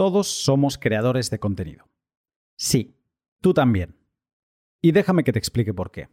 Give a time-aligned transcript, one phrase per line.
[0.00, 1.84] Todos somos creadores de contenido.
[2.56, 2.96] Sí,
[3.42, 3.98] tú también.
[4.80, 6.08] Y déjame que te explique por qué.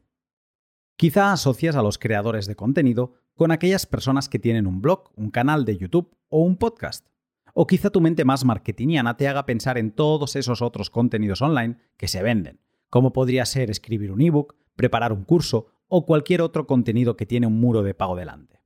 [0.97, 5.31] Quizá asocias a los creadores de contenido con aquellas personas que tienen un blog, un
[5.31, 7.07] canal de YouTube o un podcast.
[7.53, 11.77] O quizá tu mente más marketingiana te haga pensar en todos esos otros contenidos online
[11.95, 12.59] que se venden,
[12.89, 17.47] como podría ser escribir un ebook, preparar un curso o cualquier otro contenido que tiene
[17.47, 18.59] un muro de pago delante.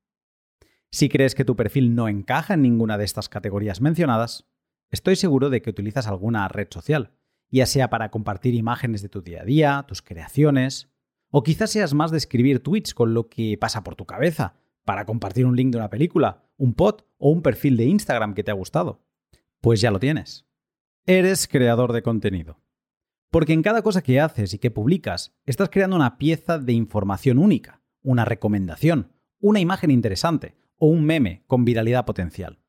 [0.90, 4.51] Si crees que tu perfil no encaja en ninguna de estas categorías mencionadas,
[4.92, 7.12] estoy seguro de que utilizas alguna red social,
[7.50, 10.90] ya sea para compartir imágenes de tu día a día, tus creaciones,
[11.30, 15.06] o quizás seas más de escribir tweets con lo que pasa por tu cabeza, para
[15.06, 18.52] compartir un link de una película, un pod o un perfil de Instagram que te
[18.52, 19.04] ha gustado.
[19.62, 20.46] Pues ya lo tienes.
[21.06, 22.60] Eres creador de contenido.
[23.30, 27.38] Porque en cada cosa que haces y que publicas, estás creando una pieza de información
[27.38, 32.61] única, una recomendación, una imagen interesante o un meme con viralidad potencial.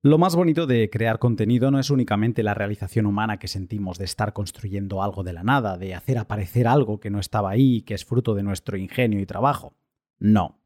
[0.00, 4.04] Lo más bonito de crear contenido no es únicamente la realización humana que sentimos de
[4.04, 7.82] estar construyendo algo de la nada, de hacer aparecer algo que no estaba ahí y
[7.82, 9.74] que es fruto de nuestro ingenio y trabajo.
[10.20, 10.60] No,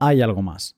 [0.00, 0.76] hay algo más.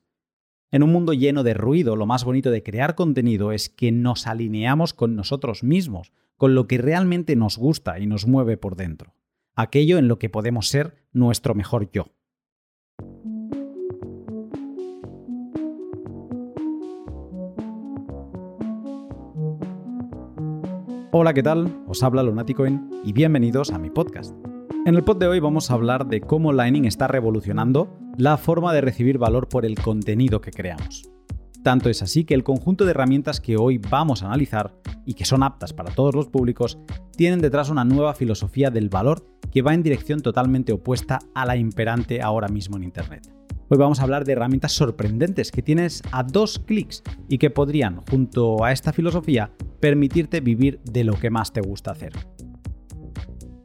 [0.70, 4.27] En un mundo lleno de ruido, lo más bonito de crear contenido es que nos
[4.27, 9.14] alineamos con nosotros mismos, con lo que realmente nos gusta y nos mueve por dentro,
[9.55, 12.12] aquello en lo que podemos ser nuestro mejor yo.
[21.16, 21.72] Hola, ¿qué tal?
[21.86, 24.34] Os habla Lunaticoin y bienvenidos a mi podcast.
[24.84, 28.72] En el pod de hoy vamos a hablar de cómo Lightning está revolucionando la forma
[28.72, 31.08] de recibir valor por el contenido que creamos.
[31.62, 34.74] Tanto es así que el conjunto de herramientas que hoy vamos a analizar
[35.06, 36.80] y que son aptas para todos los públicos
[37.16, 41.56] tienen detrás una nueva filosofía del valor que va en dirección totalmente opuesta a la
[41.56, 43.43] imperante ahora mismo en Internet.
[43.75, 48.03] Hoy vamos a hablar de herramientas sorprendentes que tienes a dos clics y que podrían,
[48.08, 52.12] junto a esta filosofía, permitirte vivir de lo que más te gusta hacer.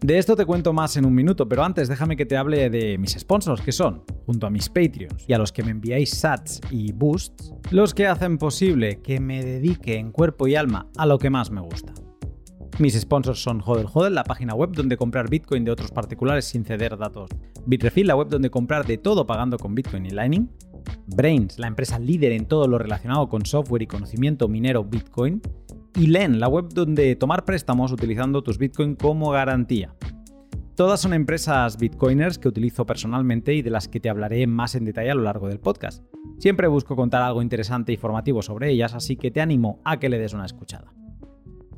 [0.01, 2.97] De esto te cuento más en un minuto, pero antes déjame que te hable de
[2.97, 6.59] mis sponsors, que son, junto a mis Patreons y a los que me enviáis sats
[6.71, 11.19] y boosts, los que hacen posible que me dedique en cuerpo y alma a lo
[11.19, 11.93] que más me gusta.
[12.79, 16.63] Mis sponsors son Hodel Hodel, la página web donde comprar Bitcoin de otros particulares sin
[16.63, 17.29] ceder datos.
[17.65, 20.49] Bitrefill, la web donde comprar de todo pagando con Bitcoin y Lightning.
[21.07, 25.41] Brains, la empresa líder en todo lo relacionado con software y conocimiento minero Bitcoin.
[25.95, 29.93] Y Len, la web donde tomar préstamos utilizando tus Bitcoin como garantía.
[30.75, 34.85] Todas son empresas bitcoiners que utilizo personalmente y de las que te hablaré más en
[34.85, 36.01] detalle a lo largo del podcast.
[36.37, 40.07] Siempre busco contar algo interesante y formativo sobre ellas, así que te animo a que
[40.07, 40.93] le des una escuchada.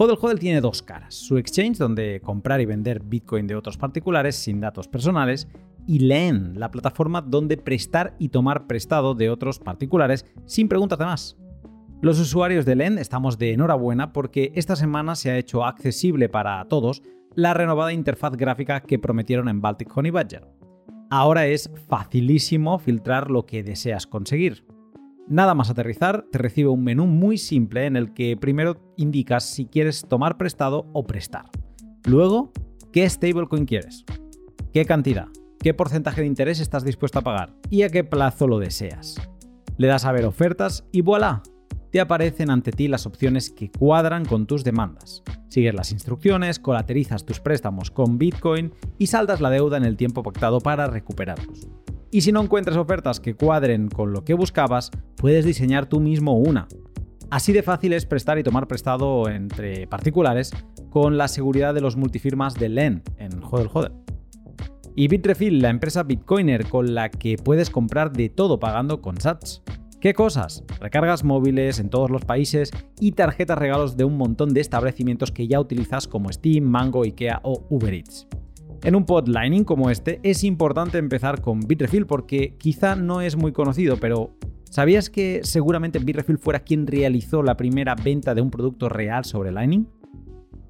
[0.02, 4.36] Hodel Hodel tiene dos caras, su exchange donde comprar y vender Bitcoin de otros particulares
[4.36, 5.48] sin datos personales
[5.86, 11.06] y Len, la plataforma donde prestar y tomar prestado de otros particulares sin preguntas de
[11.06, 11.38] más.
[12.02, 16.66] Los usuarios de Len estamos de enhorabuena porque esta semana se ha hecho accesible para
[16.66, 17.04] todos
[17.36, 20.48] la renovada interfaz gráfica que prometieron en Baltic Honey Badger.
[21.12, 24.66] Ahora es facilísimo filtrar lo que deseas conseguir.
[25.28, 29.66] Nada más aterrizar, te recibe un menú muy simple en el que primero indicas si
[29.66, 31.46] quieres tomar prestado o prestar.
[32.06, 32.52] Luego,
[32.92, 34.04] qué stablecoin quieres,
[34.74, 35.28] qué cantidad,
[35.60, 39.16] qué porcentaje de interés estás dispuesto a pagar y a qué plazo lo deseas.
[39.78, 41.44] Le das a ver ofertas y voilà,
[41.92, 45.24] te aparecen ante ti las opciones que cuadran con tus demandas.
[45.50, 50.24] Sigues las instrucciones, colaterizas tus préstamos con Bitcoin y saldas la deuda en el tiempo
[50.24, 51.68] pactado para recuperarlos.
[52.12, 56.38] Y si no encuentras ofertas que cuadren con lo que buscabas, puedes diseñar tú mismo
[56.38, 56.68] una.
[57.30, 60.52] Así de fácil es prestar y tomar prestado entre particulares
[60.90, 63.94] con la seguridad de los multifirmas de LEN en Hodel Hodel.
[64.94, 69.64] Y Bitrefill, la empresa Bitcoiner con la que puedes comprar de todo pagando con Sats.
[70.02, 70.66] ¿Qué cosas?
[70.82, 75.48] Recargas móviles en todos los países y tarjetas regalos de un montón de establecimientos que
[75.48, 78.28] ya utilizas como Steam, Mango, IKEA o Uber Eats.
[78.84, 83.36] En un pod Lightning como este es importante empezar con Bitrefill porque quizá no es
[83.36, 84.36] muy conocido, pero
[84.72, 89.52] ¿sabías que seguramente Bitrefill fuera quien realizó la primera venta de un producto real sobre
[89.52, 89.88] Lightning?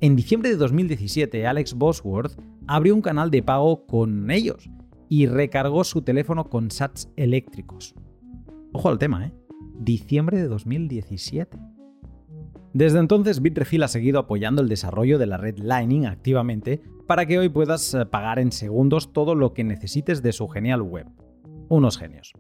[0.02, 2.38] En diciembre de 2017, Alex Bosworth
[2.68, 4.70] abrió un canal de pago con ellos
[5.08, 7.96] y recargó su teléfono con sats eléctricos.
[8.74, 9.34] Ojo al tema, ¿eh?
[9.80, 11.58] Diciembre de 2017.
[12.74, 17.38] Desde entonces, Bitrefill ha seguido apoyando el desarrollo de la red Lightning activamente para que
[17.38, 21.08] hoy puedas eh, pagar en segundos todo lo que necesites de su genial web.
[21.68, 22.34] Unos genios.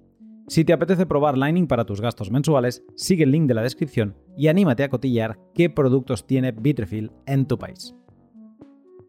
[0.47, 4.15] Si te apetece probar Lightning para tus gastos mensuales, sigue el link de la descripción
[4.37, 7.93] y anímate a cotillar qué productos tiene Bitrefill en tu país.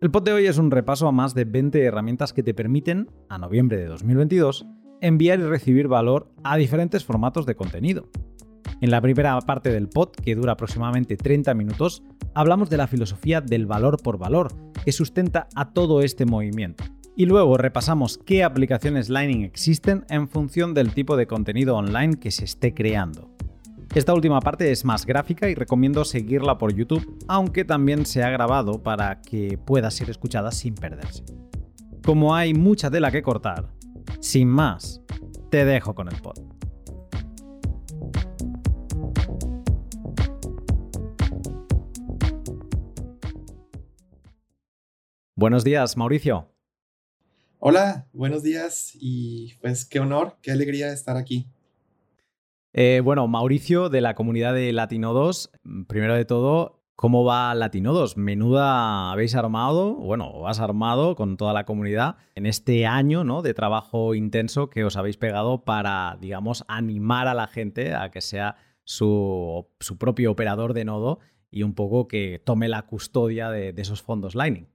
[0.01, 3.09] El pod de hoy es un repaso a más de 20 herramientas que te permiten,
[3.29, 4.67] a noviembre de 2022,
[5.01, 8.09] enviar y recibir valor a diferentes formatos de contenido.
[8.83, 12.03] En la primera parte del pod, que dura aproximadamente 30 minutos,
[12.35, 14.53] hablamos de la filosofía del valor por valor,
[14.85, 16.83] que sustenta a todo este movimiento.
[17.17, 22.33] Y luego repasamos qué aplicaciones Lightning existen en función del tipo de contenido online que
[22.33, 23.31] se esté creando.
[23.95, 28.31] Esta última parte es más gráfica y recomiendo seguirla por YouTube, aunque también se ha
[28.31, 31.23] grabado para que pueda ser escuchada sin perderse.
[32.05, 33.69] Como hay mucha tela que cortar,
[34.19, 35.01] sin más,
[35.51, 36.52] te dejo con el pod.
[45.43, 46.47] Buenos días, Mauricio.
[47.59, 51.49] Hola, buenos días y pues qué honor, qué alegría estar aquí.
[52.73, 55.51] Eh, bueno, Mauricio de la comunidad de Latino 2,
[55.89, 58.17] primero de todo, ¿cómo va Latino 2?
[58.19, 63.43] Menuda habéis armado, bueno, has armado con toda la comunidad en este año ¿no?
[63.43, 68.21] de trabajo intenso que os habéis pegado para, digamos, animar a la gente a que
[68.21, 68.55] sea
[68.85, 69.67] su,
[69.99, 71.19] propio operador de nodo
[71.51, 74.69] y un poco que tome la custodia de, esos fondos Lightning.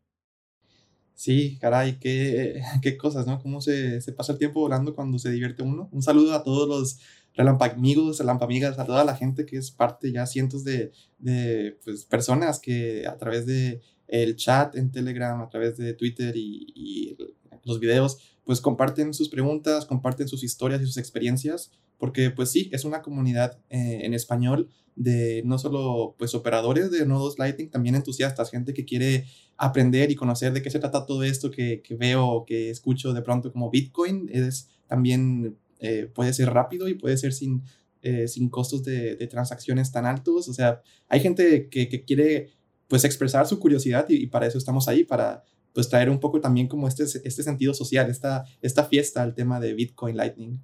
[1.18, 3.42] Sí, caray, qué, qué cosas, ¿no?
[3.42, 5.90] Cómo se, se, pasa el tiempo volando cuando se divierte uno.
[5.92, 7.00] Un saludo a todos los
[7.34, 12.60] relampamigos, relampamigas, a toda la gente que es parte ya cientos de, de pues, personas
[12.60, 17.18] que a través de el chat en Telegram, a través de Twitter y,
[17.64, 22.70] los videos, pues comparten sus preguntas, comparten sus historias y sus experiencias, porque pues sí,
[22.72, 27.96] es una comunidad eh, en español de no solo pues operadores de nodos Lightning, también
[27.96, 31.96] entusiastas, gente que quiere aprender y conocer de qué se trata todo esto que, que
[31.96, 37.18] veo, que escucho de pronto como Bitcoin, es también eh, puede ser rápido y puede
[37.18, 37.64] ser sin,
[38.02, 40.50] eh, sin costos de, transacciones tan altos.
[40.50, 42.52] O sea, hay gente que, quiere
[42.88, 46.68] pues expresar su curiosidad y, para eso estamos ahí, para pues traer un poco también
[46.68, 50.60] como este, este sentido social, esta, esta fiesta al tema de Bitcoin Lightning.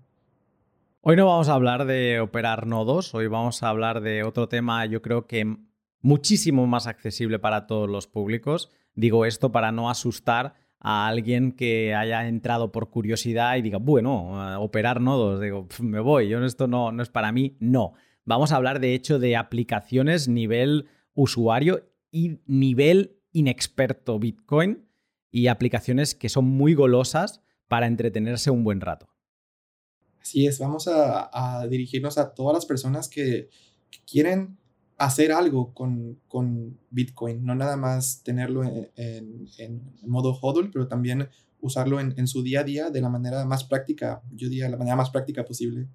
[1.05, 4.85] Hoy no vamos a hablar de operar nodos, hoy vamos a hablar de otro tema
[4.85, 5.57] yo creo que
[5.99, 8.71] muchísimo más accesible para todos los públicos.
[8.95, 14.53] Digo esto para no asustar a alguien que haya entrado por curiosidad y diga, bueno,
[14.53, 17.57] eh, operar nodos, digo, me voy, yo esto no, no es para mí.
[17.59, 24.87] No, vamos a hablar de hecho de aplicaciones nivel usuario y nivel inexperto Bitcoin
[25.31, 29.12] y aplicaciones que son muy golosas para entretenerse un buen rato.
[30.23, 33.49] Así es, vamos a, dirigirnos a todas las personas que
[34.09, 34.57] quieren
[34.97, 38.89] hacer algo con, con Bitcoin, no nada más tenerlo en,
[39.57, 41.27] en, modo hodl, pero también
[41.59, 44.77] usarlo en, en, su día a día de la manera más práctica, yo diría la
[44.77, 45.89] manera más práctica posible.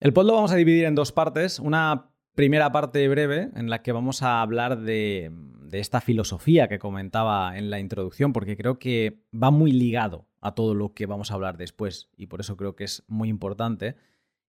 [0.00, 1.60] El pod lo vamos a dividir en dos partes.
[1.60, 5.30] Una primera parte breve en la que vamos a hablar de,
[5.74, 10.54] de, esta filosofía que comentaba en la introducción, porque creo que va muy ligado a
[10.54, 13.96] todo lo que vamos a hablar después y por eso creo que es muy importante.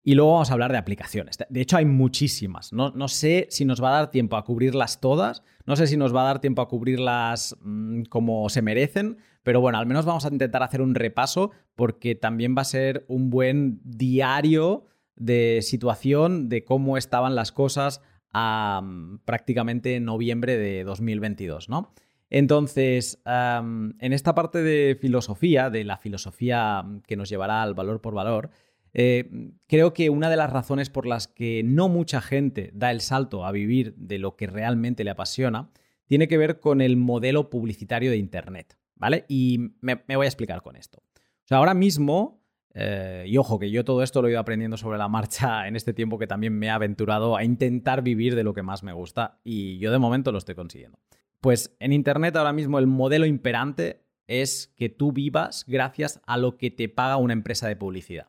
[0.04, 1.38] Y luego vamos a hablar de aplicaciones.
[1.48, 2.72] De hecho, hay muchísimas.
[2.72, 5.44] No, no, sé si nos va a dar tiempo a cubrirlas todas.
[5.64, 9.18] No sé si nos va a dar tiempo a cubrirlas mm, como se merecen.
[9.44, 13.04] Pero bueno, al menos vamos a intentar hacer un repaso porque también va a ser
[13.06, 20.84] un buen diario de situación de cómo estaban las cosas a mm, prácticamente noviembre de
[20.84, 21.92] 2022, ¿no?
[22.30, 28.14] Entonces, en esta parte de filosofía, de la filosofía que nos llevará al valor por
[28.14, 28.48] valor,
[28.94, 33.02] eh, creo que una de las razones por las que no mucha gente da el
[33.02, 35.70] salto a vivir de lo que realmente le apasiona
[36.06, 39.24] tiene que ver con el modelo publicitario de Internet, ¿vale?
[39.28, 41.02] Y me, voy a explicar con esto.
[41.14, 42.41] O sea, ahora mismo,
[42.74, 45.76] eh, y ojo que yo todo esto lo he ido aprendiendo sobre la marcha en
[45.76, 48.92] este tiempo que también me he aventurado a intentar vivir de lo que más me
[48.92, 50.98] gusta y yo de momento lo estoy consiguiendo.
[51.40, 56.56] Pues en Internet ahora mismo el modelo imperante es que tú vivas gracias a lo
[56.56, 58.28] que te paga una empresa de publicidad.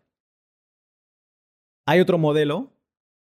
[1.85, 2.73] Hay otro modelo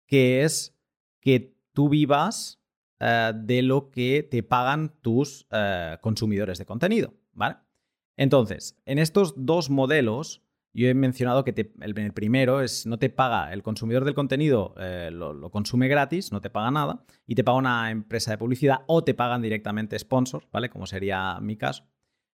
[0.06, 0.78] que es
[1.22, 2.62] que tú vivas
[3.00, 7.58] eh, de lo que te pagan tus eh, consumidores de contenido, ¿vale?
[8.16, 10.42] Entonces, en estos dos modelos,
[10.78, 15.10] yo he mencionado que el, primero es no te paga, el consumidor del contenido eh,
[15.12, 19.04] lo, consume gratis, no te paga nada, y te paga una empresa de publicidad o
[19.04, 20.70] te pagan directamente sponsors, ¿vale?
[20.70, 21.84] Como sería mi caso.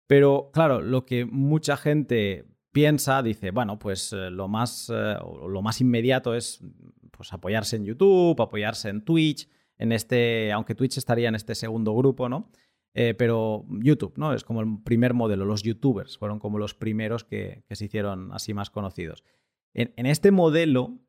[0.07, 5.17] Pero claro, lo que mucha gente piensa, dice, bueno, pues eh, lo, más, eh,
[5.47, 6.63] lo más inmediato es
[7.11, 11.93] pues, apoyarse en YouTube, apoyarse en Twitch, en este, aunque Twitch estaría en este segundo
[11.93, 12.49] grupo, ¿no?
[13.01, 14.33] Eh, pero YouTube, ¿no?
[14.33, 18.53] Es como el primer modelo, los youtubers fueron como los primeros que, se hicieron así
[18.53, 19.23] más conocidos.
[19.73, 20.99] En, este modelo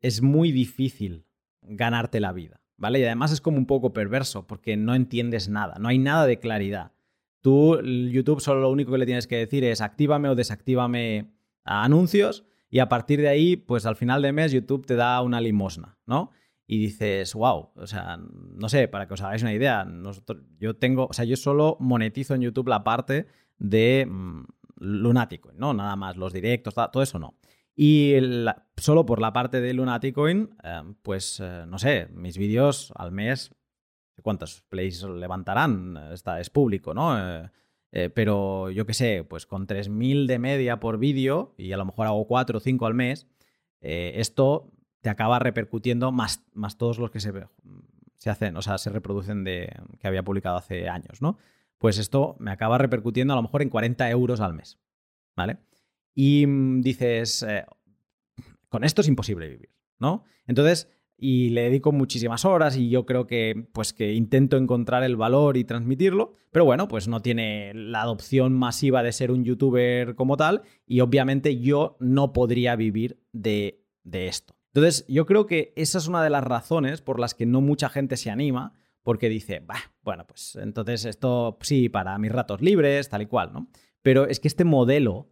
[0.00, 1.24] es muy difícil
[1.62, 2.98] ganarte la vida, ¿vale?
[2.98, 6.40] Y además es como un poco perverso porque no entiendes nada, no hay nada de
[6.40, 6.90] claridad.
[7.42, 11.30] Tú, YouTube, solo lo único que le tienes que decir es actívame o desactívame
[11.62, 15.40] anuncios y a partir de ahí, pues al final de mes YouTube te da una
[15.40, 16.32] limosna, ¿no?
[16.66, 19.86] Y dices, wow, o sea, no sé, para que os hagáis una idea,
[20.58, 23.26] yo tengo, o sea, yo solo monetizo en YouTube la parte
[23.58, 24.44] de mm,
[24.78, 25.72] Lunaticoin, ¿no?
[25.74, 27.38] Nada más, los directos, todo eso no.
[27.76, 28.14] Y
[28.76, 33.54] solo por la parte de Lunaticoin, eh, pues eh, no sé, mis vídeos al mes,
[34.22, 35.96] ¿cuántos plays levantarán?
[36.10, 37.16] Está, es público, ¿no?
[37.92, 41.84] Eh, pero yo qué sé, pues con 3.000 de media por vídeo y a lo
[41.84, 43.26] mejor hago 4 o 5 al mes,
[43.80, 47.32] esto te acaba repercutiendo más, más todos los que se,
[48.14, 51.38] se hacen, o sea, se reproducen de que había publicado hace años, ¿no?
[51.78, 54.78] Pues esto me acaba repercutiendo a lo mejor en 40 euros al mes,
[55.36, 55.58] ¿vale?
[56.14, 57.64] Y mm, dices, eh,
[58.68, 60.24] con esto es imposible vivir, ¿no?
[60.46, 60.88] Entonces,
[61.18, 65.56] y le dedico muchísimas horas y yo creo que pues que intento encontrar el valor
[65.56, 70.36] y transmitirlo, pero bueno, pues no tiene la adopción masiva de ser un youtuber como
[70.36, 74.55] tal y obviamente yo no podría vivir de, de esto.
[74.76, 77.88] Entonces, yo creo que esa es una de las razones por las que no mucha
[77.88, 79.64] gente se anima, porque dice,
[80.02, 83.68] bueno, pues entonces esto sí, para mis ratos libres, tal y cual, ¿no?
[84.02, 85.30] Pero es que este modelo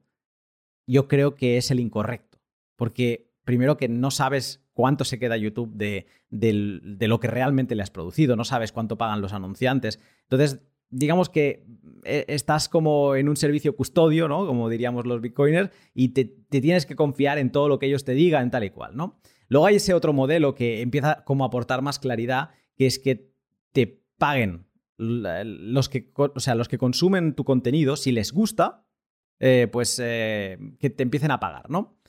[0.87, 2.39] yo creo que es el incorrecto,
[2.77, 7.83] porque primero que no sabes cuánto se queda YouTube de, de, lo que realmente le
[7.83, 10.01] has producido, no sabes cuánto pagan los anunciantes.
[10.23, 11.67] Entonces, digamos que
[12.05, 14.47] eh, estás como en un servicio custodio, ¿no?
[14.47, 18.05] Como diríamos los bitcoiners, y te, te, tienes que confiar en todo lo que ellos
[18.05, 19.21] te digan, tal y cual, ¿no?
[19.55, 23.31] Luego hay ese otro modelo que empieza como a aportar más claridad, que es que
[23.71, 28.85] te paguen los que, o sea, los que consumen tu contenido, si les gusta,
[29.39, 32.01] eh, pues eh, que te empiecen a pagar, ¿no?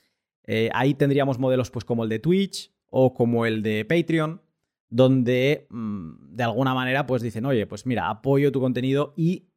[0.48, 4.42] Eh, ahí tendríamos modelos pues como el de Twitch o como el de Patreon,
[4.90, 9.52] donde mm, de alguna manera pues dicen, oye, pues mira, apoyo tu contenido y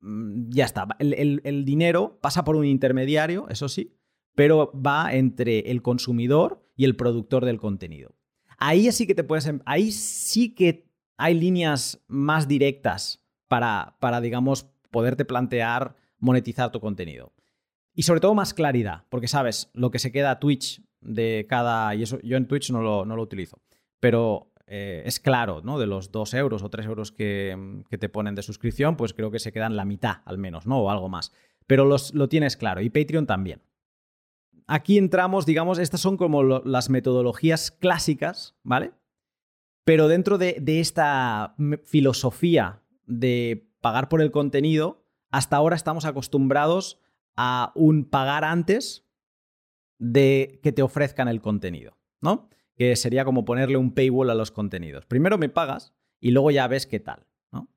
[0.00, 0.86] mm, ya está.
[0.98, 3.96] el, dinero pasa por un intermediario, eso sí,
[4.34, 8.14] pero va entre el consumidor y el productor del contenido.
[8.58, 9.46] Ahí sí que te puedes.
[9.46, 16.80] Em, ahí sí que hay líneas más directas para, para, digamos, poderte plantear monetizar tu
[16.80, 17.32] contenido.
[17.94, 21.94] Y sobre todo más claridad, porque sabes lo que se queda Twitch de cada.
[21.94, 23.60] Y eso yo en Twitch no lo, no lo utilizo.
[24.00, 25.78] Pero eh, es claro, ¿no?
[25.78, 29.38] De los 2 euros o 3 euros que, te ponen de suscripción, pues creo que
[29.38, 30.78] se quedan la mitad al menos, ¿no?
[30.78, 31.32] O algo más.
[31.66, 32.80] Pero los, lo tienes claro.
[32.80, 33.60] Y Patreon también
[34.66, 38.92] aquí entramos, digamos, estas son como las metodologías clásicas, ¿vale?
[39.84, 47.00] Pero dentro de, esta filosofía de pagar por el contenido, hasta ahora estamos acostumbrados
[47.36, 49.06] a un pagar antes
[49.98, 52.48] de que te ofrezcan el contenido, ¿no?
[52.76, 55.06] Que sería como ponerle un paywall a los contenidos.
[55.06, 57.68] Primero me pagas y luego ya ves qué tal, ¿no?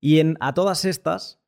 [0.00, 1.40] Y en, a todas estas,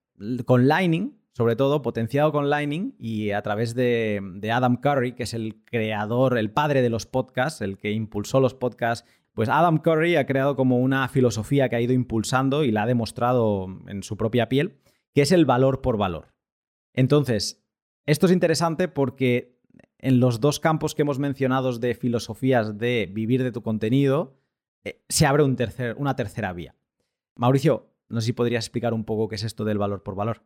[0.46, 4.20] con Lightning, sobre todo potenciado con Lightning y a través de,
[4.52, 8.54] Adam Curry, que es el creador, el padre de los podcasts, el que impulsó los
[8.54, 9.08] podcasts.
[9.32, 12.86] Pues Adam Curry ha creado como una filosofía que ha ido impulsando y la ha
[12.86, 14.78] demostrado en su propia piel,
[15.14, 16.34] que es el valor por valor.
[16.92, 17.64] Entonces,
[18.04, 19.58] esto es interesante porque
[19.98, 24.36] en los dos campos que hemos mencionado de filosofías de vivir de tu contenido,
[24.84, 26.74] eh, se abre una tercera vía.
[27.36, 30.42] Mauricio, no sé si podrías explicar un poco qué es esto del valor por valor.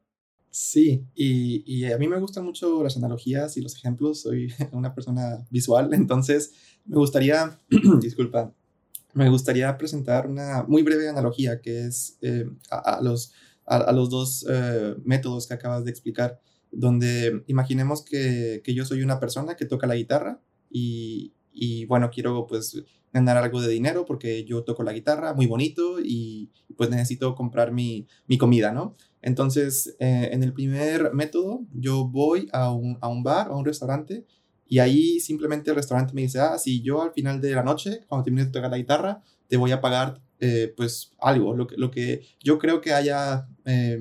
[0.59, 4.23] Sí, y, a mí me gustan mucho las analogías y los ejemplos.
[4.23, 6.55] Soy una persona visual, entonces
[6.87, 7.61] me gustaría,
[8.01, 8.55] disculpa,
[9.13, 13.35] me gustaría presentar una muy breve analogía que es eh, a, los,
[13.67, 19.03] a, los dos eh, métodos que acabas de explicar, donde imaginemos que, que, yo soy
[19.03, 22.83] una persona que toca la guitarra y, y bueno, quiero pues
[23.13, 27.73] ganar algo de dinero porque yo toco la guitarra muy bonito y pues necesito comprar
[27.73, 28.95] mi, mi comida, ¿no?
[29.27, 33.57] Entonces, eh, en el primer método, yo voy a un, a un bar o a
[33.57, 34.25] un restaurante
[34.69, 38.03] y ahí simplemente el restaurante me dice, ah, si yo al final de la noche,
[38.07, 41.77] cuando termine de tocar la guitarra, te voy a pagar eh, pues algo, lo que,
[41.77, 43.99] lo que yo creo que haya eh,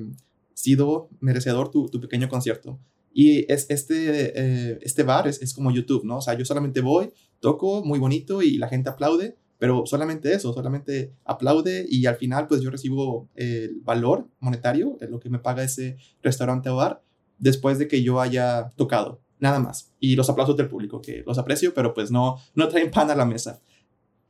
[0.54, 2.78] sido merecedor tu, tu, pequeño concierto.
[3.12, 6.18] Y es, este, este bar es, es como YouTube, ¿no?
[6.18, 10.52] O sea, yo solamente voy, toco muy bonito y la gente aplaude, pero solamente eso,
[10.52, 15.62] solamente aplaude y al final pues yo recibo el valor monetario, lo que me paga
[15.62, 17.02] ese restaurante o bar,
[17.38, 19.92] después de que yo haya tocado, nada más.
[20.00, 23.14] Y los aplausos del público, que los aprecio, pero pues no, no traen pan a
[23.14, 23.60] la mesa.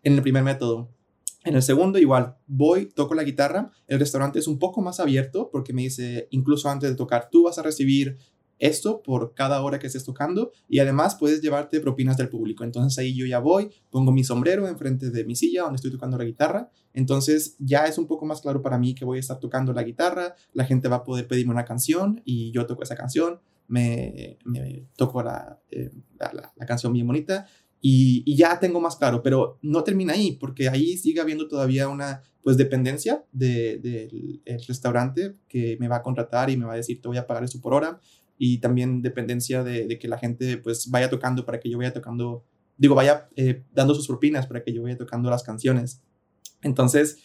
[0.03, 0.91] En el primer método.
[1.45, 5.49] En el segundo, igual, voy, toco la guitarra, el restaurante es un poco más abierto
[5.53, 8.19] porque me dice, incluso antes de tocar, tú vas a recibir
[8.59, 12.65] esto por cada hora que estés tocando y además puedes llevarte propinas del público.
[12.65, 16.17] Entonces ahí yo ya voy, pongo mi sombrero enfrente de mi silla donde estoy tocando
[16.19, 16.71] la guitarra.
[16.95, 19.83] Entonces ya es un poco más claro para mí que voy a estar tocando la
[19.83, 24.39] guitarra, la gente va a poder pedirme una canción y yo toco esa canción, me,
[24.97, 25.21] toco
[25.71, 27.47] eh, la, la, canción bien bonita
[27.81, 32.23] y, ya tengo más claro, pero no termina ahí, porque ahí sigue habiendo todavía una
[32.43, 37.01] pues dependencia del de, restaurante que me va a contratar y me va a decir
[37.01, 38.01] te voy a pagar eso por hora
[38.39, 42.45] y también dependencia de, que la gente pues vaya tocando para que yo vaya tocando,
[42.77, 46.03] digo, vaya eh, dando sus propinas para que yo vaya tocando las canciones.
[46.63, 47.19] Entonces,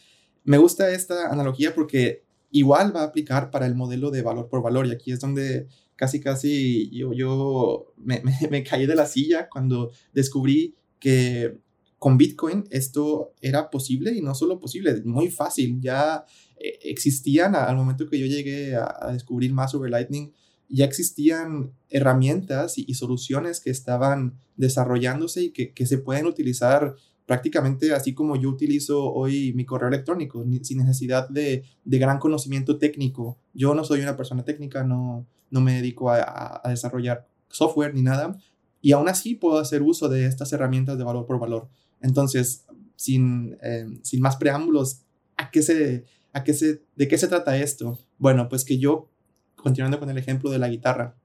[0.43, 4.61] me gusta esta analogía porque igual va a aplicar para el modelo de valor por
[4.61, 9.49] valor y aquí es donde casi, casi yo, yo me, me, caí de la silla
[9.49, 11.57] cuando descubrí que
[12.01, 15.79] con Bitcoin esto era posible y no solo posible, muy fácil.
[15.79, 16.25] Ya
[16.57, 20.31] eh, existían al momento que yo llegué a, descubrir más sobre Lightning,
[20.71, 27.93] ya existían herramientas y, soluciones que estaban desarrollándose y que, que, se pueden utilizar prácticamente
[27.93, 33.37] así como yo utilizo hoy mi correo electrónico, sin necesidad de, de gran conocimiento técnico.
[33.53, 38.37] Yo no soy una persona técnica, no, no me dedico a, desarrollar software ni nada,
[38.81, 41.69] y aún así puedo hacer uso de estas herramientas de valor por valor.
[42.01, 45.03] Entonces, sin, eh, sin más preámbulos,
[45.37, 47.99] ¿a qué se, a qué se, ¿de qué se trata esto?
[48.17, 49.10] Bueno, pues que yo,
[49.61, 51.15] continuando con el ejemplo de la guitarra,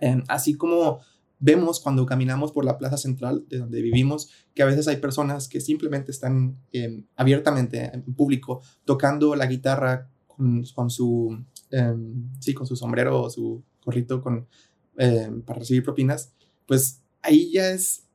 [0.00, 1.00] eh, así como
[1.38, 5.48] vemos cuando caminamos por la plaza central de donde vivimos, que a veces hay personas
[5.48, 11.38] que simplemente están eh, abiertamente en público tocando la guitarra con, su
[11.70, 14.48] Em, sí, con su sombrero o su gorrito con,
[14.96, 16.32] em, para recibir propinas,
[16.66, 18.06] pues ahí ya es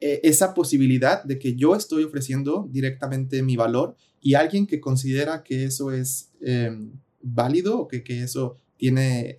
[0.00, 5.42] eh, esa posibilidad de que yo estoy ofreciendo directamente mi valor y alguien que considera
[5.42, 9.36] que eso es em, válido o que, que, eso tiene,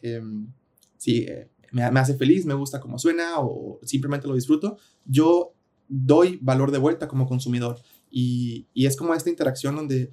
[0.98, 5.54] sí, eh, me, me, hace feliz, me gusta cómo suena o simplemente lo disfruto, yo
[5.88, 7.80] doy valor de vuelta como consumidor.
[8.12, 10.12] Y, y es como esta interacción donde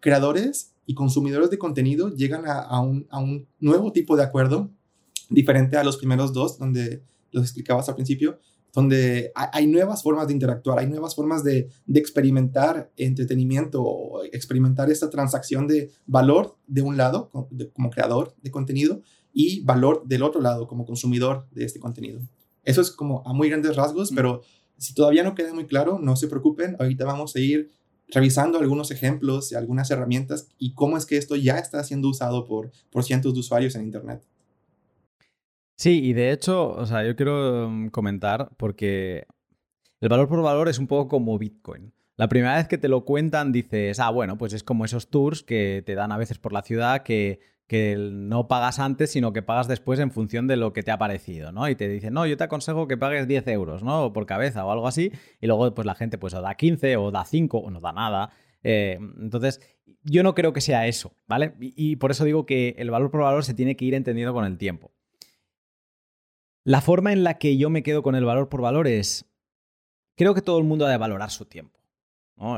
[0.00, 4.70] creadores y consumidores de contenido llegan a, un, nuevo tipo de acuerdo,
[5.28, 7.02] diferente a los primeros dos, donde
[7.32, 8.38] los explicabas al principio,
[8.76, 15.08] donde hay, nuevas formas de interactuar, hay nuevas formas de, experimentar entretenimiento o experimentar esta
[15.08, 17.30] transacción de valor de un lado
[17.72, 19.00] como creador de contenido
[19.32, 22.20] y valor del otro lado como consumidor de este contenido.
[22.64, 24.42] Eso es como a muy grandes rasgos, pero
[24.76, 27.70] si todavía no queda muy claro, no se preocupen, ahorita vamos a ir
[28.08, 32.44] revisando algunos ejemplos y algunas herramientas y cómo es que esto ya está siendo usado
[32.44, 34.22] por, por cientos de usuarios en Internet.
[35.76, 39.26] Sí, y de hecho, o sea, yo quiero mm, comentar porque
[40.00, 41.92] el valor por valor es un poco como Bitcoin.
[42.16, 45.42] La primera vez que te lo cuentan dices, ah, bueno, pues es como esos tours
[45.42, 49.42] que te dan a veces por la ciudad que que no pagas antes, sino que
[49.42, 51.68] pagas después en función de lo que te ha parecido, ¿no?
[51.68, 54.12] Y te dicen, no, yo te aconsejo que pagues 10 euros, ¿no?
[54.12, 57.10] Por cabeza o algo así, y luego pues la gente pues o da 15 o
[57.10, 58.30] da 5 o no da nada.
[58.62, 59.60] Eh, entonces,
[60.02, 61.54] yo no creo que sea eso, ¿vale?
[61.60, 64.44] Y, por eso digo que el valor por valor se tiene que ir entendiendo con
[64.44, 64.92] el tiempo.
[66.66, 69.24] La forma en la que yo me quedo con el valor por valor es,
[70.16, 71.78] creo que todo el mundo ha de valorar su tiempo.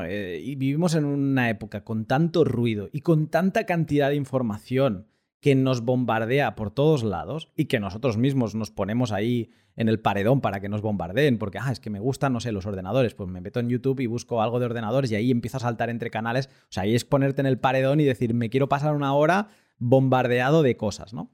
[0.03, 5.05] Eh, y vivimos en una época con tanto ruido y con tanta cantidad de información
[5.41, 9.99] que nos bombardea por todos lados y que nosotros mismos nos ponemos ahí en el
[9.99, 13.13] paredón para que nos bombardeen, porque ah, es que me gustan, no sé, los ordenadores,
[13.13, 15.91] pues me meto en YouTube y busco algo de ordenadores y ahí empiezo a saltar
[15.91, 18.95] entre canales, o sea, ahí es ponerte en el paredón y decir, me quiero pasar
[18.95, 21.29] una hora bombardeado de cosas, ¿no?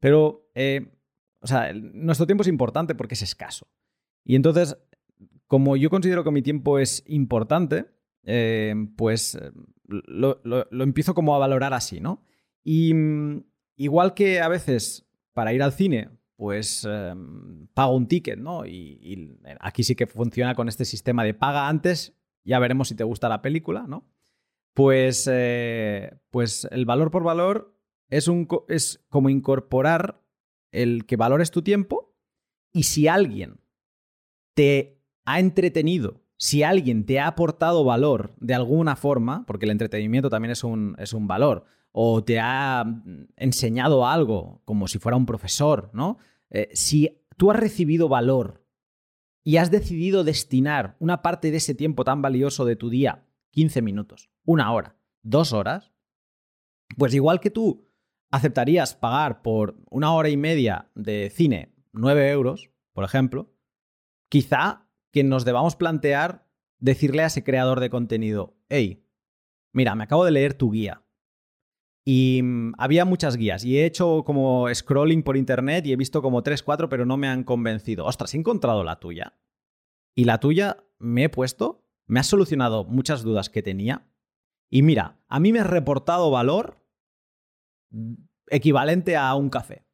[0.00, 0.95] Pero, eh,
[1.40, 3.68] o sea, nuestro tiempo es importante porque es escaso.
[4.24, 4.76] Y entonces
[5.46, 7.86] como yo considero que mi tiempo es importante,
[8.24, 9.52] eh, pues eh,
[9.86, 10.40] lo,
[10.82, 12.24] empiezo como a valorar así, ¿no?
[12.64, 13.44] Y mm,
[13.76, 18.66] igual que a veces para ir al cine, pues em, pago un ticket, ¿no?
[18.66, 23.04] Y, aquí sí que funciona con este sistema de paga antes, ya veremos si te
[23.04, 24.08] gusta la película, ¿no?
[24.74, 27.74] Pues, eh, pues el valor por valor
[28.10, 30.22] es, un, es como incorporar
[30.82, 32.14] el que valores tu tiempo
[32.72, 33.60] y si alguien
[34.54, 40.30] te ha entretenido, si alguien te ha aportado valor de alguna forma, porque el entretenimiento
[40.30, 45.16] también es un, es un valor, o te ha mm, enseñado algo como si fuera
[45.16, 46.18] un profesor, ¿no?
[46.50, 48.66] Eh, si tú has recibido valor
[49.42, 53.80] y has decidido destinar una parte de ese tiempo tan valioso de tu día, 15
[53.80, 55.92] minutos, una hora, dos horas,
[56.96, 57.85] pues igual que tú
[58.30, 63.52] aceptarías pagar por una hora y media de cine 9 euros, por ejemplo,
[64.28, 66.46] quizá que nos debamos plantear
[66.78, 69.06] decirle a ese creador de contenido, hey,
[69.72, 71.02] mira, me acabo de leer tu guía.
[72.04, 76.22] Y mm, había muchas guías y he hecho como scrolling por internet y he visto
[76.22, 78.04] como 3, 4, pero no me han convencido.
[78.04, 79.34] Ostras, he encontrado la tuya.
[80.14, 84.06] Y la tuya me he puesto, me ha solucionado muchas dudas que tenía.
[84.70, 86.85] Y mira, a mí me ha reportado valor
[88.48, 89.84] equivalente a un café.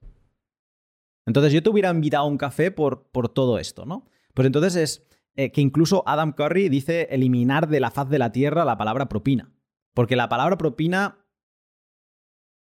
[1.26, 4.07] Entonces yo te hubiera invitado a un café por, por todo esto, ¿no?
[4.35, 8.33] Pues entonces es, eh, que incluso Adam Curry dice eliminar de la faz de la
[8.33, 9.52] tierra la palabra propina.
[9.94, 11.24] Porque la palabra propina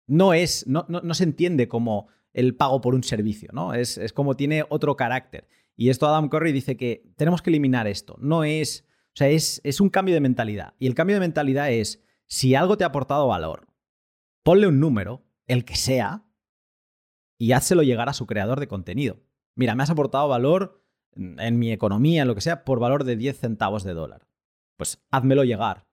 [0.07, 3.73] no es, no, no, se entiende como el pago por un servicio, ¿no?
[3.73, 5.47] Es, es, como tiene otro carácter.
[5.75, 8.17] Y esto Adam Curry dice que tenemos que eliminar esto.
[8.19, 10.73] No es, o sea, es, es un cambio de mentalidad.
[10.79, 13.67] Y el cambio de mentalidad es, si algo te ha aportado valor,
[14.43, 16.25] ponle un número, el que sea,
[17.37, 19.21] y házselo llegar a su creador de contenido.
[19.55, 20.83] Mira, me has aportado valor
[21.15, 24.27] en mi economía, en lo que sea, por valor de 10 centavos de dólar.
[24.77, 25.85] Pues házmelo llegar.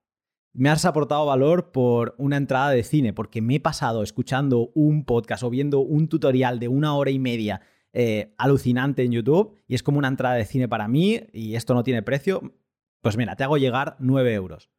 [0.53, 5.05] Me has aportado valor por una entrada de cine, porque me he pasado escuchando un
[5.05, 7.61] podcast o viendo un tutorial de una hora y media
[7.93, 11.75] eh, alucinante en YouTube y es como una entrada de cine para mí y esto
[11.75, 12.55] no tiene precio.
[13.01, 14.71] Pues mira, te hago llegar 9 euros.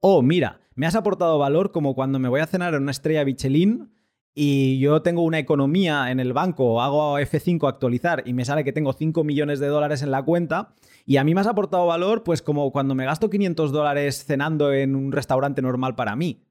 [0.00, 3.24] O mira, me has aportado valor como cuando me voy a cenar en una estrella
[3.24, 3.90] Michelin
[4.34, 8.72] y yo tengo una economía en el banco, hago F5 actualizar y me sale que
[8.72, 12.22] tengo 5 millones de dólares en la cuenta y a mí me has aportado valor
[12.22, 16.44] pues como cuando me gasto 500 dólares cenando en un restaurante normal para mí.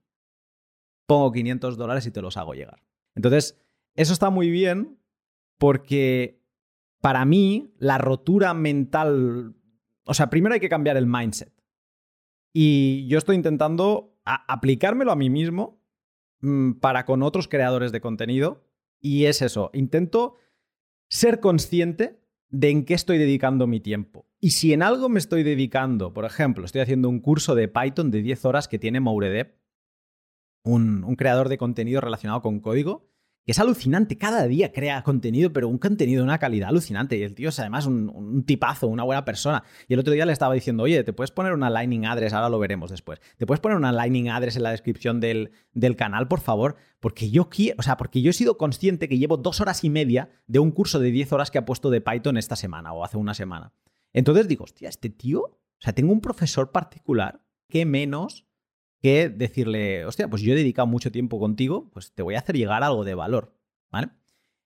[1.05, 2.83] Pongo 500 dólares y te los hago llegar.
[3.15, 3.57] Entonces,
[3.95, 4.99] eso está muy bien
[5.57, 6.41] porque
[6.99, 9.55] para mí la rotura mental,
[10.03, 11.56] o sea, primero hay que cambiar el mindset.
[12.59, 15.79] Y yo estoy intentando aplicármelo a mí mismo
[16.41, 18.63] mm, para con otros creadores de contenido.
[18.99, 20.37] Y es eso, intento
[21.07, 24.25] ser consciente de en qué estoy dedicando mi tiempo.
[24.39, 28.09] Y si en algo me estoy dedicando, por ejemplo, estoy haciendo un curso de Python
[28.09, 29.55] de 10 horas que tiene Mouredep,
[30.63, 33.07] un, un creador de contenido relacionado con código,
[33.51, 34.17] es alucinante.
[34.17, 37.17] Cada día crea contenido, pero un contenido de una calidad alucinante.
[37.17, 39.63] Y el tío es además un, tipazo, una buena persona.
[39.88, 42.49] Y el otro día le estaba diciendo, oye, te puedes poner una Lightning Address, ahora
[42.49, 43.19] lo veremos después.
[43.38, 46.75] ¿Te puedes poner una Lightning Address en la descripción del, del canal, por favor?
[46.99, 49.89] Porque yo quiero, o sea, porque yo he sido consciente que llevo dos horas y
[49.89, 53.05] media de un curso de 10 horas que ha puesto de Python esta semana o
[53.05, 53.71] hace una semana.
[54.13, 58.46] Entonces digo, hostia, este tío, o sea, tengo un profesor particular que menos
[59.01, 62.55] que decirle, hostia, pues yo he dedicado mucho tiempo contigo, pues te voy a hacer
[62.55, 63.53] llegar algo de valor,
[63.91, 64.10] ¿vale?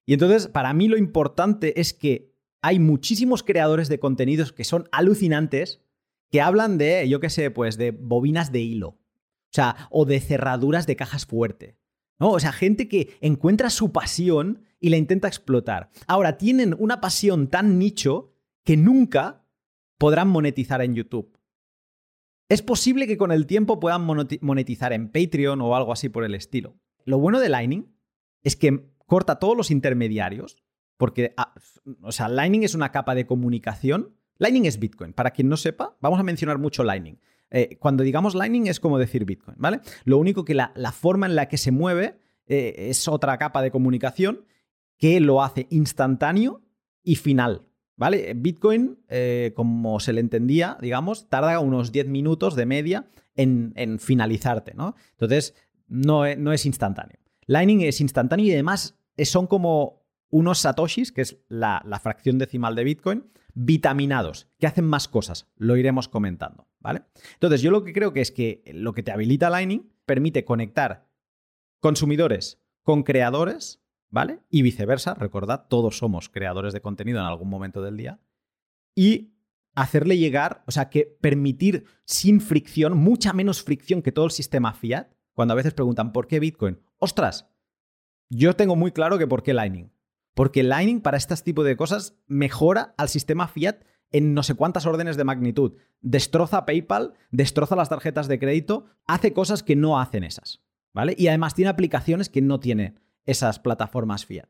[0.05, 4.87] Y entonces, para mí lo importante es que hay muchísimos creadores de contenidos que son
[4.91, 5.81] alucinantes,
[6.29, 10.19] que hablan de, yo qué sé, pues de bobinas de hilo, o sea, o de
[10.19, 11.77] cerraduras de cajas fuerte,
[12.19, 12.31] ¿no?
[12.31, 15.91] O sea, gente que encuentra su pasión y la intenta explotar.
[16.07, 19.45] Ahora, tienen una pasión tan nicho que nunca
[19.97, 21.37] podrán monetizar en YouTube.
[22.51, 24.05] Es posible que con el tiempo puedan
[24.41, 26.75] monetizar en Patreon o algo así por el estilo.
[27.05, 27.95] Lo bueno de Lightning
[28.43, 30.57] es que corta todos los intermediarios,
[30.97, 31.53] porque, ah,
[32.01, 34.17] o sea, Lightning es una capa de comunicación.
[34.37, 35.13] Lightning es Bitcoin.
[35.13, 37.21] Para quien no sepa, vamos a mencionar mucho Lightning.
[37.51, 39.79] Eh, cuando digamos Lightning es como decir Bitcoin, ¿vale?
[40.03, 43.71] Lo único que la, forma en la que se mueve eh, es otra capa de
[43.71, 44.43] comunicación
[44.97, 46.65] que lo hace instantáneo
[47.01, 47.70] y final.
[48.01, 48.33] ¿Vale?
[48.35, 54.73] Bitcoin, eh, como se le entendía, digamos, tarda unos 10 minutos de media en, finalizarte,
[54.73, 54.95] ¿no?
[55.11, 55.53] Entonces,
[55.87, 57.19] no, e, no, es instantáneo.
[57.45, 62.39] Lightning es instantáneo y además eh, son como unos satoshis, que es la, la, fracción
[62.39, 65.51] decimal de Bitcoin, vitaminados, que hacen más cosas.
[65.55, 67.03] Lo iremos comentando, ¿vale?
[67.33, 71.07] Entonces, yo lo que creo que es que lo que te habilita Lightning permite conectar
[71.79, 73.80] consumidores con creadores
[74.11, 74.41] ¿vale?
[74.49, 78.19] Y viceversa, recordad, todos somos creadores de contenido en algún momento del día.
[78.93, 79.33] Y
[79.73, 84.73] hacerle llegar, o sea, que permitir sin fricción, mucha menos fricción que todo el sistema
[84.73, 86.79] fiat, cuando a veces preguntan, ¿por qué Bitcoin?
[86.97, 87.49] Ostras,
[88.29, 89.91] yo tengo muy claro que por qué Lightning.
[90.33, 94.85] Porque Lightning para este tipo de cosas mejora al sistema fiat en no sé cuántas
[94.85, 95.77] órdenes de magnitud.
[96.01, 100.61] Destroza PayPal, destroza las tarjetas de crédito, hace cosas que no hacen esas.
[100.93, 101.15] ¿Vale?
[101.17, 102.95] Y además tiene aplicaciones que no tiene
[103.25, 104.49] esas plataformas fiat.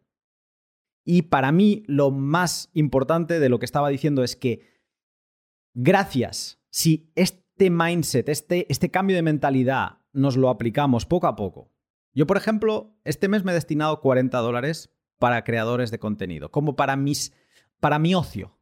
[1.03, 4.61] Y para mí lo más importante de lo que estaba diciendo es que
[5.73, 11.71] gracias, si este mindset, este, este cambio de mentalidad nos lo aplicamos poco a poco.
[12.13, 16.75] Yo, por ejemplo, este mes me he destinado 40 dólares para creadores de contenido, como
[16.75, 17.33] para, mis,
[17.79, 18.57] para mi ocio.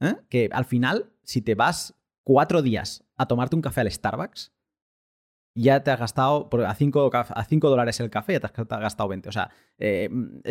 [0.00, 0.16] ¿eh?
[0.28, 4.52] Que al final, si te vas cuatro días a tomarte un café al Starbucks,
[5.56, 9.28] ya te has gastado, a 5 a dólares el café, ya te has gastado 20.
[9.28, 10.08] O sea, eh,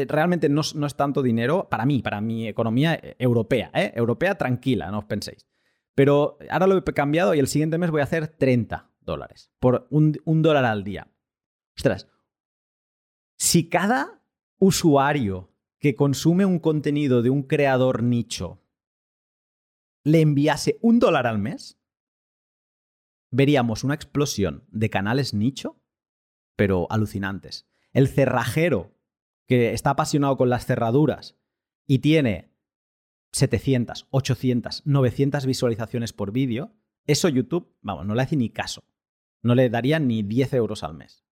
[0.07, 3.93] realmente no, es tanto dinero para mí, para mi economía eh, europea, ¿eh?
[3.95, 5.45] Europea tranquila, no os penséis.
[5.93, 9.87] Pero ahora lo he cambiado y el siguiente mes voy a hacer 30 dólares por
[9.91, 11.07] un, un dólar al día.
[11.77, 12.07] Ostras,
[13.37, 14.21] si cada
[14.57, 18.61] usuario que consume un contenido de un creador nicho
[20.03, 21.79] le enviase un dólar al mes,
[23.35, 25.81] veríamos una explosión de canales nicho,
[26.55, 27.67] pero alucinantes.
[27.91, 28.95] El cerrajero,
[29.47, 31.37] que está apasionado con las cerraduras
[31.85, 32.53] y tiene
[33.33, 36.73] 700, 800, 900 visualizaciones por vídeo,
[37.05, 38.85] eso YouTube, vamos, no le hace ni caso.
[39.43, 41.25] No le daría ni 10 euros al mes.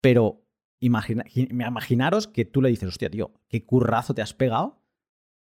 [0.00, 0.44] Pero
[0.80, 4.82] imaginaros que tú le dices, hostia, tío, qué currazo te has pegado.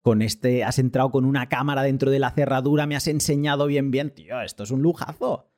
[0.04, 3.92] Con este, has entrado con una cámara dentro de la cerradura, me has enseñado bien,
[3.92, 5.51] bien, tío, esto es un lujazo.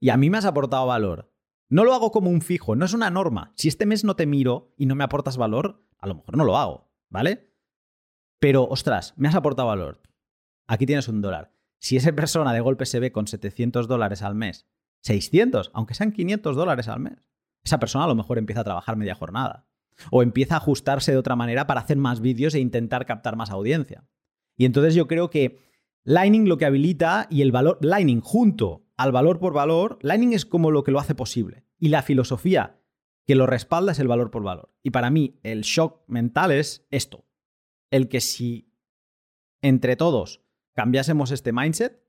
[0.00, 1.32] Y a mí me has aportado valor.
[1.68, 3.52] No lo hago como un fijo, no es una norma.
[3.56, 6.44] Si este mes no te miro y no me aportas valor, a lo mejor no
[6.44, 7.52] lo hago, ¿vale?
[8.38, 10.02] Pero, ostras, me has aportado valor.
[10.66, 11.52] Aquí tienes un dólar.
[11.78, 14.66] Si esa persona de golpe se ve con 700 dólares al mes
[15.06, 17.28] 600, aunque sean 500 dólares al mes.
[17.64, 19.66] Esa persona a lo mejor empieza a trabajar media jornada.
[20.10, 23.50] O empieza a ajustarse de otra manera para hacer más vídeos e intentar captar más
[23.50, 24.04] audiencia.
[24.56, 25.60] Y entonces yo creo que
[26.04, 30.46] Lightning lo que habilita y el valor, Lightning junto al valor por valor, Lightning es
[30.46, 31.64] como lo que lo hace posible.
[31.78, 32.80] Y la filosofía
[33.26, 34.72] que lo respalda es el valor por valor.
[34.82, 37.26] Y para mí el shock mental es esto.
[37.90, 38.72] El que si
[39.62, 40.42] entre todos
[40.74, 42.02] cambiásemos este mindset,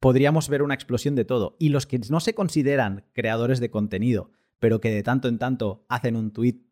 [0.00, 1.56] podríamos ver una explosión de todo.
[1.58, 5.84] Y los que no se consideran creadores de contenido, pero que de tanto en tanto
[5.88, 6.62] hacen un tweet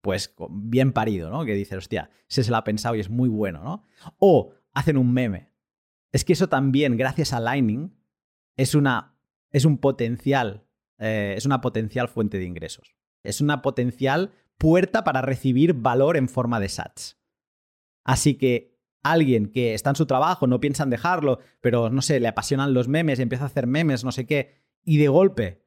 [0.00, 1.44] pues bien parido, ¿no?
[1.44, 3.82] Que dice, hostia, se se lo ha pensado y es muy bueno, ¿no?
[4.18, 5.50] O hacen un meme.
[6.12, 7.94] Es que eso también, gracias a Lightning,
[8.56, 9.18] es, una,
[9.50, 10.66] es un potencial,
[10.98, 12.96] eh, es una potencial fuente de ingresos.
[13.22, 17.18] Es una potencial puerta para recibir valor en forma de sats.
[18.04, 22.20] Así que alguien que está en su trabajo, no piensa en dejarlo, pero no sé,
[22.20, 25.66] le apasionan los memes, empieza a hacer memes, no sé qué, y de golpe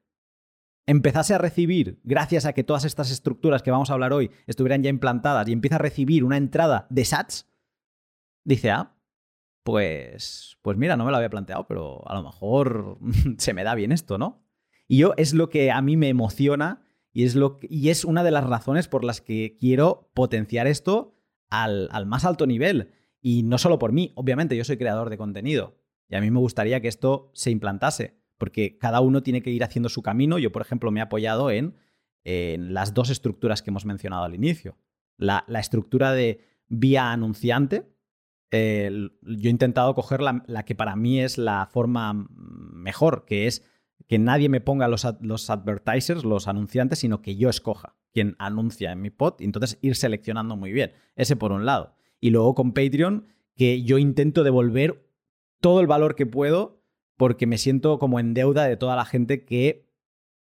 [0.86, 4.82] empezase a recibir, gracias a que todas estas estructuras que vamos a hablar hoy estuvieran
[4.82, 7.48] ya implantadas y empieza a recibir una entrada de sats,
[8.44, 8.96] dice, ah,
[9.62, 12.98] pues, pues mira, no me lo había planteado, pero a lo mejor
[13.38, 14.44] se me da bien esto, ¿no?
[14.88, 18.24] Y yo es lo que a mí me emociona y es, lo y es una
[18.24, 21.16] de las razones por las que quiero potenciar esto
[21.48, 22.92] al, al más alto nivel.
[23.20, 26.40] Y no solo por mí, obviamente yo soy creador de contenido y a mí me
[26.40, 30.38] gustaría que esto se implantase, porque cada uno tiene que ir haciendo su camino.
[30.38, 31.76] Yo, por ejemplo, me he apoyado en,
[32.24, 34.76] las dos estructuras que hemos mencionado al inicio.
[35.16, 37.94] La, estructura de vía anunciante,
[38.50, 43.64] yo he intentado coger la, la, que para mí es la forma mejor, que es
[44.08, 48.90] que nadie me ponga los, los advertisers, los anunciantes, sino que yo escoja quien anuncia
[48.90, 50.92] en mi pod y entonces ir seleccionando muy bien.
[51.14, 55.08] Ese por un lado y luego con Patreon, que yo intento devolver
[55.60, 56.82] todo el valor que puedo
[57.16, 59.90] porque me siento como en deuda de toda la gente que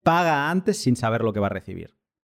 [0.02, 1.96] paga antes sin saber lo que va a recibir.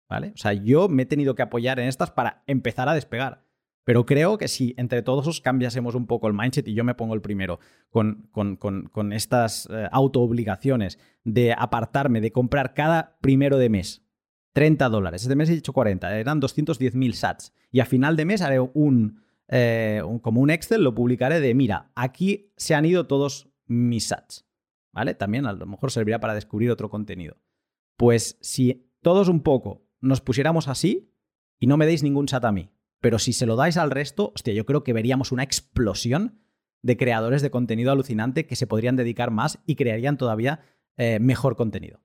[0.09, 0.33] ¿Vale?
[0.35, 3.45] O sea, yo me he tenido que apoyar en estas para empezar a despegar.
[3.83, 6.93] Pero creo que si entre todos os cambiásemos un poco el mindset y yo me
[6.93, 13.69] pongo el primero con, con, estas eh, auto-obligaciones de apartarme, de comprar cada primero de
[13.69, 14.05] mes
[14.53, 15.23] 30 dólares.
[15.23, 17.53] Este mes he dicho 40, eran 210.000 sats.
[17.71, 21.91] Y a final de mes haré eh, un, como un Excel, lo publicaré de, mira,
[21.95, 24.45] aquí se han ido todos mis sats.
[24.93, 25.15] ¿Vale?
[25.15, 27.37] También a lo mejor servirá para descubrir otro contenido.
[27.95, 31.13] Pues si todos un poco nos pusiéramos así
[31.59, 34.31] y no me deis ningún sat a mí, pero si se lo dais al resto,
[34.35, 36.39] hostia, yo creo que veríamos una explosión
[36.81, 40.61] de creadores de contenido alucinante que se podrían dedicar más y crearían todavía
[40.97, 41.99] eh, mejor contenido.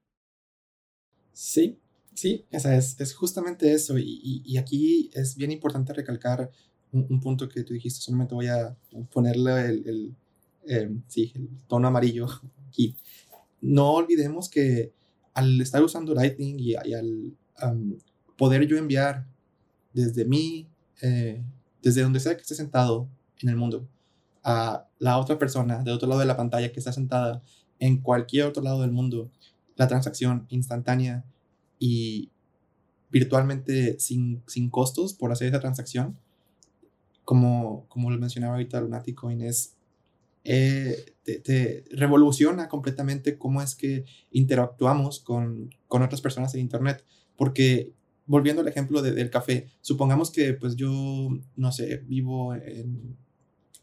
[1.33, 1.81] Sí,
[2.17, 3.99] Sí, esa es, justamente eso.
[3.99, 6.51] Y, y, aquí es bien importante recalcar
[6.91, 8.01] un, punto que tú dijiste.
[8.01, 8.75] Solamente voy a
[9.13, 9.83] ponerle
[10.67, 12.27] em, el tono amarillo
[12.69, 12.97] aquí.
[13.61, 14.95] No olvidemos que
[15.35, 17.37] al estar usando Lightning y, al
[18.39, 19.27] poder yo enviar
[19.93, 20.71] desde mí,
[21.03, 21.43] eh,
[21.83, 23.09] desde donde sea que esté sentado
[23.41, 23.89] en el mundo,
[24.43, 27.43] a la otra persona del otro lado de la pantalla que está sentada
[27.79, 29.31] en cualquier otro lado del mundo,
[29.77, 31.25] la transacción instantánea
[31.79, 32.31] y
[33.11, 36.19] virtualmente sin, sin costos por hacer esa transacción,
[37.25, 39.75] como, como lo mencionaba ahorita Lunaticoin, es,
[40.45, 47.05] eh, te, revoluciona completamente cómo es que interactuamos con, con otras personas en Internet.
[47.37, 47.93] Porque,
[48.27, 50.91] volviendo al ejemplo del café, supongamos que pues yo,
[51.57, 53.17] no sé, vivo en,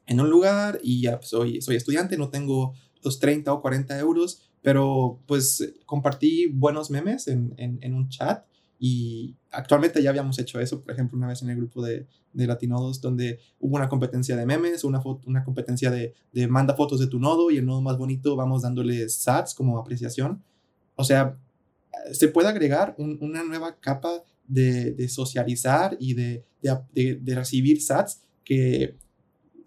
[0.05, 4.49] en un lugar y ya soy, soy estudiante, no tengo los 30 o 40 euros,
[4.61, 8.45] pero pues compartí buenos memes en, en, un chat
[8.79, 12.47] y actualmente ya habíamos hecho eso, por ejemplo, una vez en el grupo de, de
[12.47, 17.07] Latinodos, donde hubo una competencia de memes, una, una competencia de, de, manda fotos de
[17.07, 20.43] tu nodo y el nodo más bonito vamos dándole sats como apreciación.
[20.95, 21.37] O sea,
[22.11, 28.95] se puede agregar una nueva capa de, de socializar y de, de, recibir sats que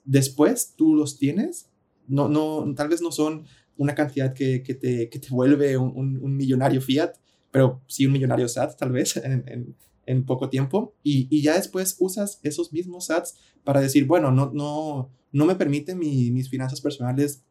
[0.05, 1.71] después tú los tienes.
[2.07, 3.45] No, no, tal vez no son
[3.77, 7.15] una cantidad que, que, te, que te, vuelve un, un, millonario fiat,
[7.51, 9.75] pero sí un millonario SAT tal vez en,
[10.07, 13.35] en poco tiempo y, y, ya después usas esos mismos ads
[13.65, 17.43] para decir, bueno, no, no, no me permite mis finanzas personales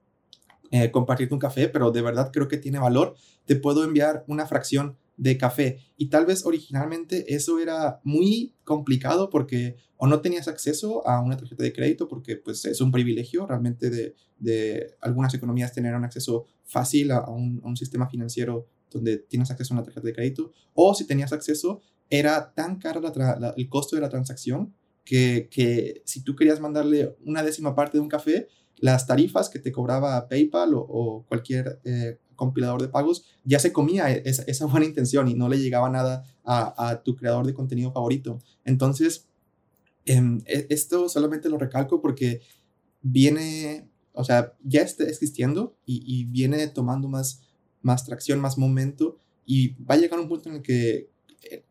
[0.72, 4.48] eh, compartirte un café, pero de verdad creo que tiene valor, te puedo enviar una
[4.48, 5.80] fracción de café.
[5.98, 11.38] Y tal vez originalmente eso era muy complicado porque o no tenías acceso a una
[11.38, 16.04] tarjeta de crédito porque pues es un privilegio realmente de, de algunas economías tener un
[16.04, 20.14] acceso fácil a un, a un, sistema financiero donde tienes acceso a una tarjeta de
[20.14, 24.74] crédito o si tenías acceso era tan caro la el costo de la transacción
[25.06, 28.48] que, que, si tú querías mandarle una décima parte de un café
[28.78, 34.12] las tarifas que te cobraba PayPal o, cualquier eh, compilador de pagos, ya se comía
[34.12, 38.40] e-, esa, buena intención y no le llegaba nada a, tu creador de contenido favorito.
[38.64, 39.28] Entonces,
[40.06, 42.42] eh, esto solamente lo recalco porque
[43.02, 47.42] viene, o sea, ya está existiendo y, viene tomando más,
[47.82, 51.10] más tracción, más momento y va a llegar un punto en el que
[51.52, 51.64] eh,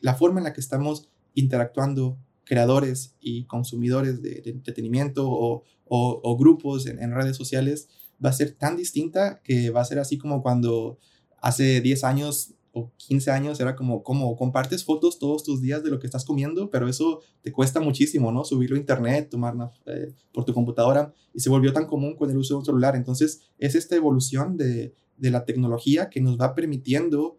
[0.00, 7.14] la forma en la que estamos interactuando creadores y consumidores de, entretenimiento o, grupos en,
[7.14, 7.88] redes sociales
[8.24, 10.98] va a ser tan distinta que va a ser así como cuando
[11.40, 15.90] hace 10 años o 15 años era como, como compartes fotos todos tus días de
[15.90, 18.44] lo que estás comiendo, pero eso te cuesta muchísimo, ¿no?
[18.44, 19.54] Subirlo a internet, tomar
[19.86, 22.96] eh, por tu computadora y se volvió tan común con el uso de un celular.
[22.96, 27.38] Entonces es esta evolución de, de la tecnología que nos va permitiendo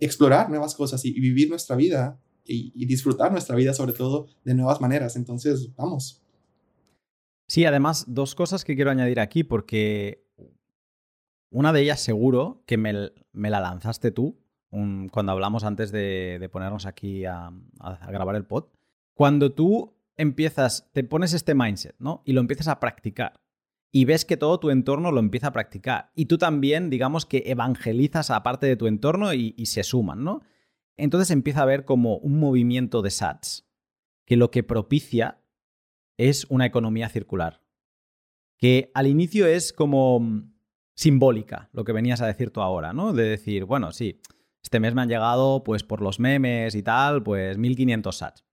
[0.00, 4.54] explorar nuevas cosas y, vivir nuestra vida y, y, disfrutar nuestra vida sobre todo de
[4.54, 5.16] nuevas maneras.
[5.16, 6.22] Entonces, vamos.
[7.48, 10.23] Sí, además, dos cosas que quiero añadir aquí, porque
[11.54, 14.44] una de ellas seguro que me, me la lanzaste tú
[15.12, 17.52] cuando hablamos antes de, ponernos aquí a,
[18.08, 18.66] grabar el pod.
[19.14, 22.22] Cuando tú empiezas, te pones este mindset, ¿no?
[22.24, 23.40] Y lo empiezas a practicar.
[23.92, 26.10] Y ves que todo tu entorno lo empieza a practicar.
[26.16, 30.42] Y tú también, digamos que evangelizas a parte de tu entorno y, se suman, ¿no?
[30.96, 33.68] Entonces empieza a haber como un movimiento de SATs,
[34.26, 35.40] que lo que propicia
[36.16, 37.60] es una economía circular,
[38.58, 40.44] que al inicio es como
[40.94, 43.12] simbólica, lo que venías a decir tú ahora, ¿no?
[43.12, 44.20] De decir, bueno, sí,
[44.62, 48.44] este mes me han llegado, pues por los memes y tal, pues 1500 sats.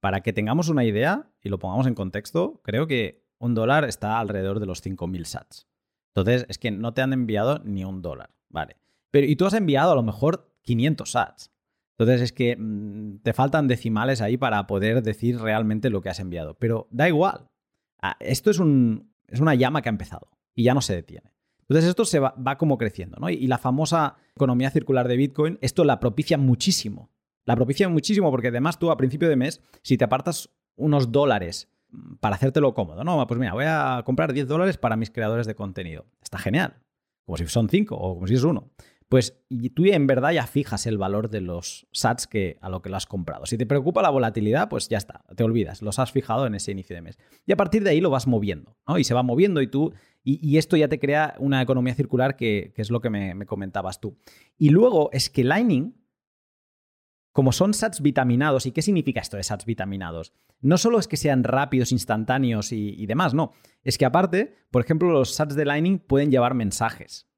[0.00, 4.18] Para que tengamos una idea y lo pongamos en contexto, creo que un dólar está
[4.18, 5.68] alrededor de los 5000 sats.
[6.14, 8.76] Entonces, es que no te han enviado ni un dólar, ¿vale?
[9.10, 11.52] Pero, y tú has enviado a lo mejor 500 sats.
[11.98, 16.20] Entonces es que mmm, te faltan decimales ahí para poder decir realmente lo que has
[16.20, 16.54] enviado.
[16.54, 17.50] Pero da igual.
[18.00, 21.32] Ah, esto es, un, es, una llama que ha empezado y ya no se detiene.
[21.68, 23.28] Entonces esto se va, como creciendo, ¿no?
[23.28, 27.10] Y, la famosa economía circular de Bitcoin, esto la propicia muchísimo.
[27.44, 31.68] La propicia muchísimo porque además tú a principio de mes, si te apartas unos dólares
[32.20, 33.26] para hacértelo cómodo, ¿no?
[33.26, 36.06] Pues mira, voy a comprar 10 dólares para mis creadores de contenido.
[36.22, 36.82] Está genial.
[37.24, 38.70] Como si son 5 o como si es uno
[39.08, 39.40] pues
[39.74, 42.96] tú en verdad ya fijas el valor de los sats que, a lo que lo
[42.96, 43.46] has comprado.
[43.46, 46.72] Si te preocupa la volatilidad, pues ya está, te olvidas, los has fijado en ese
[46.72, 47.18] inicio de mes.
[47.46, 48.98] Y a partir de ahí lo vas moviendo, ¿no?
[48.98, 52.74] Y se va moviendo y tú, y, esto ya te crea una economía circular que,
[52.76, 54.18] es lo que me, me, comentabas tú.
[54.58, 55.94] Y luego es que Lightning,
[57.32, 60.34] como son sats vitaminados, ¿y qué significa esto de sats vitaminados?
[60.60, 63.52] No solo es que sean rápidos, instantáneos y, y demás, no.
[63.84, 67.28] Es que aparte, por ejemplo, los sats de Lightning pueden llevar mensajes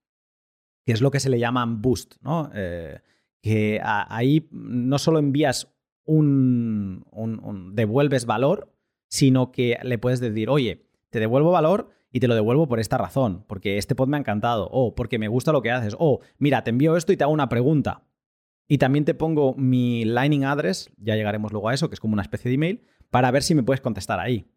[0.91, 2.51] que es lo que se le llaman boost, ¿no?
[2.53, 2.99] Eh,
[3.41, 5.73] que ahí no solo envías
[6.05, 8.75] un, un, devuelves valor,
[9.09, 12.99] sino que le puedes decir, oye, te devuelvo valor y te lo devuelvo por esta
[12.99, 16.23] razón, porque este pod me ha encantado, o porque me gusta lo que haces, o
[16.39, 18.03] mira, te envío esto y te hago una pregunta.
[18.67, 22.15] Y también te pongo mi Lightning address, ya llegaremos luego a eso, que es como
[22.15, 24.51] una especie de email, para ver si me puedes contestar ahí.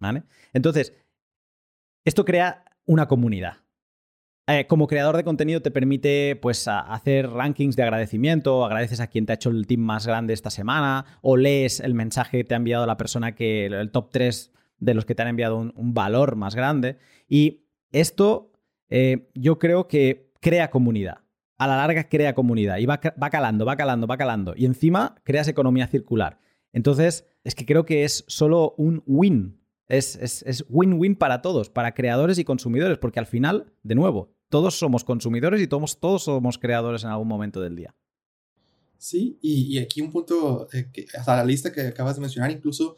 [0.00, 0.22] ¿Vale?
[0.54, 0.94] Entonces,
[2.06, 3.65] esto crea una comunidad
[4.48, 9.26] eh, como creador de contenido te permite pues, hacer rankings de agradecimiento, agradeces a quien
[9.26, 12.54] te ha hecho el team más grande esta semana, o lees el mensaje que te
[12.54, 15.94] ha enviado la persona que, el top 3 de los que te han enviado un,
[15.94, 16.98] valor más grande.
[17.28, 18.52] Y esto
[18.88, 21.18] eh, yo creo que crea comunidad.
[21.58, 24.54] A la larga crea comunidad y va, va calando, va calando, va calando.
[24.56, 26.38] Y encima creas economía circular.
[26.72, 29.60] Entonces, es que creo que es solo un win.
[29.88, 35.04] Es win-win para todos, para creadores y consumidores, porque al final, de nuevo, todos somos
[35.04, 37.94] consumidores y todos, todos somos creadores en algún momento del día.
[38.98, 40.88] Sí, y, aquí un punto, eh,
[41.18, 42.96] hasta la lista que acabas de mencionar, incluso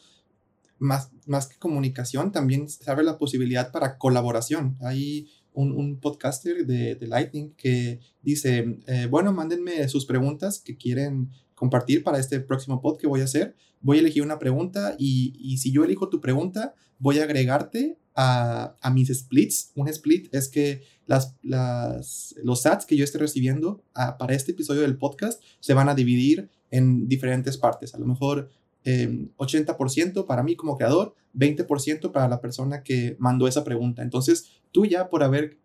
[0.78, 4.76] más, más que comunicación, también se abre la posibilidad para colaboración.
[4.80, 10.76] Hay un, un podcaster de, de, Lightning que dice, eh, bueno, mándenme sus preguntas que
[10.76, 13.56] quieren compartir para este próximo pod que voy a hacer.
[13.80, 17.98] Voy a elegir una pregunta y, y si yo elijo tu pregunta, voy a agregarte
[18.20, 19.70] a, mis splits.
[19.76, 24.50] Un split es que las, las, los sats que yo esté recibiendo a, para este
[24.50, 27.94] episodio del podcast se van a dividir en diferentes partes.
[27.94, 28.50] A lo mejor
[28.84, 34.02] 80% em, para mí como creador, 20% para la persona que mandó esa pregunta.
[34.02, 35.58] Entonces, tú ya por haber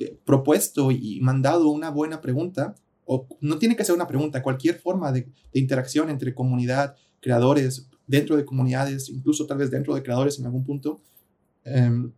[0.00, 2.74] eh, propuesto y mandado una buena pregunta,
[3.04, 8.36] o no tiene que ser una pregunta, cualquier forma de, interacción entre comunidad, creadores, dentro
[8.36, 11.00] de comunidades, incluso tal vez dentro de creadores en algún punto,
[11.64, 12.12] em,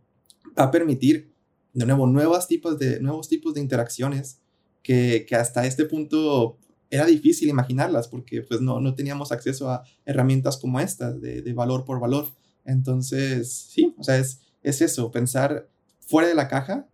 [0.57, 1.33] va a permitir
[1.73, 4.41] de nuevo nuevos tipos de, nuevos tipos de interacciones
[4.83, 6.57] que, que hasta este punto
[6.89, 11.53] era difícil imaginarlas porque pues no, no teníamos acceso a herramientas como estas de, de,
[11.53, 12.27] valor por valor.
[12.65, 15.69] Entonces, sí, o sea, es, es eso, pensar
[15.99, 16.87] fuera de la caja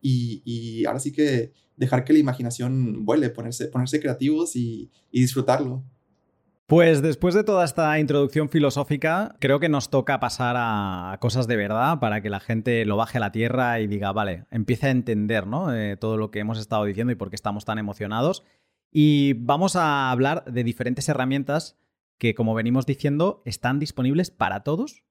[0.00, 5.20] y, y, ahora sí que dejar que la imaginación vuele, ponerse, ponerse creativos y, y
[5.20, 5.84] disfrutarlo.
[6.68, 11.56] Pues después de toda esta introducción filosófica, creo que nos toca pasar a cosas de
[11.56, 14.90] verdad para que la gente lo baje a la tierra y diga, vale, empiece a
[14.90, 15.74] entender ¿no?
[15.74, 18.44] Eh, todo lo que hemos estado diciendo y por qué estamos tan emocionados.
[18.92, 21.78] Y vamos a hablar de diferentes herramientas
[22.18, 25.04] que, como venimos diciendo, están disponibles para todos.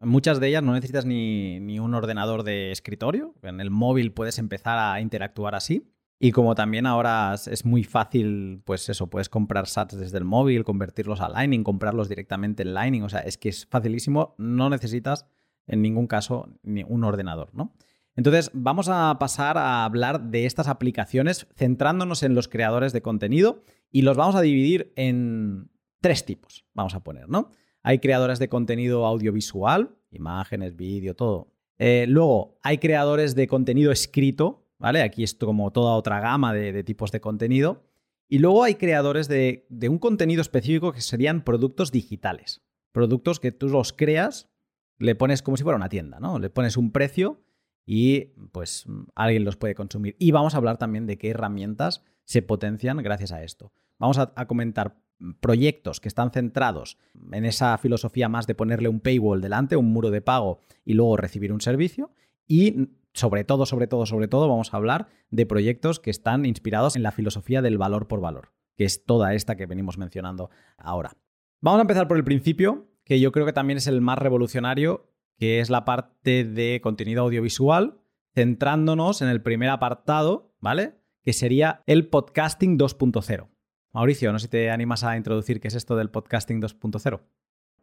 [0.00, 3.34] Muchas de ellas no necesitas ni, ni un ordenador de escritorio.
[3.40, 5.90] En el móvil puedes empezar a interactuar así.
[6.20, 10.64] Y como también ahora es muy fácil, pues eso, puedes comprar sats desde el móvil,
[10.64, 15.26] convertirlos a Lightning, comprarlos directamente en Lightning, o sea, es que es facilísimo, no necesitas
[15.68, 17.74] en ningún caso ni un ordenador, ¿no?
[18.16, 23.62] Entonces, vamos a pasar a hablar de estas aplicaciones centrándonos en los creadores de contenido
[23.92, 27.50] y los vamos a dividir en tres tipos, vamos a poner, ¿no?
[27.84, 31.54] Hay creadores de contenido audiovisual, imágenes, vídeo, todo.
[31.78, 35.02] Eh, luego, hay creadores de contenido escrito, ¿vale?
[35.02, 37.84] Aquí es como toda otra gama de, tipos de contenido.
[38.28, 42.62] Y luego hay creadores de, un contenido específico que serían productos digitales.
[42.92, 44.50] Productos que tú los creas,
[44.98, 46.38] le pones como si fuera una tienda, ¿no?
[46.38, 47.42] Le pones un precio
[47.86, 50.16] y pues alguien los puede consumir.
[50.18, 53.72] Y vamos a hablar también de qué herramientas se potencian gracias a esto.
[53.98, 55.00] Vamos a, a comentar
[55.40, 56.98] proyectos que están centrados
[57.32, 61.16] en esa filosofía más de ponerle un paywall delante, un muro de pago y luego
[61.16, 62.12] recibir un servicio.
[62.46, 66.96] Y sobre todo, sobre todo, sobre todo, vamos a hablar de proyectos que están inspirados
[66.96, 71.16] en la filosofía del valor por valor, que es toda esta que venimos mencionando ahora.
[71.60, 75.10] Vamos a empezar por el principio, que yo creo que también es el más revolucionario,
[75.38, 77.98] que es la parte de contenido audiovisual,
[78.34, 80.94] centrándonos en el primer apartado, ¿vale?
[81.22, 83.48] Que sería el podcasting 2.0.
[83.92, 87.20] Mauricio, no sé si te animas a introducir qué es esto del podcasting 2.0.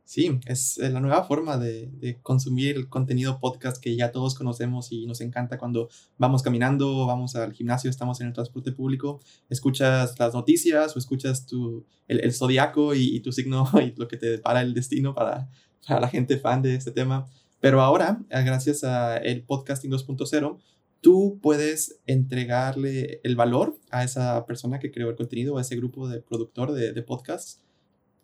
[0.06, 5.08] Sí, es la nueva forma de, consumir el contenido podcast que ya todos conocemos y
[5.08, 5.90] nos encanta cuando
[6.20, 11.48] vamos caminando, vamos al gimnasio, estamos en el transporte público, escuchas las noticias o escuchas
[11.48, 15.50] tu, el, zodiaco y, tu signo y lo que te depara el destino para,
[15.88, 17.26] para la gente fan de este tema.
[17.60, 20.60] Pero ahora, eh, gracias al podcasting 2.0,
[21.02, 26.08] tú puedes entregarle el valor a esa persona que creó el contenido, a ese grupo
[26.08, 27.60] de productor de, de podcasts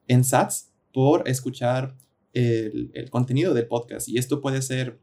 [0.08, 1.96] en SATs por escuchar
[2.34, 4.08] el, contenido del podcast.
[4.10, 5.00] Y esto puede ser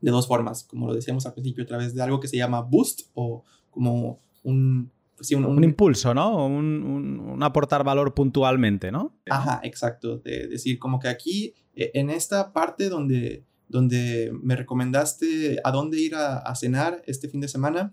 [0.00, 2.60] de dos formas, como lo decíamos al principio, a través de algo que se llama
[2.60, 4.90] boost o como un...
[5.16, 6.46] Pues un, impulso, ¿no?
[6.46, 9.14] Un, aportar valor puntualmente, ¿no?
[9.30, 10.18] Ajá, exacto.
[10.18, 16.00] De decir, como que aquí, e, en esta parte donde, donde me recomendaste a dónde
[16.00, 17.92] ir a cenar este fin de semana,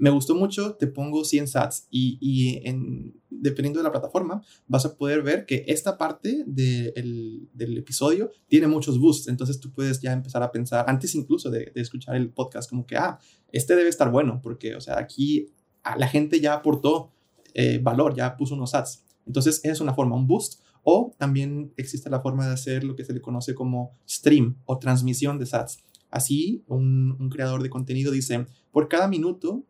[0.00, 4.86] me gustó mucho, te pongo 100 sats y, y en, dependiendo de la plataforma vas
[4.86, 10.12] a poder ver que esta parte del episodio tiene muchos boosts, entonces tú puedes ya
[10.12, 13.18] empezar a pensar, antes incluso de, escuchar el podcast, como que, ah,
[13.52, 15.52] este debe estar bueno, porque, o sea, aquí
[15.96, 17.12] la gente ya aportó
[17.52, 19.04] eh, valor, ya puso unos sats.
[19.26, 20.62] Entonces, es una forma, un boost.
[20.82, 24.78] O también existe la forma de hacer lo que se le conoce como stream o
[24.78, 25.78] transmisión de sats.
[26.10, 29.64] Así, un, un creador de contenido dice, por cada minuto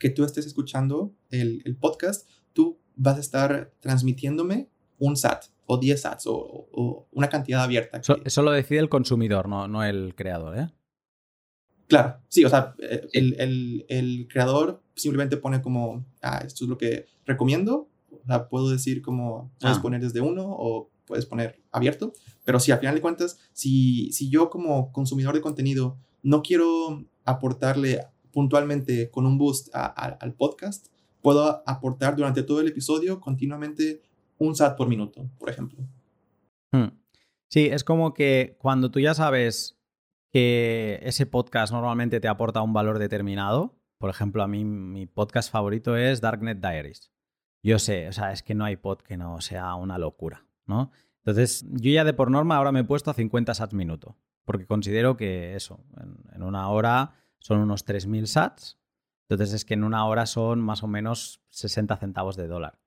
[0.00, 5.78] que tú estés escuchando el, el podcast, tú vas a estar transmitiéndome un SAT o
[5.78, 8.00] 10 SATs o, una cantidad abierta.
[8.24, 10.68] Eso, lo decide el consumidor, no, no el creador, ¿eh?
[11.86, 12.74] Claro, sí, o sea,
[13.12, 18.48] el, el, el, creador simplemente pone como, ah, esto es lo que recomiendo, o sea,
[18.48, 19.82] puedo decir como, puedes ah.
[19.82, 22.12] poner desde uno o puedes poner abierto,
[22.44, 27.04] pero si al final de cuentas, si, si yo como consumidor de contenido no quiero
[27.24, 30.88] aportarle puntualmente con un boost al podcast,
[31.20, 34.02] puedo aportar durante todo el episodio continuamente
[34.38, 35.78] un SAT por minuto, por ejemplo.
[36.72, 36.88] Hmm.
[37.48, 39.76] Sí, es como que cuando tú ya sabes
[40.32, 45.52] que ese podcast normalmente te aporta un valor determinado, por ejemplo, a mí mi podcast
[45.52, 47.12] favorito es Darknet Diaries.
[47.62, 50.90] Yo sé, o sea, es que no hay pod que no sea una locura, ¿no?
[51.18, 54.16] Entonces, yo ya de por norma ahora me he puesto a 50 sats minuto,
[54.46, 55.84] porque considero que eso,
[56.32, 58.78] en una hora son unos 3.000 sats.
[59.28, 62.80] Entonces es que en una hora son más o menos 60 centavos de dólar.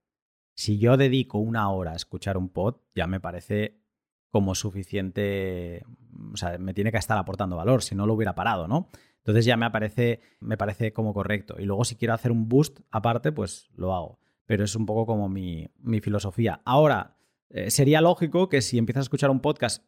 [0.55, 3.81] Si yo dedico una hora a escuchar un pod, ya me parece
[4.29, 5.85] como suficiente,
[6.33, 8.89] o sea, me tiene que estar aportando valor, si no lo hubiera parado, ¿no?
[9.17, 11.55] Entonces ya me parece, me parece como correcto.
[11.59, 14.19] Y luego si quiero hacer un boost aparte, pues lo hago.
[14.45, 15.69] Pero es un poco como mi,
[16.01, 16.61] filosofía.
[16.65, 17.17] Ahora,
[17.49, 19.85] eh, sería lógico que si empiezas a escuchar un podcast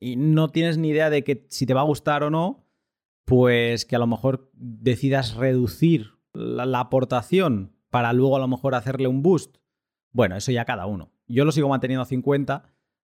[0.00, 2.65] y no tienes ni idea de que si te va a gustar o no,
[3.26, 9.08] pues que a lo mejor decidas reducir la, aportación para luego a lo mejor hacerle
[9.08, 9.58] un boost.
[10.12, 11.12] Bueno, eso ya cada uno.
[11.26, 12.64] Yo lo sigo manteniendo a 50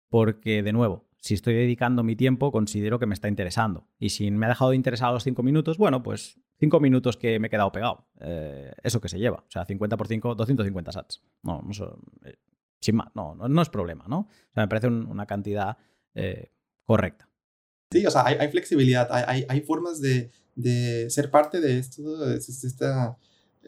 [0.10, 3.90] porque, de nuevo, si estoy dedicando mi tiempo, considero que me está interesando.
[4.00, 7.18] Y si me ha dejado de interesar a los 5 minutos, bueno, pues 5 minutos
[7.18, 8.08] que me he quedado pegado.
[8.22, 9.40] Eh, eso que se lleva.
[9.40, 11.22] O sea, 50 por 5, 250 sats.
[11.44, 11.72] No, no
[12.24, 12.38] eh,
[12.80, 14.20] sin más, no, no, es problema, ¿no?
[14.20, 15.78] O sea, me parece una cantidad
[16.14, 16.54] eh,
[16.86, 17.28] correcta.
[17.92, 20.32] Sí, o sea, hay, flexibilidad, hay, formas de,
[21.10, 23.18] ser parte de, esto, de esta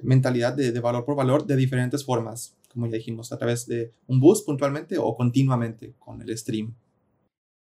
[0.02, 4.20] mentalidad de, valor por valor de diferentes formas, como ya dijimos, a través de un
[4.20, 6.76] boost puntualmente o continuamente con el stream.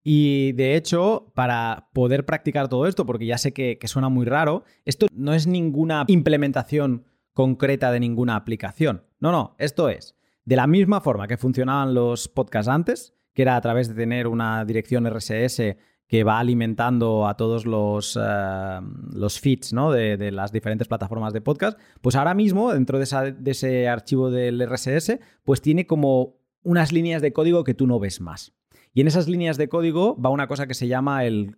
[0.03, 4.25] Y de hecho, para poder practicar todo esto, porque ya sé que, que, suena muy
[4.25, 9.03] raro, esto no es ninguna implementación concreta de ninguna aplicación.
[9.19, 13.57] No, no, esto es de la misma forma que funcionaban los podcasts antes, que era
[13.57, 15.75] a través de tener una dirección RSS
[16.07, 18.79] que va alimentando a todos los, eh,
[19.13, 24.31] los feeds de, las diferentes plataformas de podcast, pues ahora mismo dentro de, ese archivo
[24.31, 28.53] del RSS, pues tiene como unas líneas de código que tú no ves más.
[28.93, 31.55] Y en esas líneas de código va una cosa que se llama el,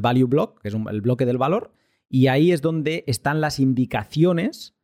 [0.00, 1.72] value block, que es el bloque del valor,
[2.08, 4.76] y ahí es donde están las indicaciones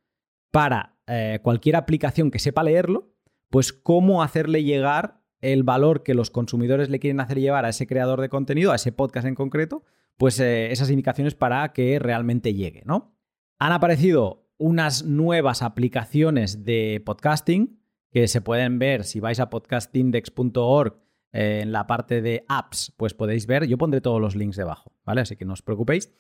[0.50, 3.12] para eh, cualquier aplicación que sepa leerlo,
[3.50, 7.86] pues cómo hacerle llegar el valor que los consumidores le quieren hacer llevar a ese
[7.86, 9.84] creador de contenido, a ese podcast en concreto,
[10.16, 13.16] pues eh, esas indicaciones para que realmente llegue, ¿no?
[13.58, 17.80] Han aparecido unas nuevas aplicaciones de podcasting
[18.10, 20.96] que se pueden ver si vais a podcastindex.org
[21.32, 24.92] eh, en la parte de apps, pues podéis ver, yo pondré todos los links debajo,
[25.04, 25.20] ¿vale?
[25.22, 26.12] Así que no os preocupéis,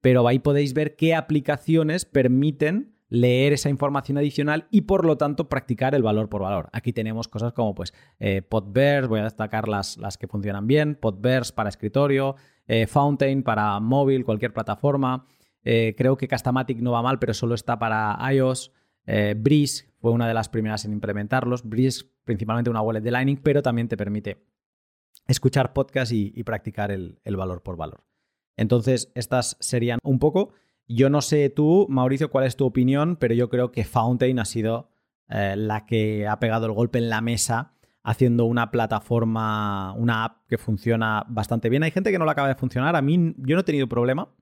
[0.00, 5.48] pero ahí podéis ver qué aplicaciones permiten leer esa información adicional y por lo tanto
[5.48, 6.68] practicar el valor por valor.
[6.72, 10.96] Aquí tenemos cosas como pues eh, Podverse, voy a destacar las, las, que funcionan bien,
[10.96, 12.36] Podverse para escritorio,
[12.66, 15.26] eh, Fountain para móvil, cualquier plataforma.
[15.62, 18.72] Eh, creo que Castamatic no va mal, pero solo está para iOS.
[19.36, 21.62] Breeze fue una de las primeras en implementarlos.
[21.62, 24.44] Breeze principalmente una wallet de Lightning, pero también te permite
[25.28, 28.04] escuchar podcast y, practicar el, el valor por valor.
[28.56, 30.54] Entonces, estas serían un poco
[30.88, 34.44] yo no sé tú, Mauricio, cuál es tu opinión, pero yo creo que Fountain ha
[34.44, 34.90] sido
[35.28, 37.72] eh, la que ha pegado el golpe en la mesa
[38.04, 41.82] haciendo una plataforma, una app que funciona bastante bien.
[41.82, 42.94] Hay gente que no la acaba de funcionar.
[42.94, 44.32] A mí yo no he tenido problema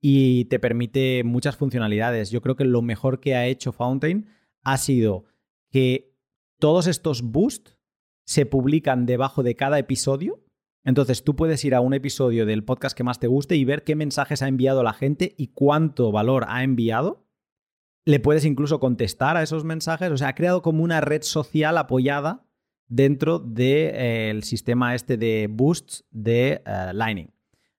[0.00, 2.30] y te permite muchas funcionalidades.
[2.30, 4.26] Yo creo que lo mejor que ha hecho Fountain
[4.64, 5.24] ha sido
[5.70, 6.16] que
[6.58, 7.78] todos estos boosts
[8.24, 10.42] se publican debajo de cada episodio
[10.86, 13.82] entonces tú puedes ir a un episodio del podcast que más te guste y ver
[13.82, 17.26] qué mensajes ha enviado la gente y cuánto valor ha enviado.
[18.04, 20.12] Le puedes incluso contestar a esos mensajes.
[20.12, 22.46] O sea, ha creado como una red social apoyada
[22.86, 27.32] dentro del sistema este de boosts de uh, Lightning.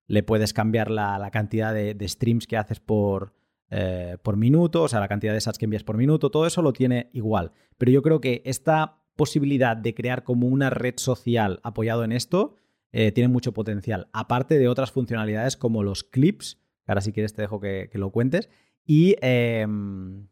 [0.07, 3.33] Le puedes cambiar la, cantidad de, streams que haces por,
[3.69, 6.61] eh, por minuto, o sea, la cantidad de sats que envías por minuto, todo eso
[6.61, 7.53] lo tiene igual.
[7.77, 12.55] Pero yo creo que esta posibilidad de crear como una red social apoyado en esto
[12.91, 14.09] eh, tiene mucho potencial.
[14.13, 18.11] Aparte de otras funcionalidades como los clips, que ahora si quieres te dejo que, lo
[18.11, 18.49] cuentes.
[18.85, 20.27] Y, em,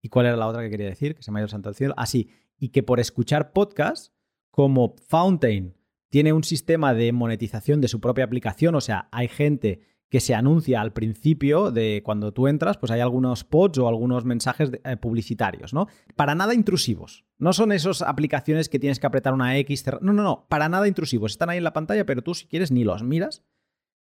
[0.00, 1.14] ¿Y cuál era la otra que quería decir?
[1.14, 1.94] Que se me ha ido el santo al cielo.
[1.96, 2.28] Ah, sí.
[2.58, 4.14] Y que por escuchar podcast,
[4.50, 5.78] como Fountain
[6.10, 9.80] tiene un sistema de monetización de su propia aplicación, o sea, hay gente
[10.14, 14.24] que se anuncia al principio de cuando tú entras, pues hay algunos pods o algunos
[14.24, 15.88] mensajes eh, publicitarios, ¿no?
[16.14, 17.24] Para nada intrusivos.
[17.36, 19.84] No son esas aplicaciones que tienes que apretar una X.
[20.02, 21.32] No, no, no, para nada intrusivos.
[21.32, 23.42] Están ahí en la pantalla, pero tú si quieres ni los miras.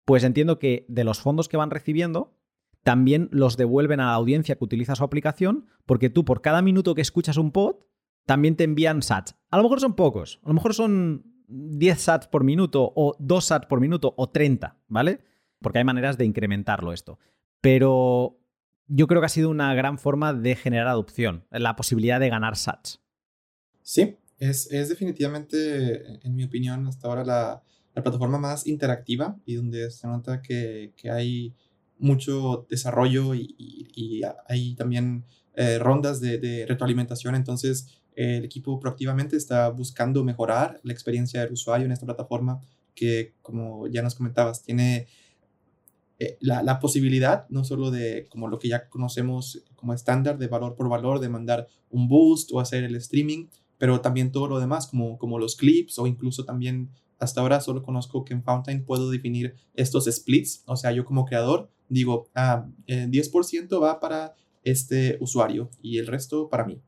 [0.05, 2.37] Pues entiendo que de los fondos que van recibiendo,
[2.83, 6.93] también los devuelven a la audiencia que utiliza su aplicación, porque tú por cada minuto
[6.93, 7.77] que escuchas un pod,
[8.27, 9.35] también te envían sats.
[9.49, 13.43] A lo mejor son pocos, a lo mejor son 10 sats por minuto o 2
[13.43, 15.21] sats por minuto o 30, ¿vale?
[15.61, 17.19] Porque hay maneras de incrementarlo esto.
[17.61, 18.39] Pero
[18.87, 22.55] yo creo que ha sido una gran forma de generar adopción, la posibilidad de ganar
[22.55, 23.01] sats.
[23.81, 30.05] Sí, es, definitivamente, en mi opinión, hasta ahora la, plataforma más interactiva y donde se
[30.05, 31.55] nota que, hay
[31.97, 37.33] mucho desarrollo y, hay también eh, rondas de, de, retroalimentación.
[37.33, 42.61] Entonces, el equipo proactivamente está buscando mejorar la experiencia del usuario en esta plataforma
[42.93, 45.07] que, como ya nos comentabas, tiene
[46.19, 50.47] eh, la, la, posibilidad, no solo de como lo que ya conocemos como estándar de
[50.47, 53.47] valor por valor, de mandar un boost o hacer el streaming,
[53.77, 56.89] pero también todo lo demás, como, como los clips o incluso también
[57.19, 61.25] hasta ahora solo conozco que en Fountain puedo definir estos splits, o sea, yo como
[61.25, 66.81] creador digo, ah, el 10% va para este usuario y el resto para mí,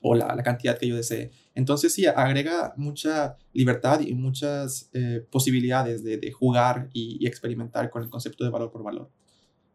[0.00, 1.30] o la, la cantidad que yo desee.
[1.58, 8.08] Entonces sí, agrega mucha libertad y muchas eh, posibilidades de, jugar y, experimentar con el
[8.08, 9.10] concepto de valor por valor.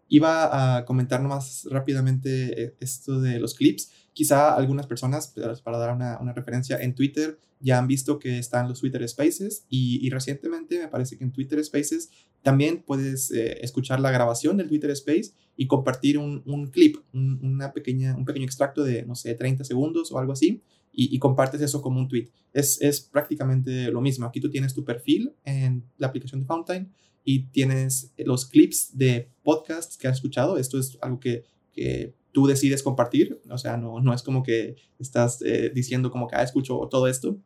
[0.08, 3.92] Iba a comentar más rápidamente eh, esto de los clips.
[4.14, 8.80] Quizá algunas personas, para dar una, referencia, en Twitter ya han visto que están los
[8.80, 12.12] Twitter Spaces y, recientemente me parece que en Twitter Spaces
[12.44, 17.74] también puedes eh, escuchar la grabación del Twitter Space y compartir un, clip, un, una
[17.74, 20.62] pequeña, un pequeño extracto de, no sé, 30 segundos o algo así
[20.94, 22.30] y, y compartes eso como un tweet.
[22.54, 24.26] Es, es prácticamente lo mismo.
[24.26, 29.30] Aquí tú tienes tu perfil en la aplicación de Fountain y tienes los clips de
[29.44, 30.58] podcasts que has escuchado.
[30.58, 34.76] Esto es algo que, que tú decides compartir, o sea, no, no es como que
[35.00, 37.38] estás eh, diciendo como que, ah, escucho todo esto,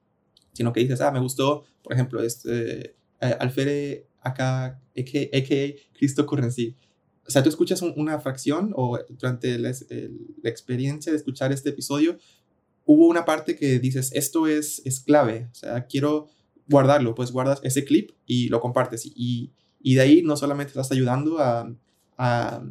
[0.54, 5.98] sino que dices, ah, me gustó, por ejemplo, este, eh, Alfere acá, a.k.a.
[5.98, 6.76] Cristo Currency.
[7.28, 11.52] O sea, tú escuchas un, una fracción o durante la, el, la, experiencia de escuchar
[11.52, 12.18] este episodio,
[12.88, 16.30] hubo una parte que dices, esto es, es clave, o sea, quiero
[16.68, 20.92] guardarlo, pues guardas ese clip y lo compartes y, y de ahí no solamente estás
[20.92, 21.72] ayudando a,
[22.18, 22.64] a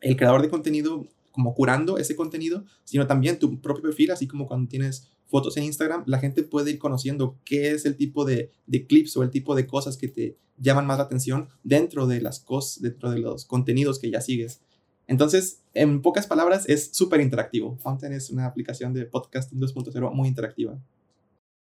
[0.00, 4.46] el creador de contenido como curando ese contenido, sino también tu propio perfil, así como
[4.46, 8.50] cuando tienes fotos en Instagram, la gente puede ir conociendo qué es el tipo de,
[8.66, 12.20] de clips o el tipo de cosas que te llaman más la atención dentro de
[12.20, 14.60] las cosas, dentro de los contenidos que ya sigues.
[15.06, 17.76] Entonces, en pocas palabras, es súper interactivo.
[17.78, 20.78] Fountain es una aplicación de podcasting 2.0 muy interactiva.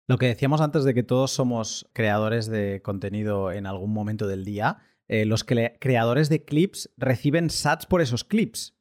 [0.06, 4.44] Lo que decíamos antes de que todos somos creadores de contenido en algún momento del
[4.44, 4.78] día,
[5.08, 8.76] eh, los cre creadores de clips reciben sats por esos clips.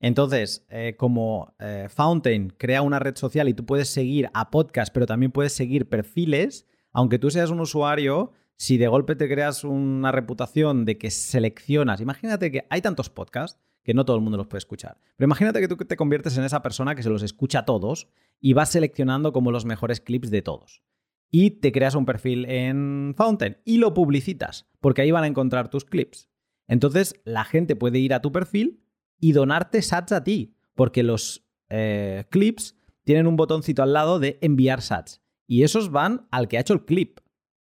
[0.00, 4.92] Entonces, eh, como eh, Fountain crea una red social y tú puedes seguir a podcast,
[4.92, 9.64] pero también puedes seguir perfiles, aunque tú seas un usuario, si de golpe te creas
[9.64, 14.36] una reputación de que seleccionas, imagínate que hay tantos podcasts que no todo el mundo
[14.36, 17.22] los puede escuchar, pero imagínate que tú te conviertes en esa persona que se los
[17.22, 18.08] escucha a todos
[18.40, 20.82] y vas seleccionando como los mejores clips de todos.
[21.30, 25.68] Y te creas un perfil en Fountain y lo publicitas, porque ahí van a encontrar
[25.68, 26.28] tus clips.
[26.68, 28.84] Entonces la gente puede ir a tu perfil
[29.20, 34.38] y donarte sats a ti, porque los eh, clips tienen un botoncito al lado de
[34.42, 37.20] enviar sats y esos van al que ha hecho el clip.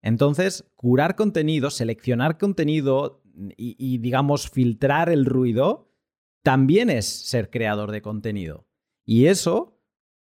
[0.01, 3.21] Entonces, curar contenido, seleccionar contenido
[3.57, 5.88] y, y, digamos, filtrar el ruido,
[6.43, 8.67] también es ser creador de contenido.
[9.05, 9.79] Y eso,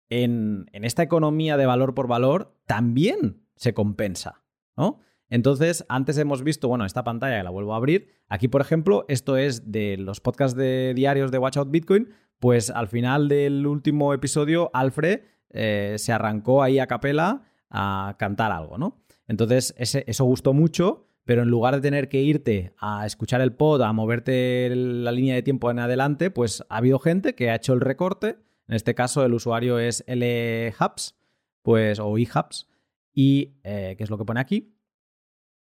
[0.10, 4.44] en, en esta economía de valor por valor, también se compensa,
[4.76, 5.00] ¿no?
[5.30, 8.10] Entonces, antes hemos visto, bueno, esta pantalla que la vuelvo a abrir.
[8.28, 12.10] Aquí, por ejemplo, esto es de los podcasts de diarios de Watch Out Bitcoin.
[12.40, 18.52] Pues al final del último episodio, Alfred eh, se arrancó ahí a capela a cantar
[18.52, 19.04] algo, ¿no?
[19.28, 23.82] Entonces, eso gustó mucho, pero en lugar de tener que irte a escuchar el pod,
[23.82, 27.74] a moverte la línea de tiempo en adelante, pues ha habido gente que ha hecho
[27.74, 28.38] el recorte.
[28.68, 31.16] En este caso, el usuario es LHubs,
[31.64, 32.70] pues, o eHubs,
[33.12, 34.76] y eh, ¿qué es lo que pone aquí?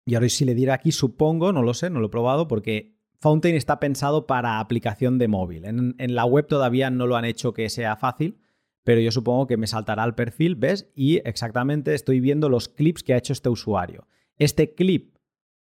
[0.04, 2.96] Y ahora si le diera aquí, supongo, no lo sé, no lo he probado, porque
[3.20, 5.64] Fountain está pensado para aplicación de móvil.
[5.64, 8.40] En, en, la web todavía no lo han hecho que sea fácil,
[8.82, 10.90] pero yo supongo que me saltará el perfil, ¿ves?
[10.96, 14.08] Y exactamente estoy viendo los clips que ha hecho este usuario.
[14.38, 15.11] Este clip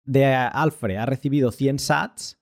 [0.03, 2.39] de Alfred ha recibido 100 sats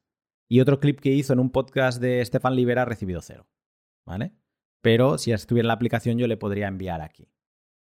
[0.48, 3.48] y otro clip que hizo en un podcast de Stefan Libera ha recibido 0.
[4.06, 4.34] ¿Vale?
[4.82, 7.30] Pero si estuviera en la aplicación yo le podría enviar aquí.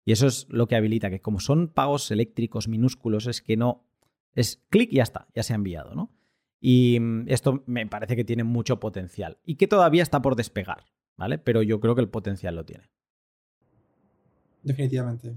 [0.05, 3.85] Y eso es lo que habilita, que como son pagos eléctricos minúsculos, es que no
[4.33, 6.13] es clic y ya está, ya se ha enviado, ¿no?
[6.59, 10.85] Y mm, esto me parece que tiene mucho potencial y que todavía está por despegar,
[11.17, 11.37] ¿vale?
[11.37, 12.89] Pero yo creo que el potencial lo tiene.
[14.63, 15.35] Definitivamente.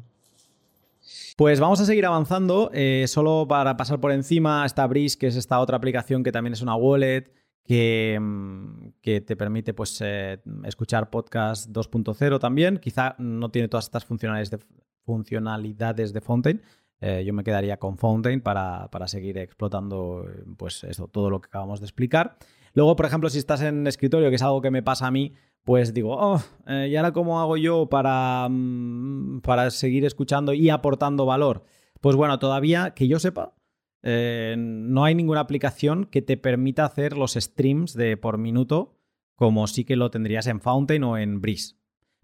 [1.36, 2.70] Pues vamos a seguir avanzando.
[2.72, 6.52] Eh, solo para pasar por encima está Breeze, que es esta otra aplicación que también
[6.52, 7.32] es una wallet
[7.64, 12.78] que, mm, que te permite pues, eh, escuchar podcast 2.0 también.
[12.78, 14.58] Quizá no tiene todas estas funcionalidades de,
[15.04, 16.62] funcionalidades de Fountain,
[17.00, 20.26] eh, yo me quedaría con Fountain para, para seguir explotando
[20.58, 22.36] pues todo lo que acabamos de explicar.
[22.72, 25.34] Luego, por ejemplo, si estás en escritorio, que es algo que me pasa a mí,
[25.64, 30.70] pues digo, oh, eh, ¿y ahora cómo hago yo para, mm, para seguir escuchando y
[30.70, 31.64] aportando valor?
[32.00, 33.54] Pues bueno, todavía que yo sepa,
[34.02, 38.96] eh, no hay ninguna aplicación que te permita hacer los streams de por minuto
[39.34, 41.76] como sí que lo tendrías en Fountain o en Breeze.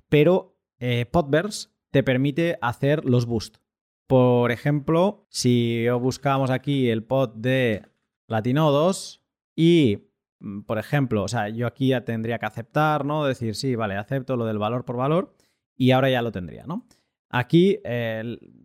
[0.09, 3.61] Pero eh, Podverse te permite hacer los boosts.
[4.07, 7.83] Por ejemplo, si buscamos aquí el pod de
[8.29, 9.27] Latinodos,
[9.57, 10.06] y, mm,
[10.67, 13.25] por ejemplo, o sea, yo aquí ya tendría que aceptar, ¿no?
[13.25, 15.35] Decir, sí, vale, acepto lo del valor por valor
[15.77, 16.87] y ahora ya lo tendría, ¿no?
[17.29, 17.81] Aquí,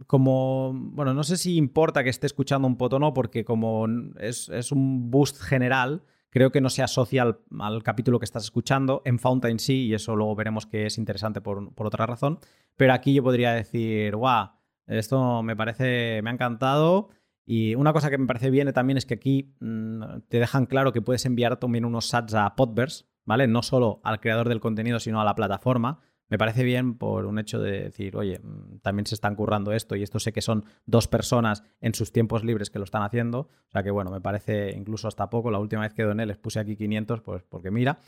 [0.08, 3.88] como, bueno, no sé si importa que esté escuchando un pot o no, porque como
[4.20, 9.02] es, un boost general, creo que no se asocia al, capítulo que estás escuchando.
[9.06, 12.40] En Fountain sí, y eso luego veremos que es interesante por, por otra razón.
[12.76, 14.52] Pero aquí yo podría decir, guau,
[14.86, 17.10] esto me parece, me ha encantado.
[17.46, 20.92] Y una cosa que me parece bien también es que aquí mm, te dejan claro
[20.94, 23.48] que puedes enviar también unos sats a Podverse, ¿vale?
[23.48, 26.00] No solo al creador del contenido, sino a la plataforma.
[26.30, 29.96] Me parece bien por un hecho de decir, oye, mm, también se están currando esto
[29.96, 33.40] y esto sé que son dos personas en sus tiempos libres que lo están haciendo.
[33.40, 35.52] O sea que bueno, me parece incluso hasta poco.
[35.52, 38.00] La última vez que doné les puse aquí 500, pues porque mira.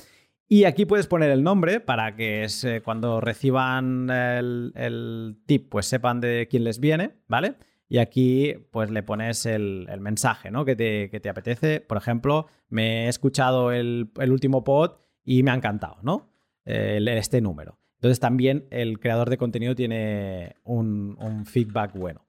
[0.48, 2.48] Y aquí puedes poner el nombre para que
[2.84, 7.56] cuando reciban el, tip, pues sepan de quién les viene, ¿vale?
[7.90, 10.66] Y aquí pues le pones el, mensaje, ¿no?
[10.66, 11.82] Que te, apetece.
[11.82, 16.30] Por ejemplo, me he escuchado el, último pod y me ha encantado, ¿no?
[16.66, 17.78] este número.
[17.96, 22.26] Entonces también el creador de contenido tiene un, feedback bueno.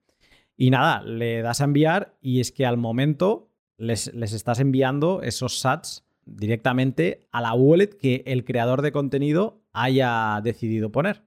[0.56, 5.22] Y nada, le das a enviar y es que al momento les, les estás enviando
[5.22, 11.22] esos sats directamente a la wallet que el creador de contenido haya decidido poner.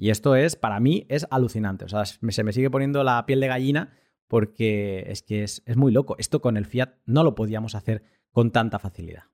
[0.00, 1.84] Y esto es, para mí, es alucinante.
[1.84, 3.98] O sea, se me sigue poniendo la piel de gallina
[4.28, 6.16] porque es que es, muy loco.
[6.18, 9.24] Esto con el fiat no lo podíamos hacer con tanta facilidad.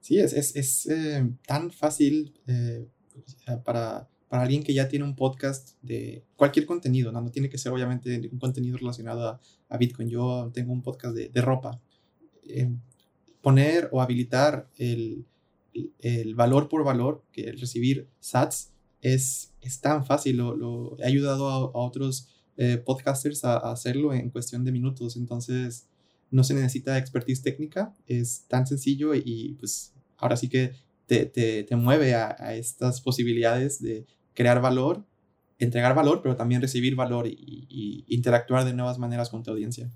[0.00, 2.88] Sí, es, eh, tan fácil eh,
[3.62, 8.30] para, alguien que ya tiene un podcast de cualquier contenido, no, tiene que ser obviamente
[8.32, 10.08] un contenido relacionado a, Bitcoin.
[10.08, 11.78] Yo tengo un podcast de ropa
[12.44, 12.70] eh,
[13.42, 15.26] poner o habilitar el,
[16.34, 20.36] valor por valor, que el recibir sats es, es tan fácil.
[20.36, 25.16] Lo, he ayudado a, otros eh, podcasters a, hacerlo en cuestión de minutos.
[25.16, 25.88] Entonces,
[26.30, 30.72] no se necesita expertise técnica, es tan sencillo y pues ahora sí que
[31.06, 35.04] te, mueve a, estas posibilidades de crear valor,
[35.58, 39.90] entregar valor, pero también recibir valor y interactuar de nuevas maneras con tu audiencia.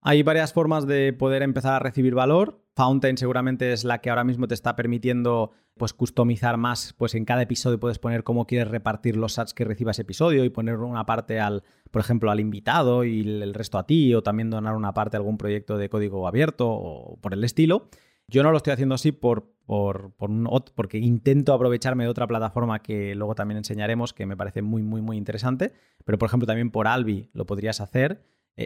[0.00, 2.62] Hay varias formas de poder empezar a recibir valor.
[2.76, 7.24] Fountain seguramente es la que ahora mismo te está permitiendo pues customizar más, pues en
[7.24, 10.76] cada episodio puedes poner cómo quieres repartir los sats que reciba ese episodio y poner
[10.78, 14.74] una parte al, por ejemplo, al invitado y el resto a ti o también donar
[14.74, 17.88] una parte a algún proyecto de código abierto o por el estilo.
[18.28, 22.26] Yo no lo estoy haciendo así por, por, por un, porque intento aprovecharme de otra
[22.26, 25.72] plataforma que luego también enseñaremos que me parece muy, muy, muy interesante.
[26.04, 28.22] Pero, por ejemplo, también por Albi lo podrías hacer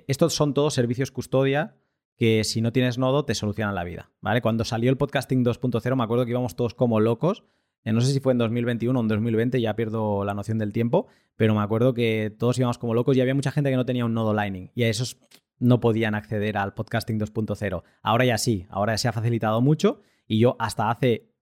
[0.07, 1.77] estos son todos servicios custodia
[2.17, 4.43] que si no tienes nodo te solucionan la vida, ¿vale?
[4.43, 7.45] Cuando salió el podcasting 2.0 me acuerdo que íbamos todos como locos.
[7.85, 10.73] Eh, no sé si fue en 2021 o en 2020, ya pierdo la noción del
[10.73, 13.85] tiempo, pero me acuerdo que todos íbamos como locos y había mucha gente que no
[13.85, 15.19] tenía un nodo Lightning y a esos
[15.59, 17.83] no podían acceder al podcasting 2.0.
[18.03, 21.33] Ahora ya sí, ahora se ha facilitado mucho y yo hasta hace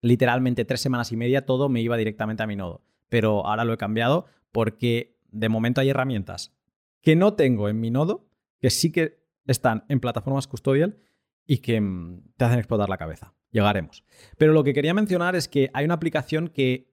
[0.00, 2.82] literalmente tres semanas y media todo me iba directamente a mi nodo.
[3.08, 6.52] Pero ahora lo he cambiado porque de momento hay herramientas
[7.02, 8.28] que no tengo en mi nodo,
[8.60, 10.98] que sí que están en plataformas custodial
[11.46, 13.34] y que mm, te hacen explotar la cabeza.
[13.50, 14.04] Llegaremos.
[14.38, 16.90] Pero lo que quería mencionar es que hay una aplicación que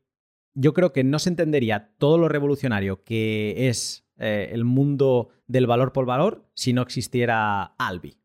[0.53, 5.67] yo creo que no se entendería todo lo revolucionario que es eh, el mundo del
[5.67, 8.17] valor por valor si no existiera Albi,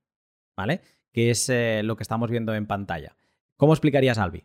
[0.57, 0.80] ¿vale?
[1.12, 3.16] Que es eh, lo que estamos viendo en pantalla.
[3.57, 4.45] ¿Cómo explicarías Albi?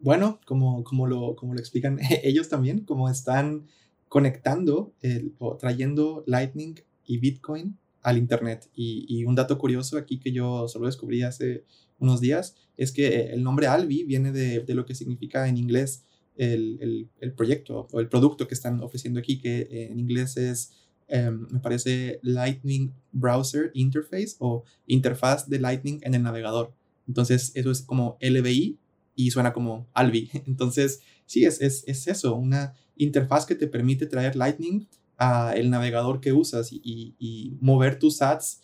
[0.00, 3.66] Bueno, como, como, lo, como lo explican ellos también, como están
[4.08, 4.92] conectando
[5.38, 6.74] o trayendo Lightning
[7.06, 8.68] y Bitcoin al Internet.
[8.74, 11.64] Y, un dato curioso aquí que yo solo descubrí hace
[11.98, 16.04] unos días es que el nombre Albi viene de, lo que significa en inglés
[16.36, 20.72] el, proyecto o el producto que están ofreciendo aquí, que en inglés es,
[21.08, 26.72] em, me parece, Lightning Browser Interface o interfaz de Lightning en el navegador.
[27.08, 28.78] Entonces, eso es como LBI
[29.16, 30.30] y suena como Albi.
[30.46, 35.70] Entonces, sí, es, es, es eso, una interfaz que te permite traer Lightning a el
[35.70, 38.62] navegador que usas y, mover tus ads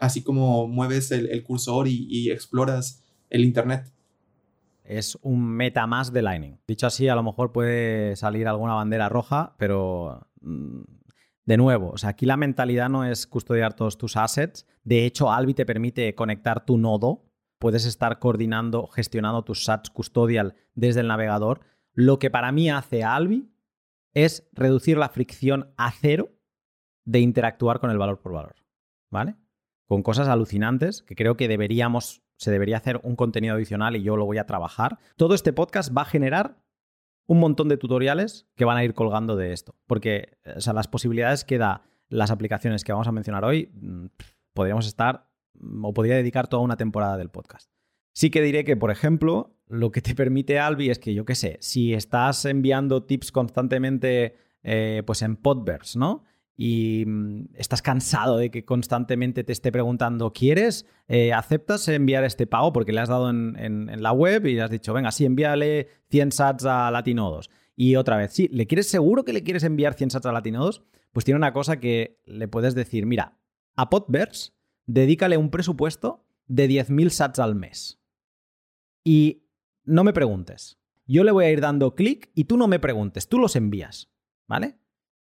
[0.00, 3.90] así como mueves el, cursor y, exploras el Internet.
[4.84, 6.60] Es un meta más de Lightning.
[6.66, 10.82] Dicho así, a lo mejor puede salir alguna bandera roja, pero mm,
[11.44, 14.66] de nuevo, o sea, aquí la mentalidad no es custodiar todos tus assets.
[14.84, 17.24] De hecho, Albi te permite conectar tu nodo.
[17.58, 21.60] Puedes estar coordinando, gestionando tus sats custodial desde el navegador.
[21.94, 23.50] Lo que para mí hace Albi
[24.16, 26.30] es reducir la fricción a cero
[27.04, 28.56] de interactuar con el valor por valor.
[29.10, 29.36] ¿Vale?
[29.86, 34.16] Con cosas alucinantes que creo que deberíamos, se debería hacer un contenido adicional y yo
[34.16, 34.98] lo voy a trabajar.
[35.16, 36.62] Todo este podcast va a generar
[37.26, 39.76] un montón de tutoriales que van a ir colgando de esto.
[39.86, 44.06] Porque o sea, las posibilidades que da las aplicaciones que vamos a mencionar hoy, mm,
[44.54, 45.28] podríamos estar
[45.82, 47.70] o podría dedicar toda una temporada del podcast.
[48.14, 51.34] Sí que diré que, por ejemplo, lo que te permite Albi es que, yo qué
[51.34, 56.24] sé, si estás enviando tips constantemente eh, pues en Podverse, ¿no?
[56.56, 60.86] y mm, estás cansado de que constantemente te esté preguntando, ¿quieres?
[61.08, 62.72] Eh, ¿Aceptas enviar este pago?
[62.72, 66.32] Porque le has dado en, la web y le has dicho, venga, sí, envíale 100
[66.32, 67.50] sats a Latinodos.
[67.76, 70.82] Y otra vez, sí, ¿le quieres seguro que le quieres enviar 100 sats a Latinodos?
[71.12, 73.38] Pues tiene una cosa que le puedes decir, mira,
[73.74, 74.52] a Podverse
[74.86, 78.00] dedícale un presupuesto de 10.000 sats al mes.
[79.04, 79.45] Y
[79.86, 80.78] no me preguntes.
[81.06, 84.10] Yo le voy a ir dando clic y tú no me preguntes, tú los envías,
[84.46, 84.76] ¿vale?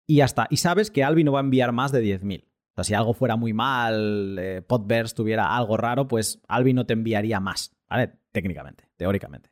[0.05, 0.47] y ya está.
[0.49, 2.43] Y sabes que Albi no va a enviar más de 10.000.
[2.43, 6.85] O sea, si algo fuera muy mal, eh, Podverse tuviera algo raro, pues Albi no
[6.85, 8.13] te enviaría más, ¿vale?
[8.31, 9.51] Técnicamente, teóricamente.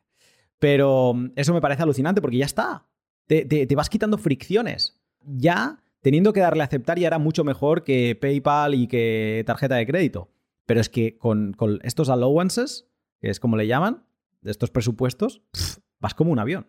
[0.58, 2.86] Pero mm, eso me parece alucinante porque ya está.
[3.26, 5.00] Te, te, vas quitando fricciones.
[5.24, 9.76] Ya teniendo que darle a aceptar ya era mucho mejor que PayPal y que tarjeta
[9.76, 10.30] de crédito.
[10.66, 12.88] Pero es que con, estos allowances,
[13.20, 14.04] que es como le llaman,
[14.42, 15.40] de estos presupuestos,
[16.00, 16.66] vas como un avión.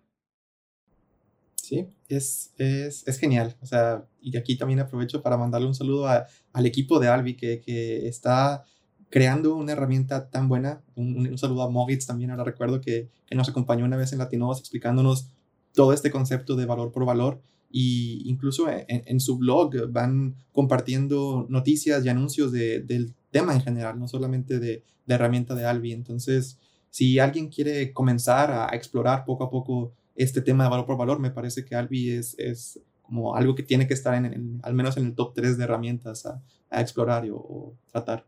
[1.55, 3.55] Sí, es, es, es, genial.
[3.61, 7.61] O sea, y aquí también aprovecho para mandarle un saludo al equipo de Albi que,
[7.61, 8.65] que, está
[9.09, 10.83] creando una herramienta tan buena.
[10.95, 14.59] Un, saludo a Mogits también, ahora recuerdo que, que, nos acompañó una vez en Latinos
[14.59, 15.29] explicándonos
[15.73, 17.41] todo este concepto de valor por valor.
[17.71, 23.99] Y incluso en, su blog van compartiendo noticias y anuncios de, del tema en general,
[23.99, 25.91] no solamente de, de herramienta de Albi.
[25.91, 26.59] Entonces,
[26.93, 31.17] si alguien quiere comenzar a explorar poco a poco este tema de valor por valor,
[31.17, 34.95] me parece que Albi es, es como algo que tiene que estar en, al menos
[34.97, 38.27] en el top 3 de herramientas a, explorar o, tratar.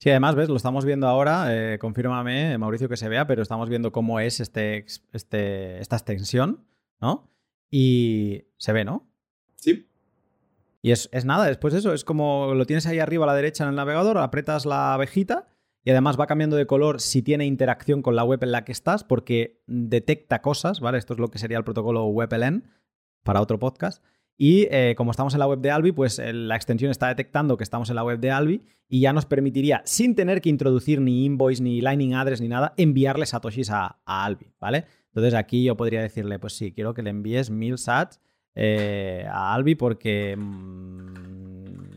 [0.00, 3.68] Sí, además, ves, lo estamos viendo ahora, eh, confírmame, Mauricio, que se vea, pero estamos
[3.68, 6.66] viendo cómo es este, este, esta extensión,
[7.00, 7.30] ¿no?
[7.70, 9.08] Y se ve, ¿no?
[9.54, 9.88] Sí.
[10.82, 13.62] Y es, es nada, después eso, es como lo tienes ahí arriba a la derecha
[13.62, 15.46] en el navegador, apretas la abejita
[15.84, 18.72] y además va cambiando de color si tiene interacción con la web en la que
[18.72, 20.98] estás, porque detecta cosas, ¿vale?
[20.98, 22.64] Esto es lo que sería el protocolo WebLN
[23.22, 24.02] para otro podcast.
[24.40, 27.56] Y eh, como estamos en la web de Albi, pues eh, la extensión está detectando
[27.56, 31.00] que estamos en la web de Albi y ya nos permitiría, sin tener que introducir
[31.00, 34.84] ni invoice, ni lightning address, ni nada, enviarle satoshis a, Albi, ¿vale?
[35.08, 38.20] Entonces aquí yo podría decirle, pues sí, quiero que le envíes mil sats
[38.54, 41.87] eh, a Albi porque mm,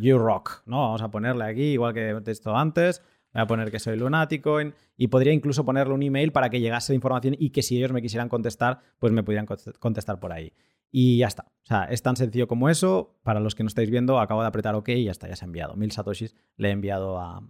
[0.00, 0.82] you rock, ¿no?
[0.82, 4.74] Vamos a ponerle aquí, igual que he texto antes, voy a poner que soy Lunaticoin
[4.96, 7.92] y podría incluso ponerle un email para que llegase la información y que si ellos
[7.92, 9.46] me quisieran contestar, pues me pudieran
[9.78, 10.52] contestar por ahí.
[10.92, 11.44] Y ya está.
[11.44, 13.18] O sea, es tan sencillo como eso.
[13.22, 15.44] Para los que no estáis viendo, acabo de apretar OK y ya está, ya se
[15.44, 15.74] ha enviado.
[15.76, 17.42] Mil satoshis le he enviado a,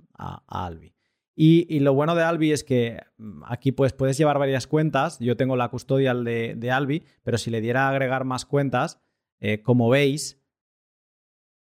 [0.47, 0.95] Albi.
[1.35, 5.19] Y, lo bueno de Albi es que mm, aquí pues puedes llevar varias cuentas.
[5.21, 9.01] Yo tengo la custodial de, Albi, pero si le diera a agregar más cuentas,
[9.39, 10.40] eh, como veis,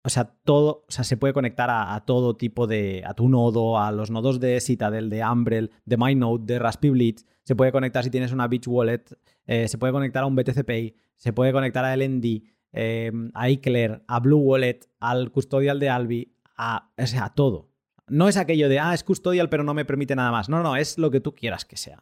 [0.07, 3.77] o sea, todo, o sea, se puede conectar a, todo tipo de, a tu nodo,
[3.77, 7.13] a los nodos de Citadel, de Umbrel, de MyNode, de Raspberry.
[7.43, 9.03] Se puede conectar si tienes una Beach Wallet,
[9.47, 12.41] eh, se puede conectar a un BTC Pay, se puede conectar a LND,
[12.71, 17.69] eh, a iClear, a Blue Wallet, al custodial de Albi, a, o sea, a todo.
[18.07, 20.47] No es aquello de, ah, es custodial pero no me permite nada más.
[20.47, 22.01] No, no, es lo que tú quieras que sea.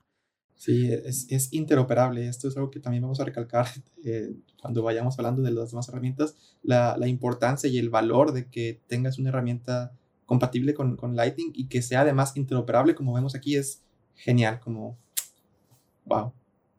[0.55, 2.27] Sí, es, es, interoperable.
[2.27, 3.67] Esto es algo que también vamos a recalcar
[4.05, 8.49] eh, cuando vayamos hablando de las demás herramientas, la, la, importancia y el valor de
[8.49, 9.93] que tengas una herramienta
[10.25, 13.83] compatible con, con, Lightning y que sea además interoperable, como vemos aquí, es
[14.15, 14.97] genial, como
[16.05, 16.33] wow.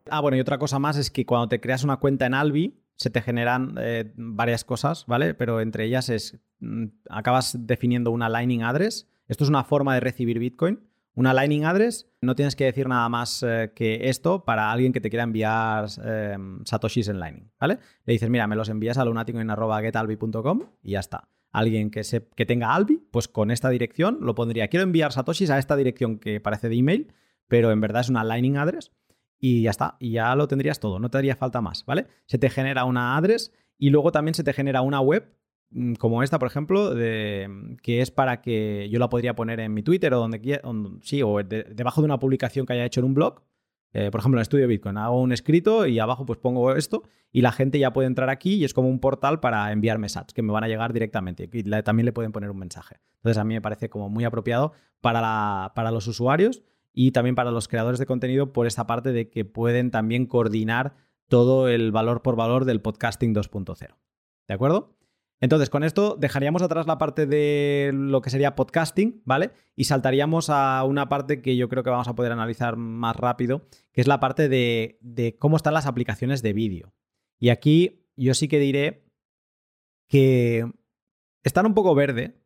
[0.09, 2.74] Ah, bueno, y otra cosa más es que cuando te creas una cuenta en Albi,
[2.97, 5.35] se te generan eh, varias cosas, ¿vale?
[5.35, 9.07] Pero entre ellas es, mm, acabas definiendo una Lightning Address.
[9.29, 10.81] Esto es una forma de recibir Bitcoin
[11.17, 15.01] una Lightning Address, no tienes que decir nada más eh, que esto para alguien que
[15.01, 17.79] te quiera enviar eh, satoshis en Lightning, ¿vale?
[18.05, 21.31] Le dices, mira, me los envías a lunaticoin.getalbi.com y ya está.
[21.53, 25.49] Alguien que, se, que tenga Albi, pues con esta dirección lo pondría, quiero enviar satoshis
[25.49, 27.12] a esta dirección que parece de email,
[27.49, 28.93] pero en verdad es una Lightning Address
[29.39, 32.07] y ya está, y ya lo tendrías todo, no te haría falta más, ¿vale?
[32.27, 35.36] Se te genera una address y luego también se te genera una web
[35.99, 39.83] como esta, por ejemplo, de, que es para que yo la podría poner en mi
[39.83, 40.62] Twitter o donde quiera,
[41.03, 43.43] sí, o debajo de una publicación que haya hecho en un blog.
[43.93, 47.03] Eh, por ejemplo, en Estudio Bitcoin, hago un escrito y abajo pues pongo esto
[47.33, 50.35] y la gente ya puede entrar aquí y es como un portal para enviarme sats
[50.35, 52.97] que me van a llegar directamente y también le pueden poner un mensaje.
[53.17, 56.62] Entonces a mí me parece como muy apropiado para, para los usuarios
[56.93, 60.95] y también para los creadores de contenido por esta parte de que pueden también coordinar
[61.29, 63.97] todo el valor por valor del podcasting 2.0.
[64.47, 64.96] ¿De acuerdo?
[65.41, 69.51] Entonces, con esto dejaríamos atrás la parte de lo que sería podcasting, ¿vale?
[69.74, 73.66] Y saltaríamos a una parte que yo creo que vamos a poder analizar más rápido,
[73.93, 76.95] que es la parte de, cómo están las aplicaciones de vídeo.
[77.39, 79.05] Y aquí yo sí que diré
[80.09, 80.64] que
[81.43, 82.41] están un poco verde,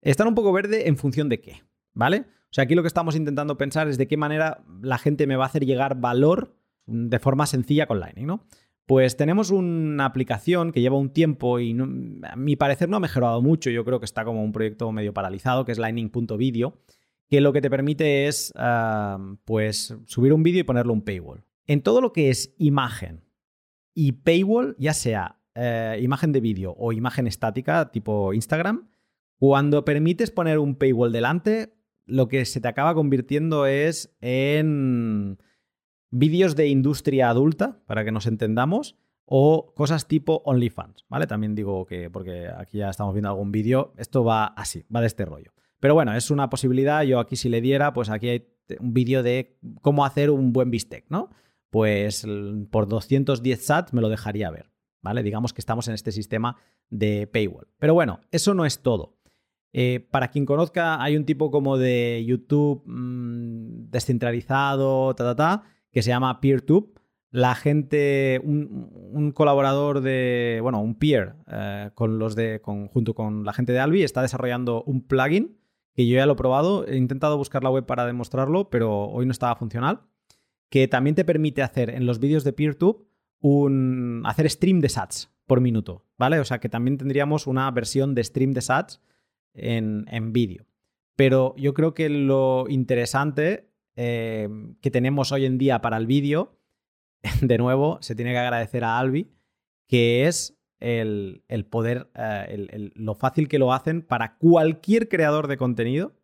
[0.00, 1.64] están un poco verde en función de qué,
[1.94, 2.26] ¿vale?
[2.44, 5.36] O sea, aquí lo que estamos intentando pensar es de qué manera la gente me
[5.36, 6.56] va a hacer llegar valor
[6.86, 8.46] de forma sencilla con Lightning, ¿no?
[8.90, 11.78] Pues tenemos una aplicación que lleva un tiempo y
[12.24, 15.14] a mi parecer no ha mejorado mucho, yo creo que está como un proyecto medio
[15.14, 16.76] paralizado, que es lightning.video,
[17.28, 18.52] que lo que te permite es
[19.44, 21.44] pues subir un vídeo y ponerle un paywall.
[21.68, 23.22] En todo lo que es imagen
[23.94, 28.90] y paywall, ya sea eh, imagen de vídeo o imagen estática tipo Instagram,
[29.38, 31.76] cuando permites poner un paywall delante,
[32.06, 35.38] lo que se te acaba convirtiendo es en
[36.10, 38.96] vídeos de industria adulta, para que nos entendamos,
[39.32, 41.26] o cosas tipo OnlyFans, ¿vale?
[41.26, 45.06] También digo que, porque aquí ya estamos viendo algún vídeo, esto va así, va de
[45.06, 45.52] este rollo.
[45.78, 48.48] Pero bueno, es una posibilidad, yo aquí si le diera, pues aquí hay
[48.80, 51.30] un vídeo de cómo hacer un buen bistec, ¿no?
[51.70, 52.26] Pues
[52.70, 55.22] por 210 sats me lo dejaría ver, ¿vale?
[55.22, 56.56] Digamos que estamos en este sistema
[56.88, 57.68] de paywall.
[57.78, 59.16] Pero bueno, eso no es todo.
[59.72, 65.62] Eh, para quien conozca, hay un tipo como de YouTube mm, descentralizado, ta, ta, ta,
[65.92, 66.94] que se llama PeerTube.
[67.30, 73.52] La gente, un, colaborador de, bueno, un peer eh, con los de, junto con la
[73.52, 75.56] gente de Albi, está desarrollando un plugin
[75.94, 76.86] que yo ya lo he probado.
[76.86, 80.00] He intentado buscar la web para demostrarlo, pero hoy no estaba funcional.
[80.70, 83.06] Que también te permite hacer en los vídeos de PeerTube
[83.40, 86.38] un, hacer stream de sats por minuto, ¿vale?
[86.38, 89.00] O sea que también tendríamos una versión de stream de sats
[89.52, 90.66] en, en vídeo.
[91.16, 94.48] Pero yo creo que lo interesante eh,
[94.80, 96.58] que tenemos hoy en día para el vídeo,
[97.42, 99.30] de nuevo, se tiene que agradecer a Albi,
[99.86, 106.14] que es el, poder, eh, lo fácil que lo hacen para cualquier creador de contenido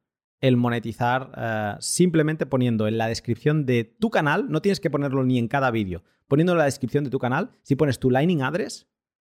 [0.41, 5.25] el monetizar eh, simplemente poniendo en la descripción de tu canal, no tienes que ponerlo
[5.25, 8.43] ni en cada vídeo, poniendo en la descripción de tu canal, si pones tu Lightning
[8.43, 8.87] Address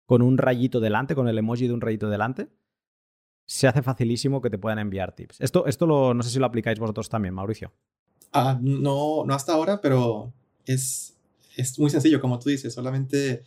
[0.05, 2.49] con un rayito delante, con el emoji de un rayito delante,
[3.45, 5.41] se hace facilísimo que te puedan enviar tips.
[5.41, 7.73] Esto, esto no sé si lo aplicáis vosotros también, Mauricio.
[8.33, 10.33] Ah, no, no hasta ahora, pero
[10.65, 11.15] es,
[11.55, 13.43] es muy sencillo, como tú dices, solamente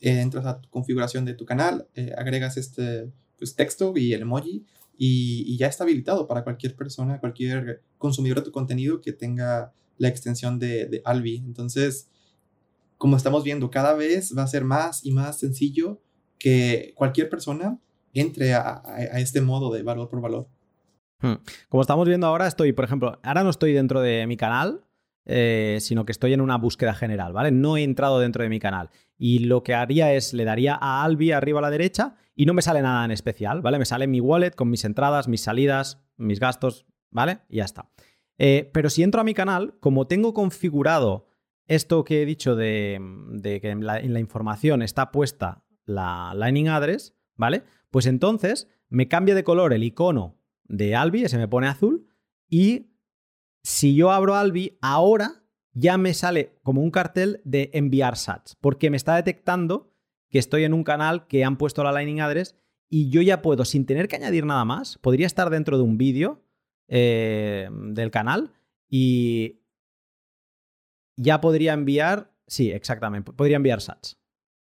[0.00, 4.22] eh, entras a tu configuración de tu canal, eh, agregas este pues, texto y el
[4.22, 4.64] emoji
[4.96, 10.08] y, ya está habilitado para cualquier persona, cualquier consumidor de tu contenido que tenga la
[10.08, 11.36] extensión de, de Albi.
[11.36, 12.08] Entonces,
[12.96, 16.00] como estamos viendo, cada vez va a ser más y más sencillo
[16.38, 17.78] que cualquier persona
[18.14, 18.82] entre a
[19.20, 20.48] este modo de valor por valor.
[21.20, 21.34] Hmm.
[21.68, 24.84] Como estamos viendo ahora, estoy, por ejemplo, ahora no estoy dentro de mi canal,
[25.26, 27.50] eh, sino que estoy en una búsqueda general, ¿vale?
[27.50, 28.90] No he entrado dentro de mi canal.
[29.18, 32.54] Y lo que haría es, le daría a Albi arriba a la derecha y no
[32.54, 33.78] me sale nada en especial, ¿vale?
[33.78, 37.40] Me sale mi wallet con mis entradas, mis salidas, mis gastos, ¿vale?
[37.48, 37.90] Y ya está.
[38.38, 41.28] Eh, pero si entro a mi canal, como tengo configurado
[41.66, 42.98] esto que he dicho de,
[43.62, 47.62] que en la, en la información está puesta la Lightning Address, ¿vale?
[47.90, 50.39] Pues entonces me cambia de color el icono
[50.70, 52.06] de Albi, ese me pone azul,
[52.48, 52.92] y
[53.62, 55.42] si yo abro Albi, ahora
[55.72, 59.92] ya me sale como un cartel de enviar sats, porque me está detectando
[60.30, 62.56] que estoy en un canal que han puesto la Lightning Address
[62.88, 65.98] y yo ya puedo, sin tener que añadir nada más, podría estar dentro de un
[65.98, 66.44] vídeo
[66.88, 68.52] eh, del canal
[68.88, 69.62] y
[71.16, 74.20] ya podría enviar, sí, exactamente, podría enviar sats.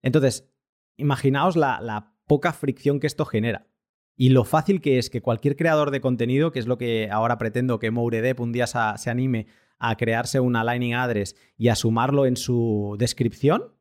[0.02, 0.50] Entonces,
[0.96, 3.71] imaginaos la, la poca fricción que esto genera.
[4.16, 7.38] Y lo fácil que es que cualquier creador de contenido, que es lo que ahora
[7.38, 9.46] pretendo que Mouredep un día se anime
[9.78, 13.72] a crearse una Lightning Address y a sumarlo en su descripción,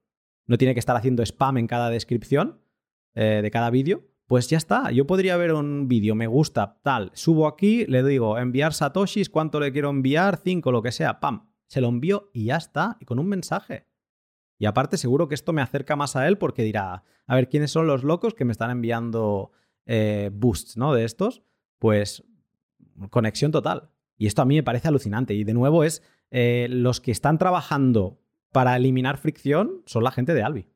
[0.47, 2.61] no tiene que estar haciendo spam en cada descripción
[3.13, 4.91] eh, de cada vídeo, pues ya está.
[4.91, 9.59] Yo podría ver un vídeo, me gusta, tal, subo aquí, le digo enviar satoshis, cuánto
[9.59, 13.05] le quiero enviar, cinco, lo que sea, pam, se lo envío y ya está, y
[13.05, 13.87] con un mensaje.
[14.57, 17.71] Y aparte seguro que esto me acerca más a él porque dirá, a ver, ¿quiénes
[17.71, 19.51] son los locos que me están enviando
[19.85, 20.93] eh, boosts, ¿no?
[20.93, 21.43] De estos,
[21.79, 22.23] pues
[23.09, 23.89] conexión total.
[24.17, 25.33] Y esto a mí me parece alucinante.
[25.33, 28.19] Y de nuevo es eh, los que están trabajando
[28.51, 30.67] para eliminar fricción son la gente de Albi.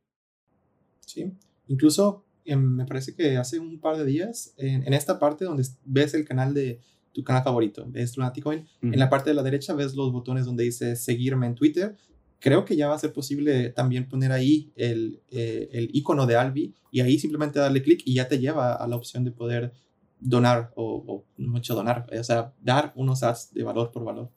[1.01, 1.34] Sí,
[1.68, 6.14] incluso em, me parece que hace un par de días, en, esta parte donde ves
[6.14, 6.82] el canal de
[7.12, 10.66] tu canal favorito, ves Lunaticoin, en la parte de la derecha ves los botones donde
[10.66, 11.95] dice seguirme en Twitter
[12.39, 16.36] creo que ya va a ser posible también poner ahí el, eh, el icono de
[16.36, 19.73] Albi y ahí simplemente darle clic y ya te lleva a la opción de poder
[20.19, 24.31] donar o, mucho donar, o sea, dar unos ads de valor por valor.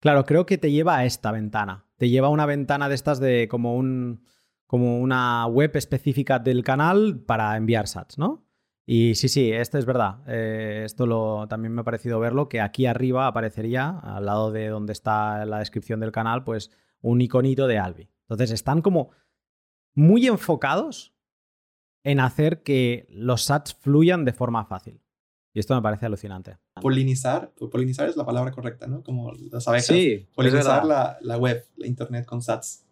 [0.00, 1.86] Claro, creo que te lleva a esta ventana.
[1.96, 4.22] Te lleva a una ventana de estas de como un
[4.66, 8.44] como una web específica del canal para enviar sats, ¿no?
[8.86, 10.18] Y sí, sí, esto es verdad.
[10.26, 14.68] Eh, esto lo, también me ha parecido verlo, que aquí arriba aparecería, al lado de
[14.68, 16.70] donde está la descripción del canal, pues
[17.04, 18.08] un iconito de Albi.
[18.22, 19.10] Entonces están como
[19.94, 21.14] muy enfocados
[22.02, 25.00] en hacer que los sats fluyan de forma fácil.
[25.52, 26.58] Y esto me parece alucinante.
[26.80, 29.02] Polinizar, polinizar es la palabra correcta, ¿no?
[29.02, 29.86] Como las abejas.
[29.86, 32.84] Sí, polinizar la, la, web, la internet con sats.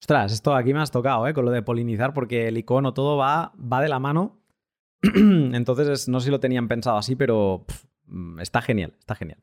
[0.00, 1.34] Ostras, esto aquí me has tocado, ¿eh?
[1.34, 4.38] Con lo de polinizar, porque el icono todo va, va de la mano.
[5.02, 7.64] Entonces, no sé si lo tenían pensado así, pero
[8.06, 9.42] mm, está genial, está genial.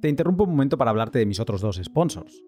[0.00, 2.42] Te interrumpo un momento para hablarte de mis otros dos sponsors.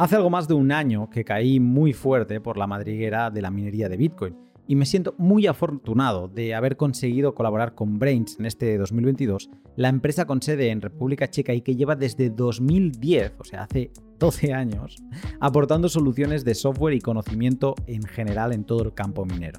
[0.00, 3.50] Hace algo más de un año que caí muy fuerte por la madriguera de la
[3.50, 4.36] minería de Bitcoin
[4.68, 9.88] y me siento muy afortunado de haber conseguido colaborar con Brains en este 2022, la
[9.88, 13.90] empresa con sede en República Checa y que lleva desde 2010, o sea, hace
[14.20, 15.02] 12 años,
[15.40, 19.58] aportando soluciones de software y conocimiento en general en todo el campo minero.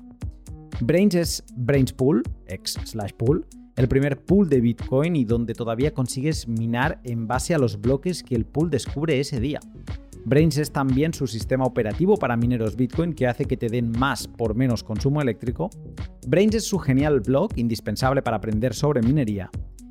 [0.80, 5.94] Brains es Brains Pool, ex slash pool, el primer pool de Bitcoin y donde todavía
[5.94, 9.60] consigues minar en base a los bloques que el pool descubre ese día.
[10.30, 14.28] Brains es también su sistema operativo para mineros Bitcoin que hace que te den más
[14.28, 15.72] por menos consumo eléctrico.
[16.28, 19.50] Brains es su genial blog indispensable para aprender sobre minería.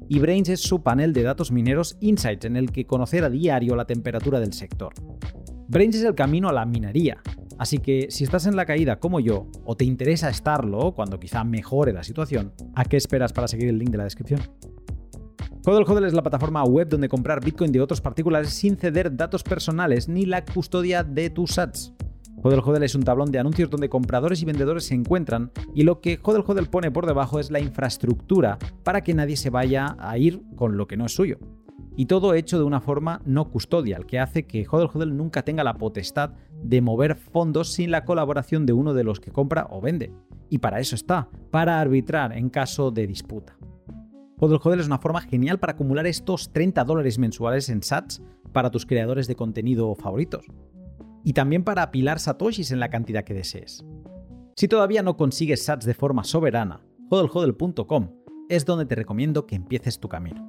[0.08, 3.74] Y Brains es su panel de datos mineros Insights en el que conocer a diario
[3.74, 4.94] la temperatura del sector.
[5.66, 7.20] Brains es el camino a la minería,
[7.58, 11.42] así que si estás en la caída como yo o te interesa estarlo cuando quizá
[11.42, 14.40] mejore la situación, ¿a qué esperas para seguir el link de la descripción?
[15.68, 19.42] Hodl Hodl es la plataforma web donde comprar Bitcoin de otros particulares sin ceder datos
[19.42, 21.92] personales ni la custodia de tus sats.
[22.42, 26.00] Hodl Hodl es un tablón de anuncios donde compradores y vendedores se encuentran y lo
[26.00, 30.16] que Hodl Hodl pone por debajo es la infraestructura para que nadie se vaya a
[30.16, 31.36] ir con lo que no es suyo.
[31.98, 35.64] Y todo hecho de una forma no custodial, que hace que Hodl Hodl nunca tenga
[35.64, 36.30] la potestad
[36.62, 40.14] de mover fondos sin la colaboración de uno de los que compra o vende.
[40.48, 43.58] Y para eso está, para arbitrar en caso de disputa.
[44.40, 48.22] Hodl Hodl es una forma genial para acumular estos 30 dólares mensuales en sats
[48.52, 50.46] para tus creadores de contenido favoritos.
[51.24, 53.84] Y también para apilar satoshis en la cantidad que desees.
[54.56, 56.80] Si todavía no consigues sats de forma soberana,
[57.10, 58.10] hodlhodl.com
[58.48, 60.46] es donde te recomiendo que empieces tu camino.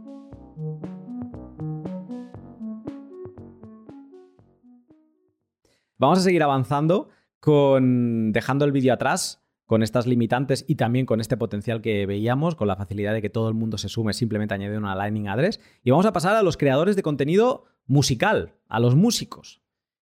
[5.98, 7.10] Vamos a seguir avanzando
[7.40, 12.56] con dejando el vídeo atrás con estas limitantes y también con este potencial que veíamos,
[12.56, 15.60] con la facilidad de que todo el mundo se sume simplemente añadiendo una Lightning Address.
[15.84, 19.62] Y vamos a pasar a los creadores de contenido musical, a los músicos.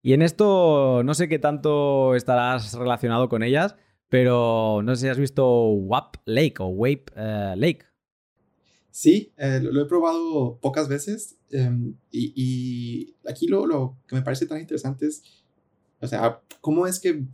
[0.00, 3.74] Y en esto no sé qué tanto estarás relacionado con ellas,
[4.08, 7.84] pero no sé si has visto WAP Lake o Wape eh, Lake.
[8.92, 14.46] Sí, eh, lo, he probado pocas veces em, y, aquí lo, lo que me parece
[14.46, 15.24] tan interesante es,
[16.00, 17.24] o sea, cómo es que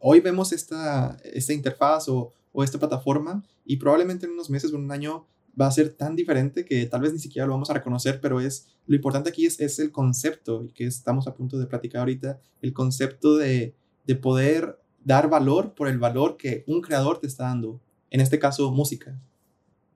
[0.00, 4.76] hoy vemos esta, esta interfaz o, o, esta plataforma y probablemente en unos meses o
[4.76, 5.26] en un año
[5.60, 8.40] va a ser tan diferente que tal vez ni siquiera lo vamos a reconocer, pero
[8.40, 12.00] es lo importante aquí es, es el concepto y que estamos a punto de platicar
[12.00, 13.74] ahorita, el concepto de,
[14.04, 17.80] de poder dar valor por el valor que un creador te está dando,
[18.10, 19.18] en este caso música.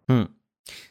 [0.07, 0.34] Hmm.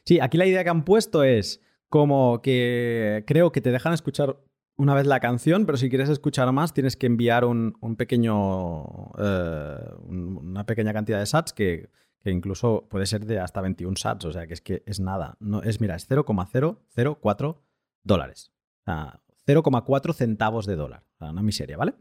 [0.05, 4.37] Sí, aquí la idea que han puesto es como que creo que te dejan escuchar
[4.79, 9.77] una vez la canción, pero si quieres escuchar más tienes que enviar un, pequeño, eh,
[10.07, 11.89] una pequeña cantidad de sats que,
[12.23, 15.35] incluso puede ser de hasta 21 sats, o sea que es que es nada.
[15.41, 17.61] No, es, mira, es 0,004
[18.03, 18.53] dólares.
[18.81, 21.03] O sea, 0,4 centavos de dólar.
[21.19, 21.95] O una miseria, ¿vale?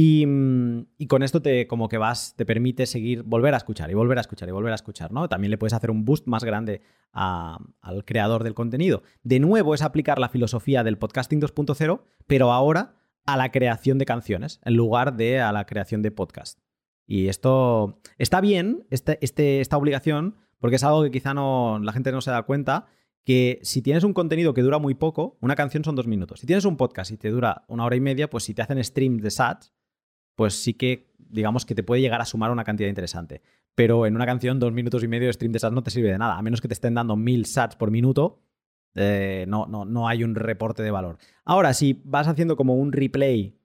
[0.00, 3.94] Mm, y, con esto te como que vas, te permite seguir, volver a escuchar y
[3.94, 5.28] volver a escuchar y volver a escuchar, ¿no?
[5.28, 6.82] También le puedes hacer un boost más grande
[7.12, 9.02] al creador del contenido.
[9.24, 12.94] De nuevo es aplicar la filosofía del podcasting 2.0, pero ahora
[13.26, 16.60] a la creación de canciones, en lugar de a la creación de podcast.
[17.06, 21.92] Y esto está bien, este, este, esta obligación, porque es algo que quizá no, la
[21.92, 22.86] gente no se da cuenta,
[23.24, 26.40] que si tienes un contenido que dura muy poco, una canción son dos minutos.
[26.40, 28.82] Si tienes un podcast y te dura una hora y media, pues si te hacen
[28.82, 29.72] streams de sats,
[30.38, 33.42] pues sí que, digamos que te puede llegar a sumar una cantidad interesante.
[33.74, 36.12] Pero en una canción, dos minutos y medio de stream de sats no te sirve
[36.12, 36.38] de nada.
[36.38, 38.40] A menos que te estén dando mil sats por minuto,
[38.94, 41.18] eh, no, no, no hay un reporte de valor.
[41.44, 43.58] Ahora, si vas haciendo como un replay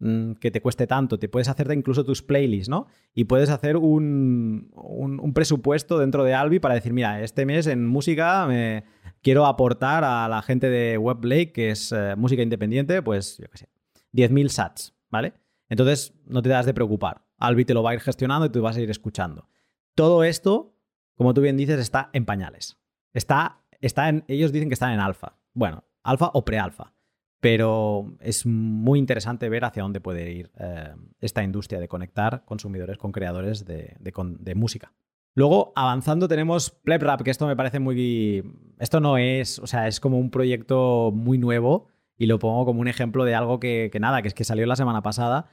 [0.00, 2.88] mm, que te cueste tanto, te puedes hacer incluso tus playlists, ¿no?
[3.14, 7.86] Y puedes hacer un, un, presupuesto dentro de Albi para decir, mira, este mes en
[7.86, 8.82] música me
[9.22, 13.58] quiero aportar a la gente de WebLake, que es eh, música independiente, pues, yo qué
[13.58, 13.68] sé,
[14.12, 15.34] 10.000 sats, ¿vale?
[15.68, 17.26] Entonces, no te das de preocupar.
[17.38, 19.48] Albi te lo va a ir gestionando y tú vas a ir escuchando.
[19.94, 20.76] Todo esto,
[21.14, 22.78] como tú bien dices, está en pañales.
[23.12, 25.38] Está, está en, ellos dicen que están en alfa.
[25.52, 26.92] Bueno, alfa o pre-alfa.
[27.40, 32.96] Pero es muy interesante ver hacia dónde puede ir eh, esta industria de conectar consumidores
[32.98, 34.92] con creadores de, de música.
[35.36, 38.42] Luego, avanzando, tenemos PlebRap, que esto me parece muy.
[38.78, 39.58] Esto no es.
[39.58, 43.34] O sea, es como un proyecto muy nuevo y lo pongo como un ejemplo de
[43.34, 45.50] algo que, nada, que es que salió la semana pasada,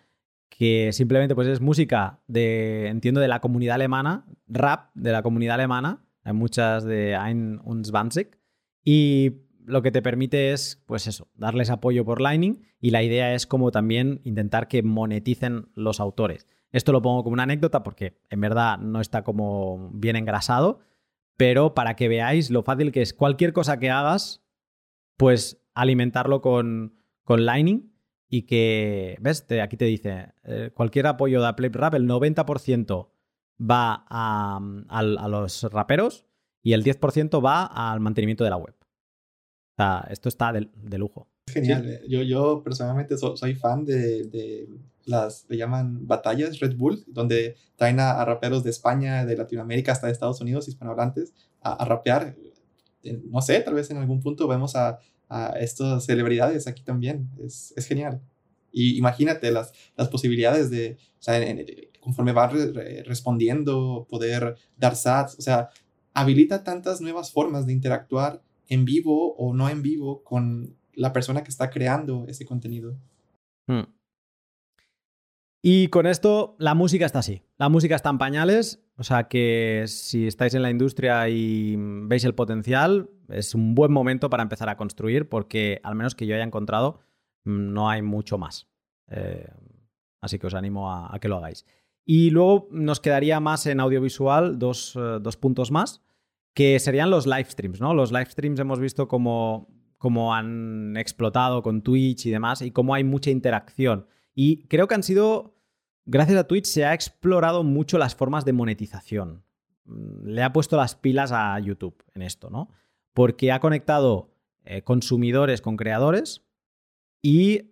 [0.58, 5.56] que simplemente pues es música de, entiendo, de la comunidad alemana, rap de la comunidad
[5.56, 8.40] alemana, hay muchas de Ein und Zwanzig,
[8.84, 12.64] y lo que te permite es, pues eso, darles apoyo por Lightning.
[12.80, 16.48] Y la idea es como también intentar que moneticen los autores.
[16.72, 20.80] Esto lo pongo como una anécdota porque en verdad no está como bien engrasado,
[21.38, 23.14] pero para que veáis lo fácil que es.
[23.14, 24.44] Cualquier cosa que hagas,
[25.18, 27.93] pues alimentarlo con, con Lightning
[28.34, 29.46] y que, ¿ves?
[29.62, 33.10] aquí te dice, eh, cualquier apoyo de Apple Rap, el 90%
[33.62, 36.26] va a, a, los raperos
[36.64, 38.74] y el 10% va al mantenimiento de la web.
[38.80, 41.28] O sea, esto está de, lujo.
[41.46, 41.88] Genial.
[41.88, 42.02] Eh.
[42.10, 44.68] Yo, yo personalmente soy fan de, de,
[45.06, 50.08] las, le llaman batallas Red Bull, donde traen a, raperos de España, de Latinoamérica, hasta
[50.08, 52.36] de Estados Unidos, hispanohablantes, a, a rapear.
[53.30, 54.98] No sé, tal vez en algún punto vemos a,
[55.34, 57.30] a estas celebridades aquí también.
[57.44, 58.22] Es, es genial.
[58.72, 61.40] Y imagínate las, las posibilidades de, o sea,
[62.00, 62.52] conforme va
[63.06, 65.70] respondiendo, poder dar sats, o sea,
[66.14, 71.44] habilita tantas nuevas formas de interactuar en vivo o no en vivo con la persona
[71.44, 72.98] que está creando ese contenido.
[73.68, 73.84] Hmm.
[75.62, 77.42] Y con esto la música está así.
[77.58, 82.26] La música está en pañales, o sea que si estáis en la industria y veis
[82.26, 86.36] el potencial, es un buen momento para empezar a construir porque al menos que yo
[86.36, 87.00] haya encontrado
[87.44, 88.68] no hay mucho más.
[89.08, 89.48] Eh,
[90.22, 91.66] así que os animo a, que lo hagáis.
[92.06, 96.02] Y luego nos quedaría más en audiovisual dos, eh, dos puntos más
[96.54, 97.94] que serían los live streams, ¿no?
[97.94, 99.68] Los live streams hemos visto cómo,
[100.34, 104.08] han explotado con Twitch y demás y cómo hay mucha interacción.
[104.36, 105.58] Y creo que han sido,
[106.06, 109.44] gracias a Twitch se ha explorado mucho las formas de monetización.
[109.86, 112.70] Mm, le ha puesto las pilas a YouTube en esto, ¿no?
[113.14, 114.32] Porque ha conectado
[114.66, 116.46] eh, consumidores con creadores
[117.22, 117.72] y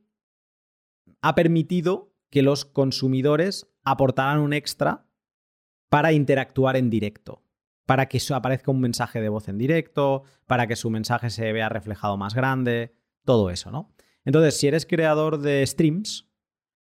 [1.22, 5.06] ha permitido que los consumidores aportaran un extra
[5.90, 7.44] para interactuar en directo
[7.92, 11.68] para que aparezca un mensaje de voz en directo, para que su mensaje se vea
[11.68, 12.96] reflejado más grande,
[13.26, 13.94] todo eso, ¿no?
[14.24, 16.30] Entonces, si eres creador de streams,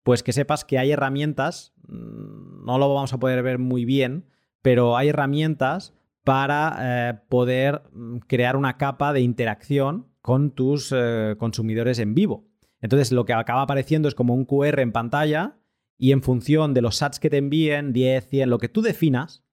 [0.02, 4.30] pues que sepas que hay herramientas, mm, no lo vamos a poder ver muy bien,
[4.62, 5.92] pero hay herramientas
[6.24, 12.48] para eh, poder mm, crear una capa de interacción con tus eh, consumidores en vivo.
[12.80, 15.58] Entonces, lo que acaba apareciendo es como un QR en pantalla
[15.96, 19.44] y en función de los sats que te envíen, 10, 100, lo que tú definas,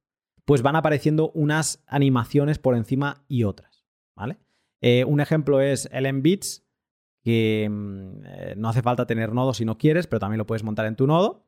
[0.45, 3.85] pues van apareciendo unas animaciones por encima y otras.
[4.15, 4.39] ¿vale?
[4.81, 6.65] Eh, un ejemplo es el Embits,
[7.23, 10.85] que mm, no hace falta tener nodo si no quieres, pero también lo puedes montar
[10.85, 11.48] en tu nodo.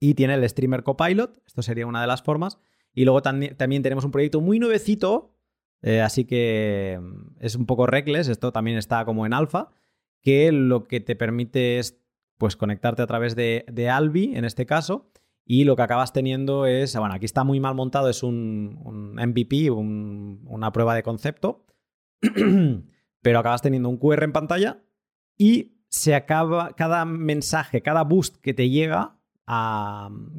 [0.00, 2.58] Y tiene el Streamer Copilot, esto sería una de las formas.
[2.92, 5.34] Y luego también, tenemos un proyecto muy nuevecito,
[5.82, 9.70] eh, así que mm, es un poco reckless, esto también está como en alfa,
[10.22, 12.00] que lo que te permite es
[12.38, 15.10] pues, conectarte a través de, de Albi, en este caso,
[15.52, 19.68] y lo que acabas teniendo es, bueno, aquí está muy mal montado, es un, MVP,
[19.68, 21.66] una prueba de concepto,
[23.20, 24.84] pero acabas teniendo un QR en pantalla
[25.36, 29.18] y se acaba, cada mensaje, cada boost que te llega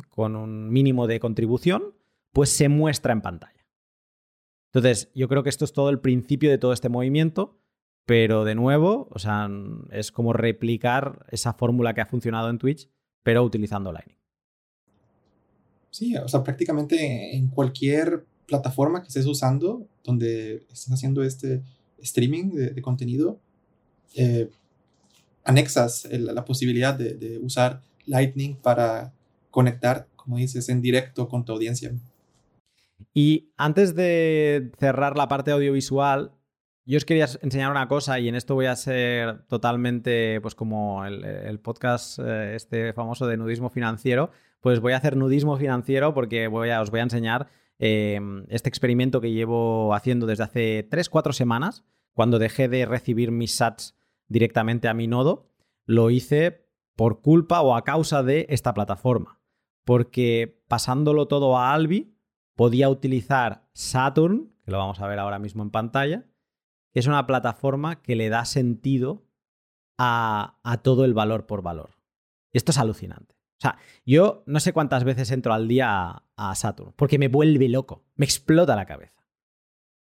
[0.10, 1.94] con un mínimo de contribución,
[2.32, 3.68] pues se muestra en pantalla.
[4.74, 7.60] Entonces, yo creo que esto es todo el principio de todo este movimiento,
[8.06, 9.49] pero de nuevo, o sea,
[9.91, 12.90] es como replicar esa fórmula que ha funcionado en Twitch,
[13.24, 14.18] pero utilizando Lightning.
[15.91, 21.62] Sí, o sea, prácticamente en cualquier plataforma que estés usando, donde estés haciendo este
[21.99, 23.40] streaming de, contenido,
[24.16, 24.49] eh,
[25.44, 29.14] anexas la posibilidad de, usar Lightning para
[29.52, 31.94] conectar, como dices, en directo con tu audiencia.
[33.14, 36.32] Y antes de cerrar la parte audiovisual,
[36.86, 41.06] yo os quería enseñar una cosa y en esto voy a ser totalmente, pues como
[41.06, 46.48] el, podcast eh, este famoso de nudismo financiero, pues voy a hacer nudismo financiero porque
[46.48, 47.48] voy a, os voy a enseñar
[47.80, 51.84] em, este experimento que llevo haciendo desde hace 3-4 semanas,
[52.14, 53.95] cuando dejé de recibir mis sats
[54.28, 55.49] directamente a mi nodo,
[55.86, 59.40] lo hice por culpa o a causa de esta plataforma.
[59.86, 62.15] Porque pasándolo todo a Albi,
[62.56, 66.26] podía utilizar Saturn, que lo vamos a ver ahora mismo en pantalla,
[66.91, 69.26] que es una plataforma que le da sentido
[69.98, 72.02] a, a todo el valor por valor.
[72.52, 73.36] Y esto es alucinante.
[73.36, 77.69] O sea, yo no sé cuántas veces entro al día a, Saturn, porque me vuelve
[77.69, 79.28] loco, me explota la cabeza.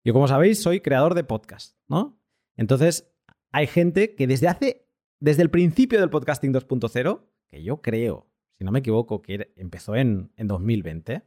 [0.02, 2.20] Yo, como sabéis, soy creador de podcast, ¿no?
[2.56, 3.14] Entonces,
[3.52, 4.88] hay gente que desde hace,
[5.20, 8.26] desde el principio del podcasting 2.0, que yo creo,
[8.58, 11.22] si no me equivoco, que empezó en, 2020,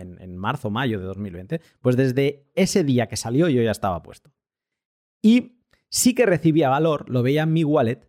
[0.00, 4.02] en, en marzo, mayo de 2020, pues desde ese día que salió yo ya estaba
[4.02, 4.30] puesto.
[5.20, 5.58] Y
[5.88, 8.08] sí que recibía valor, lo veía en mi wallet,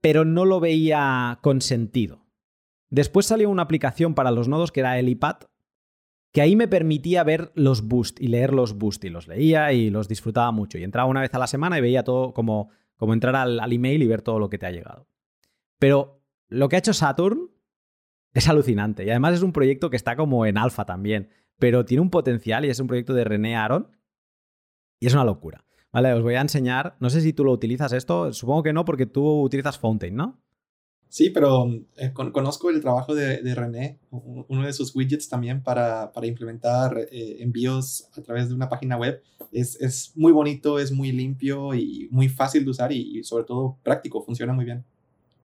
[0.00, 2.26] pero no lo veía con sentido.
[2.90, 5.36] Después salió una aplicación para los nodos que era el iPad,
[6.32, 9.90] que ahí me permitía ver los boost y leer los boost y los leía y
[9.90, 10.78] los disfrutaba mucho.
[10.78, 13.72] Y entraba una vez a la semana y veía todo como, como entrar al, al
[13.72, 15.06] email y ver todo lo que te ha llegado.
[15.78, 17.50] Pero lo que ha hecho Saturn
[18.34, 22.02] es alucinante y además es un proyecto que está como en alfa también, pero tiene
[22.02, 23.90] un potencial y es un proyecto de René Aaron
[25.00, 25.64] y es una locura.
[25.92, 28.84] Vale, os voy a enseñar, no sé si tú lo utilizas esto, supongo que no
[28.84, 30.42] porque tú utilizas Fountain, ¿no?
[31.08, 36.98] Sí, pero eh, conozco el trabajo de, René, uno de sus widgets también para, implementar
[37.10, 39.22] eh, envíos a través de una página web.
[39.50, 44.22] Es, muy bonito, es muy limpio y muy fácil de usar y, sobre todo práctico,
[44.22, 44.84] funciona muy bien.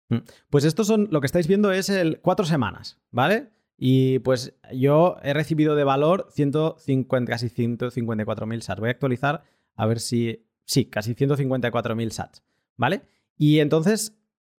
[0.09, 0.19] Mm.
[0.51, 3.51] Pues esto son, lo que estáis viendo es el cuatro semanas, ¿vale?
[3.77, 8.81] Y pues yo he recibido de valor 150, casi 154.000 sats.
[8.81, 9.43] Voy a actualizar
[9.77, 10.45] a ver si...
[10.65, 12.43] Sí, casi 154.000 sats,
[12.77, 13.03] ¿vale?
[13.37, 14.19] Y entonces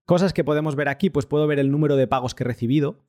[0.09, 3.05] Cosas que podemos ver aquí, pues puedo ver el número de pagos que he recibido,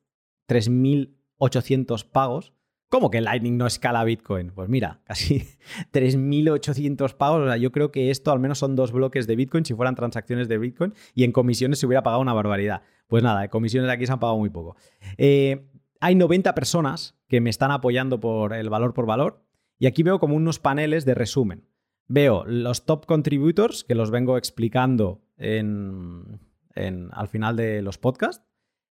[0.48, 2.52] 3.800 pagos.
[2.90, 4.50] ¿Cómo que Lightning no escala Bitcoin?
[4.50, 5.46] Pues mira, casi
[5.92, 7.42] 3.800 pagos.
[7.42, 9.94] O sea, yo creo que esto al menos son dos bloques de Bitcoin si fueran
[9.94, 12.82] transacciones de Bitcoin y en comisiones se hubiera pagado una barbaridad.
[13.06, 14.76] Pues nada, de comisiones aquí se han pagado muy poco.
[15.18, 15.68] Eh,
[16.00, 19.44] hay 90 personas que me están apoyando por el valor por valor
[19.78, 21.68] y aquí veo como unos paneles de resumen.
[22.08, 26.40] Veo los top contributors, que los vengo explicando en,
[26.74, 28.44] al final de los podcasts.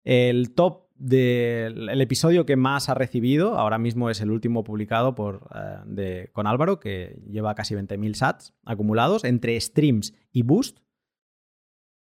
[0.04, 5.50] El top del episodio que más ha recibido ahora mismo es el último publicado por,
[5.98, 10.80] eh, con Álvaro, que lleva casi 20.000 sats acumulados entre streams y boost.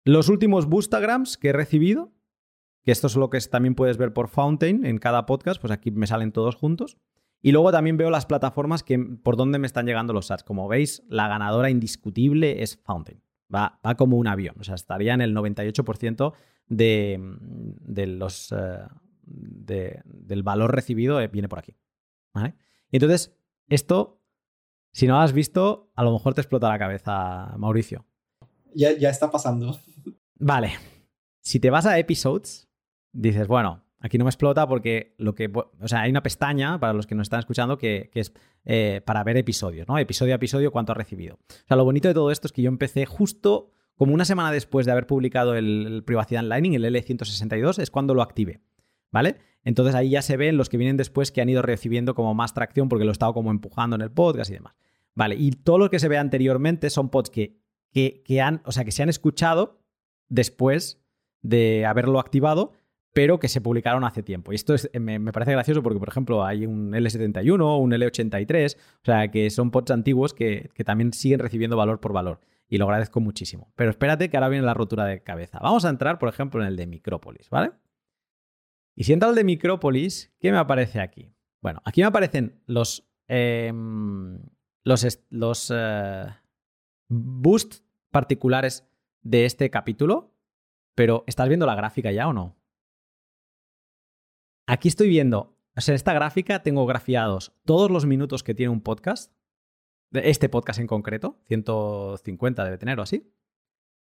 [0.03, 2.11] Los últimos boostagrams que he recibido,
[2.83, 5.91] que esto es lo que también puedes ver por Fountain en cada podcast, pues aquí
[5.91, 6.97] me salen todos juntos.
[7.41, 10.43] Y luego también veo las plataformas que, por donde me están llegando los sats.
[10.43, 13.21] Como veis, la ganadora indiscutible es Fountain.
[13.53, 14.55] Va, como un avión.
[14.59, 16.33] O sea, estaría en el 98%
[16.71, 21.75] de, de los, eh, del valor recibido eh, viene por aquí.
[22.33, 22.55] ¿vale?
[22.89, 23.35] Y entonces,
[23.67, 24.21] esto,
[24.93, 28.05] si no lo has visto, a lo mejor te explota la cabeza, Mauricio.
[28.73, 29.77] Ya, ya está pasando.
[30.39, 30.71] Vale.
[31.41, 32.69] Si te vas a episodes,
[33.11, 35.51] dices, bueno, Aquí no me explota porque lo que.
[35.53, 38.33] O sea, hay una pestaña para los que nos están escuchando que, es
[38.65, 39.95] eh, para ver episodios, ¿no?
[39.99, 41.35] Episodio a episodio, cuánto ha recibido.
[41.35, 44.51] O sea, lo bonito de todo esto es que yo empecé justo como una semana
[44.51, 48.59] después de haber publicado el, Privacidad Lightning, el L162, es cuando lo active.
[49.11, 49.35] ¿Vale?
[49.63, 52.55] Entonces ahí ya se ven los que vienen después que han ido recibiendo como más
[52.55, 54.73] tracción porque lo he estado como empujando en el podcast y demás.
[55.13, 57.59] Vale, y todo lo que se ve anteriormente son pods que,
[57.93, 59.83] que, que han, o sea, que se han escuchado
[60.29, 60.99] después
[61.43, 62.71] de haberlo activado,
[63.13, 64.51] pero que se publicaron hace tiempo.
[64.51, 69.29] Y esto me, parece gracioso porque, por ejemplo, hay un L71, un L83, o sea,
[69.29, 72.39] que son pods antiguos que, también siguen recibiendo valor por valor.
[72.71, 73.73] Y lo agradezco muchísimo.
[73.75, 75.59] Pero espérate que ahora viene la rotura de cabeza.
[75.61, 77.73] Vamos a entrar, por ejemplo, en el de Micrópolis, ¿vale?
[78.95, 81.35] Y si entro al de Micrópolis, ¿qué me aparece aquí?
[81.61, 84.39] Bueno, aquí me aparecen los, em,
[84.85, 86.27] los, los eh,
[87.09, 88.87] boosts particulares
[89.21, 90.33] de este capítulo,
[90.95, 92.55] pero ¿estás viendo la gráfica ya o no?
[94.65, 98.71] Aquí estoy viendo, o sea, en esta gráfica tengo grafiados todos los minutos que tiene
[98.71, 99.33] un podcast,
[100.13, 103.31] este podcast en concreto, 150 debe tener o así.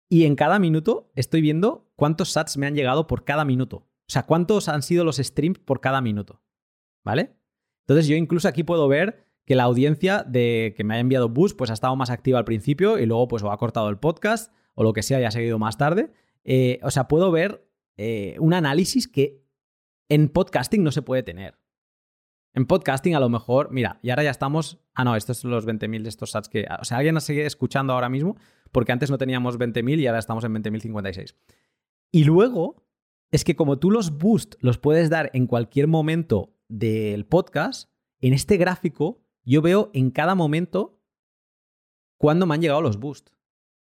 [0.09, 3.77] Y en cada minuto estoy viendo cuántos sats me han llegado por cada minuto.
[3.77, 6.41] O sea, cuántos han sido los streams por cada minuto.
[7.03, 7.35] ¿Vale?
[7.81, 11.53] Entonces yo incluso aquí puedo ver que la audiencia de que me haya enviado bus
[11.53, 14.53] pues ha estado más activa al principio y luego pues o ha cortado el podcast
[14.75, 16.11] o lo que sea y ha seguido más tarde.
[16.43, 17.65] Eh, o sea, puedo ver
[17.97, 19.43] eh, un análisis que
[20.09, 21.57] en podcasting no se puede tener.
[22.53, 25.67] En podcasting a lo mejor, mira, y ahora ya estamos, ah no, estos son los
[25.67, 28.35] 20.000 de estos sats que, o sea, alguien nos sigue escuchando ahora mismo,
[28.71, 31.35] porque antes no teníamos 20.000 y ahora estamos en 20.056.
[32.11, 32.87] Y luego,
[33.31, 37.91] es que como tú los boosts los puedes dar en cualquier momento del podcast,
[38.21, 40.99] en este gráfico yo veo en cada momento
[42.17, 43.33] cuándo me han llegado los boosts.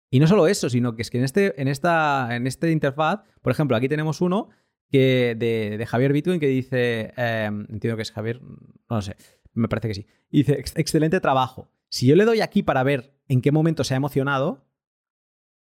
[0.10, 3.22] Y no solo eso, sino que es que en este, en esta, en este interfaz,
[3.42, 4.50] por ejemplo, aquí tenemos uno
[4.98, 9.16] de, Javier Bitcoin que dice, em, entiendo que es Javier, no lo sé,
[9.54, 11.72] me parece que sí, dice, excelente trabajo.
[11.90, 14.68] Si yo le doy aquí para ver en qué momento se ha emocionado,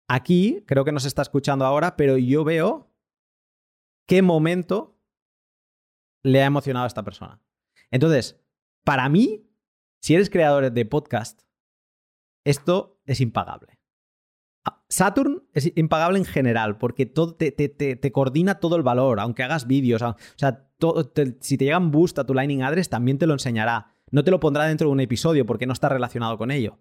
[0.07, 2.91] aquí creo que no se está escuchando ahora, pero yo veo
[4.07, 4.99] qué momento
[6.23, 7.41] le ha emocionado a esta persona.
[7.91, 8.41] Entonces,
[8.83, 9.49] para mí,
[9.99, 11.41] si eres creador de podcast,
[12.43, 13.79] esto es impagable.
[14.93, 20.03] Saturn es impagable en general porque te, coordina todo el valor, aunque hagas vídeos.
[20.03, 20.69] O sea,
[21.39, 23.87] si te llegan boost a tu Lightning Address, también te lo enseñará.
[24.11, 26.77] No te lo pondrá dentro de un episodio porque no está relacionado con ello.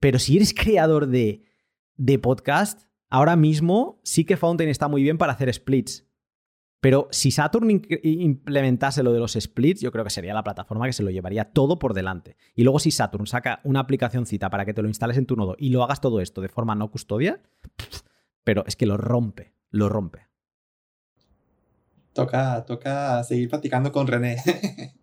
[0.00, 1.44] Pero si eres creador de
[2.20, 6.07] podcast, ahora mismo sí que Fountain está muy bien para hacer splits.
[6.80, 10.92] Pero si Saturn implementase lo de los splits, yo creo que sería la plataforma que
[10.92, 12.36] se lo llevaría todo por delante.
[12.54, 15.56] Y luego si Saturn saca una aplicacióncita para que te lo instales en tu nodo
[15.58, 17.42] y lo hagas todo esto de forma no custodia,
[18.44, 20.28] pero es que lo rompe, lo rompe.
[22.12, 24.36] Toca, toca seguir platicando con René.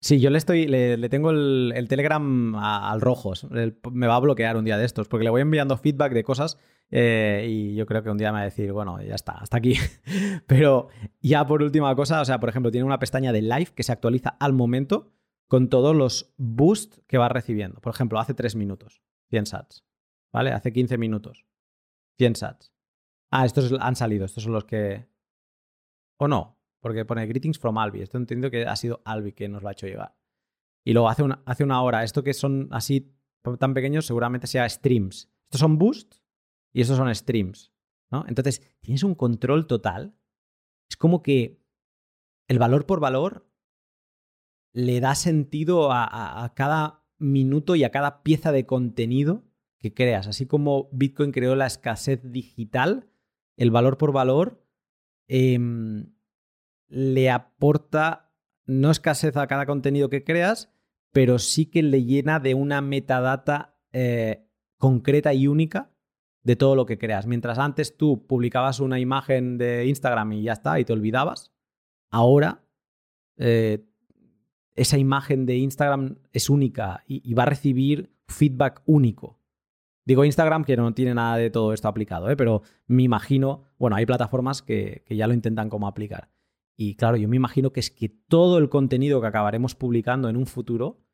[0.00, 3.48] Sí, yo le estoy, le, tengo el, Telegram al rojos.
[3.50, 6.56] me va a bloquear un día de estos, porque le voy enviando feedback de cosas
[6.90, 9.56] eh, y yo creo que un día me va a decir, bueno, ya está, hasta
[9.56, 9.74] aquí.
[10.46, 10.88] Pero
[11.20, 13.92] ya por última cosa, o sea, por ejemplo, tiene una pestaña de live que se
[13.92, 15.12] actualiza al momento
[15.46, 17.80] con todos los boosts que va recibiendo.
[17.80, 19.84] Por ejemplo, hace 3 minutos, 100 sats.
[20.32, 20.52] ¿Vale?
[20.52, 21.46] Hace 15 minutos,
[22.18, 22.72] 100 sats.
[23.30, 25.08] Ah, estos han salido, estos son los que...
[26.18, 26.58] ¿O no?
[26.80, 28.02] porque pone greetings from Albi.
[28.02, 30.16] Esto entiendo que ha sido Albi que nos lo ha hecho llegar.
[30.84, 33.14] Y luego hace una, hace una hora, esto que son así
[33.58, 35.30] tan pequeños, seguramente sea streams.
[35.44, 36.22] Estos son boosts
[36.72, 37.72] y estos son streams.
[38.10, 38.24] ¿no?
[38.28, 40.14] Entonces, tienes un control total.
[40.88, 41.62] Es como que
[42.48, 43.46] el valor por valor
[44.72, 49.44] le da sentido a, cada minuto y a cada pieza de contenido
[49.78, 50.26] que creas.
[50.26, 53.10] Así como Bitcoin creó la escasez digital,
[53.56, 54.64] el valor por valor
[55.26, 56.12] em,
[56.86, 58.32] le aporta
[58.66, 60.70] no escasez a cada contenido que creas,
[61.10, 64.46] pero sí que le llena de una metadata eh,
[64.76, 65.90] concreta y única
[66.48, 67.26] de todo lo que creas.
[67.26, 71.52] Mientras antes tú publicabas una imagen de Instagram y ya está, y te olvidabas,
[72.10, 72.64] ahora
[73.36, 73.84] eh,
[74.74, 79.38] esa imagen de Instagram es única y, va a recibir feedback único.
[80.06, 82.36] Digo Instagram que no tiene nada de todo esto aplicado, ¿eh?
[82.36, 86.30] pero me imagino, bueno, hay plataformas que, que ya lo intentan como aplicar.
[86.78, 90.38] Y claro, yo me imagino que es que todo el contenido que acabaremos publicando en
[90.38, 91.04] un futuro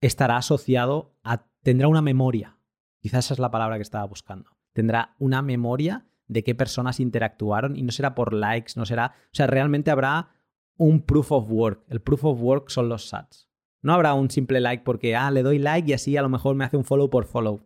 [0.00, 2.56] estará asociado a, tendrá una memoria.
[3.00, 4.50] Quizás esa es la palabra que estaba buscando.
[4.72, 9.34] Tendrá una memoria de qué personas interactuaron y no será por likes, no será, o
[9.34, 10.30] sea, realmente habrá
[10.76, 11.84] un proof of work.
[11.88, 13.48] El proof of work son los sats.
[13.82, 16.54] No habrá un simple like porque, ah, le doy like y así a lo mejor
[16.54, 17.60] me hace un follow por follow.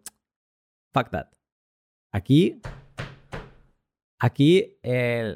[0.92, 1.26] Fuck that.
[2.12, 2.60] Aquí,
[4.18, 4.78] aquí,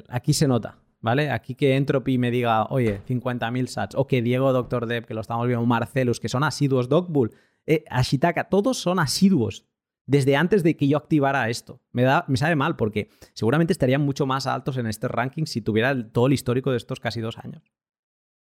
[0.07, 0.79] aquí se nota.
[1.01, 1.31] ¿vale?
[1.31, 5.21] Aquí que Entropy me diga, oye, 50.000 sats, o que Diego Doctor Dev, que lo
[5.21, 7.31] estamos viendo, Marcelus, que son asiduos, Dogbull,
[7.65, 9.65] eh, Ashitaka, todos son asiduos
[10.09, 11.81] desde antes de que yo activara esto.
[11.91, 15.61] Me, da, me sabe mal porque seguramente estarían mucho más altos en este ranking si
[15.61, 17.61] tuviera todo el histórico de estos casi dos años.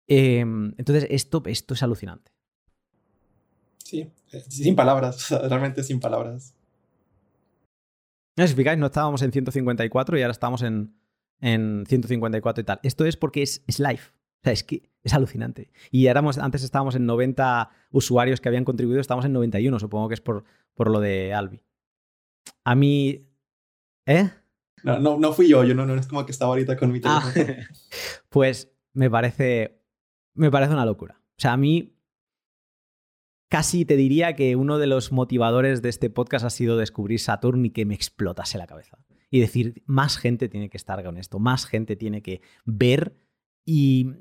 [0.06, 2.32] Em, entonces, esto, esto es alucinante.
[3.84, 6.54] Sí, eh, sin palabras, realmente sin palabras.
[8.36, 10.94] Si no estábamos en 154 y ahora estamos en,
[11.42, 12.80] en 154 y tal.
[12.84, 14.02] Esto es porque es, live.
[14.38, 15.72] O sea, es que es alucinante.
[15.92, 20.14] Y éramos, antes estábamos en 90 usuarios que habían contribuido, estamos en 91, supongo que
[20.14, 20.44] es por,
[20.76, 21.62] por lo de Albi.
[22.64, 23.28] A mí...
[24.06, 24.30] ¿Eh?
[24.84, 27.02] No, no, no fui yo, yo no, no es como que estaba ahorita con mi
[27.04, 27.68] ah, teléfono.
[28.30, 29.82] pues me parece,
[30.34, 31.20] me parece una locura.
[31.32, 31.98] O sea, a mí
[33.50, 37.66] casi te diría que uno de los motivadores de este podcast ha sido descubrir Saturn
[37.66, 38.98] y que me explotase la cabeza
[39.30, 43.18] y decir, más gente tiene que estar con esto, más gente tiene que ver
[43.68, 44.14] y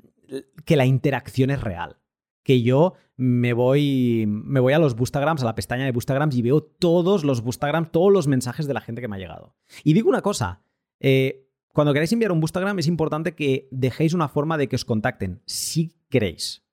[0.65, 1.97] que la interacción es real.
[2.43, 6.43] Que yo me voy, me voy a los Boostagrams, a la pestaña de Boostagrams y
[6.43, 9.55] veo todos los Boostagrams, todos los mensajes de la gente que me ha llegado.
[9.83, 10.61] Y digo una cosa,
[10.99, 14.85] eh, cuando queráis enviar un Boostagram es importante que dejéis una forma de que os
[14.85, 16.63] contacten, si queréis.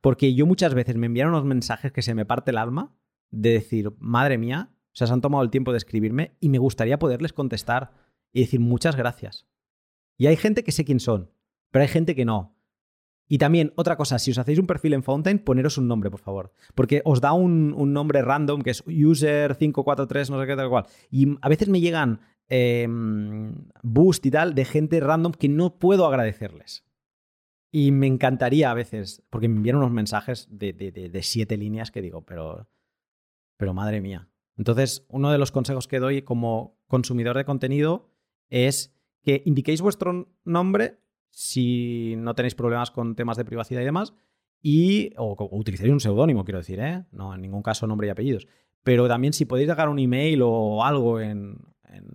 [0.00, 2.96] Porque yo muchas veces me enviaron unos mensajes que se me parte el alma
[3.30, 6.98] de decir, madre mía, sea, se han tomado el tiempo de escribirme y me gustaría
[6.98, 7.92] poderles contestar
[8.32, 9.46] y decir muchas gracias.
[10.16, 11.30] Y hay gente que sé quién son,
[11.70, 12.58] pero hay gente que no.
[13.28, 16.20] Y también, otra cosa, si os hacéis un perfil en Fountain, poneros un nombre, por
[16.20, 16.52] favor.
[16.74, 20.86] Porque os da un, nombre random que es user543, no sé qué tal cual.
[21.10, 26.06] Y a veces me llegan em, boost y tal de gente random que no puedo
[26.06, 26.86] agradecerles.
[27.70, 32.00] Y me encantaría a veces, porque me envían unos mensajes de, de siete líneas que
[32.00, 32.66] digo, pero,
[33.58, 34.30] pero madre mía.
[34.56, 38.10] Entonces, uno de los consejos que doy como consumidor de contenido
[38.48, 40.98] es que indiquéis vuestro nombre
[41.30, 44.14] si no tenéis problemas con temas de privacidad y demás,
[44.60, 47.04] y, o, utilicéis un seudónimo, quiero decir, ¿eh?
[47.12, 48.46] no en ningún caso nombre y apellidos.
[48.82, 51.58] Pero también si podéis dejar un email o algo en,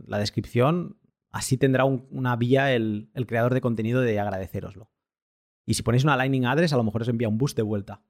[0.05, 0.97] la descripción,
[1.31, 4.89] así tendrá una vía el, el, creador de contenido de agradeceroslo.
[5.65, 8.03] Y si ponéis una Lightning Address, a lo mejor os envía un boost de vuelta.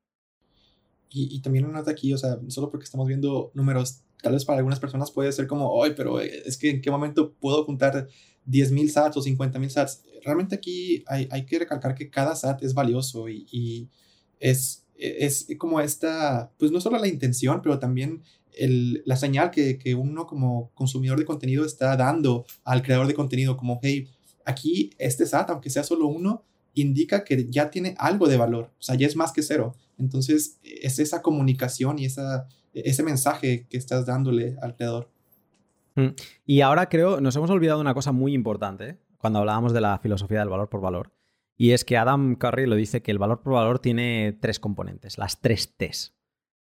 [1.16, 4.58] Y, también una nota aquí, o sea, solo porque estamos viendo números tal vez para
[4.58, 8.08] algunas personas puede ser como, ay, pero eh, es que en qué momento puedo juntar
[8.48, 10.04] 10.000 sats o 50.000 sats.
[10.24, 13.90] Realmente aquí hay, hay, que recalcar que cada sat es valioso y, y,
[14.40, 18.22] es, es como esta, pues no solo la intención, pero también
[18.52, 23.14] el, la señal que, que uno como consumidor de contenido está dando al creador de
[23.14, 24.08] contenido, como, hey,
[24.46, 26.44] aquí este SAT, aunque sea solo uno,
[26.74, 29.76] indica que ya tiene algo de valor, o sea, ya es más que cero.
[29.98, 35.13] Entonces, es esa comunicación y esa, ese mensaje que estás dándole al creador.
[35.96, 36.08] Mm.
[36.46, 40.40] Y ahora creo, nos hemos olvidado una cosa muy importante cuando hablábamos de la filosofía
[40.40, 41.14] del valor por valor,
[41.56, 45.18] y es que Adam Curry lo dice que el valor por valor tiene tres componentes,
[45.18, 46.16] las tres T's.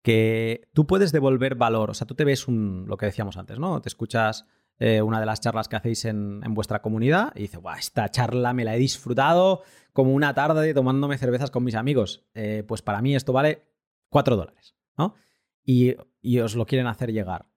[0.02, 3.58] Que tú puedes devolver valor, o sea, tú te ves un, lo que decíamos antes,
[3.58, 3.82] ¿no?
[3.82, 4.46] Te escuchas
[4.78, 8.54] eh, una de las charlas que hacéis en, vuestra comunidad y dices, Buah, esta charla
[8.54, 9.64] me la he disfrutado
[9.94, 12.26] como una tarde tomándome cervezas con mis amigos.
[12.34, 13.64] Eh, pues para mí esto vale
[14.10, 15.16] cuatro dólares, ¿no?
[15.64, 15.96] Y,
[16.40, 17.48] os lo quieren hacer llegar.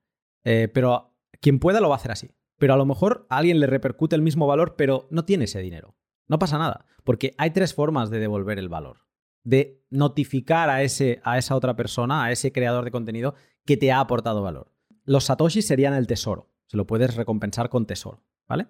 [0.45, 2.31] Eh, pero quien pueda lo va a hacer así.
[2.59, 5.61] Pero a lo mejor a alguien le repercute el mismo valor, pero no tiene ese
[5.61, 5.97] dinero.
[6.27, 9.07] No pasa nada, porque hay tres formas de devolver el valor.
[9.45, 13.35] De notificar a, ese, a esa otra persona, a ese creador de contenido,
[13.65, 14.73] que te ha aportado valor.
[15.05, 16.51] Los satoshis serían el tesoro.
[16.67, 18.67] Se lo puedes recompensar con tesoro, ¿vale?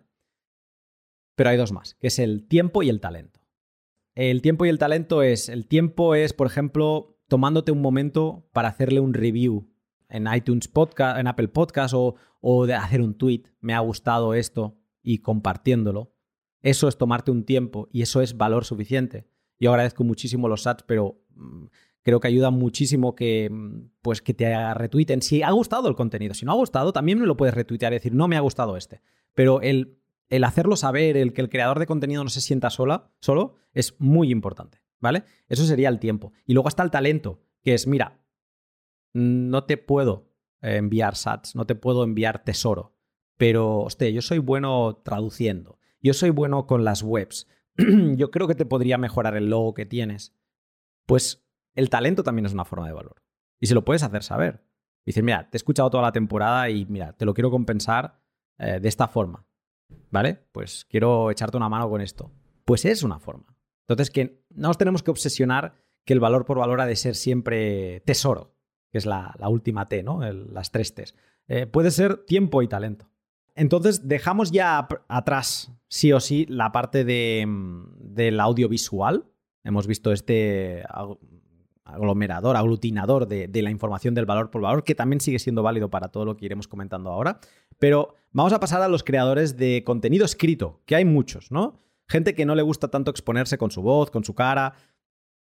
[1.34, 3.40] Pero hay dos más, que es el tiempo y el talento.
[4.14, 8.68] El tiempo y el talento es, el tiempo es, por ejemplo, tomándote un momento para
[8.68, 9.68] hacerle un review
[10.08, 14.34] en iTunes Podcast, en Apple Podcast o, o de hacer un tweet, me ha gustado
[14.34, 16.12] esto y compartiéndolo.
[16.62, 19.28] Eso es tomarte un tiempo y eso es valor suficiente.
[19.60, 21.66] Yo agradezco muchísimo los sats, pero mm,
[22.02, 25.22] creo que ayuda muchísimo que, mm, pues, que te retuiten.
[25.22, 27.96] Si ha gustado el contenido, si no ha gustado, también me lo puedes retuitear y
[27.96, 29.02] decir, no me ha gustado este.
[29.34, 29.98] Pero el,
[30.28, 33.94] el hacerlo saber, el que el creador de contenido no se sienta sola, solo, es
[33.98, 35.24] muy importante, ¿vale?
[35.48, 36.32] Eso sería el tiempo.
[36.46, 38.20] Y luego está el talento, que es, mira,
[39.12, 40.30] no te puedo
[40.60, 42.98] enviar sats, no te puedo enviar tesoro,
[43.38, 47.46] pero, hostia, yo soy bueno traduciendo, yo soy bueno con las webs,
[48.16, 50.34] yo creo que te podría mejorar el logo que tienes.
[51.06, 53.22] Pues el talento también es una forma de valor.
[53.60, 54.64] Y se lo puedes hacer saber.
[55.06, 58.20] Dices, mira, te he escuchado toda la temporada y mira, te lo quiero compensar
[58.58, 59.46] eh, de esta forma.
[60.10, 60.48] ¿Vale?
[60.52, 62.32] Pues quiero echarte una mano con esto.
[62.64, 63.56] Pues es una forma.
[63.86, 67.14] Entonces, que no nos tenemos que obsesionar que el valor por valor ha de ser
[67.14, 68.57] siempre tesoro,
[68.90, 70.20] que es la, última T, ¿no?
[70.20, 71.14] las tres T's.
[71.48, 73.08] Eh, puede ser tiempo y talento.
[73.54, 79.24] Entonces, dejamos ya atrás, sí o sí, la parte de, mm, del audiovisual.
[79.64, 80.84] Hemos visto este
[81.84, 85.90] aglomerador, aglutinador de, de, la información del valor por valor, que también sigue siendo válido
[85.90, 87.40] para todo lo que iremos comentando ahora.
[87.78, 91.80] Pero vamos a pasar a los creadores de contenido escrito, que hay muchos, ¿no?
[92.06, 94.74] Gente que no le gusta tanto exponerse con su voz, con su cara,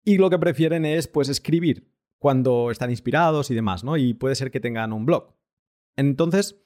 [0.06, 3.98] y lo que prefieren es, pues, escribir cuando están inspirados y demás, ¿no?
[3.98, 5.34] Y puede ser que tengan un blog.
[5.96, 6.62] Entonces,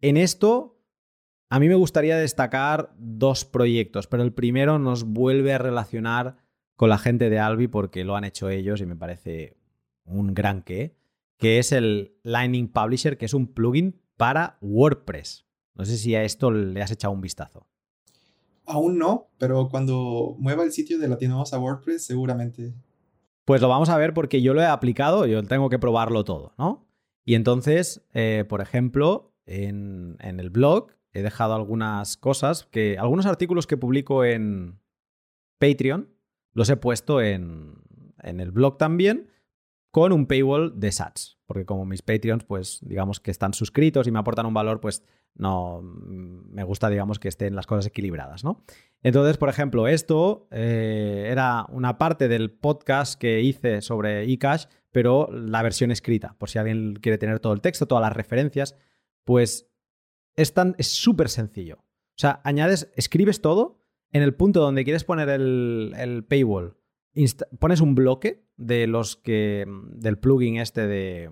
[0.00, 0.78] en esto,
[1.48, 6.36] a mí me gustaría destacar dos proyectos, pero el primero nos vuelve a relacionar
[6.76, 9.56] con la gente de Albi porque lo han hecho ellos y me parece
[10.04, 10.96] un gran qué,
[11.38, 15.46] que es el Lightning Publisher, que es un plugin para WordPress.
[15.74, 17.66] No sé si a esto le has echado un vistazo.
[18.66, 22.74] Aún no, pero cuando mueva el sitio de Latinos a WordPress, seguramente.
[23.44, 26.52] Pues lo vamos a ver porque yo lo he aplicado, yo tengo que probarlo todo,
[26.58, 26.86] ¿no?
[27.24, 30.92] Y entonces, eh, por ejemplo, en, el blog.
[31.12, 32.96] He dejado algunas cosas que.
[32.98, 34.78] Algunos artículos que publico en
[35.58, 36.08] Patreon
[36.52, 37.74] los he puesto en,
[38.22, 39.30] en el blog también
[39.90, 41.38] con un paywall de sats.
[41.46, 45.02] Porque como mis Patreons, pues digamos que están suscritos y me aportan un valor, pues
[45.34, 48.62] no me gusta, digamos, que estén las cosas equilibradas, ¿no?
[49.02, 55.28] Entonces, por ejemplo, esto eh, era una parte del podcast que hice sobre eCash, pero
[55.32, 58.76] la versión escrita, por si alguien quiere tener todo el texto, todas las referencias.
[59.24, 59.70] Pues
[60.36, 60.52] es
[60.88, 61.76] súper sencillo.
[61.76, 63.80] O sea, añades, escribes todo
[64.12, 66.76] en el punto donde quieres poner el, paywall.
[67.58, 71.30] pones un bloque de los que del plugin este de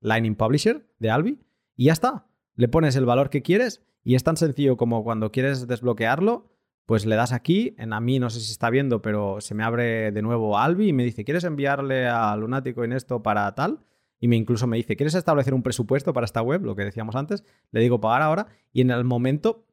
[0.00, 1.40] Lightning Publisher de Albi
[1.76, 2.26] y ya está.
[2.54, 6.50] Le pones el valor que quieres y es tan sencillo como cuando quieres desbloquearlo,
[6.86, 9.64] pues le das aquí, en a mí no sé si está viendo, pero se me
[9.64, 13.80] abre de nuevo Albi y me dice, ¿quieres enviarle a Lunático en esto para tal?
[14.24, 16.64] y me incluso me dice, ¿quieres establecer un presupuesto para esta web?
[16.64, 19.66] Lo que decíamos antes, le digo pagar ahora y en el momento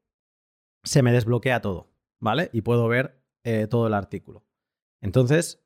[0.84, 1.90] se me desbloquea todo,
[2.20, 2.50] ¿vale?
[2.52, 4.46] Y puedo ver eh, todo el artículo.
[5.00, 5.64] Entonces,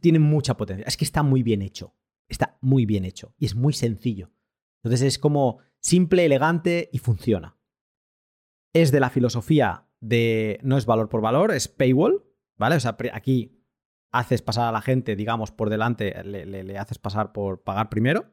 [0.00, 0.86] tiene mucha potencia.
[0.86, 1.94] Es que está muy bien hecho.
[2.28, 4.30] Está muy bien hecho y es muy sencillo.
[4.84, 7.56] Entonces es como simple, elegante y funciona.
[8.74, 12.22] Es de la filosofía de no es valor por valor, es paywall,
[12.56, 12.76] ¿vale?
[12.76, 13.64] O sea, aquí
[14.12, 18.30] haces pasar a la gente, digamos, por delante, le, haces pasar por pagar primero,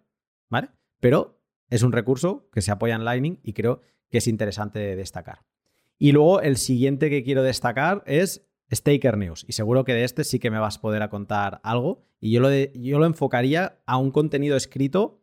[0.50, 0.70] ¿vale?
[1.00, 5.46] Pero es un recurso que se apoya en Lightning y creo que es interesante destacar.
[5.98, 9.46] Y luego el siguiente que quiero destacar es Staker News.
[9.48, 12.04] Y seguro que de este sí que me vas a poder contar algo.
[12.20, 15.21] Y yo lo, yo lo enfocaría a un contenido escrito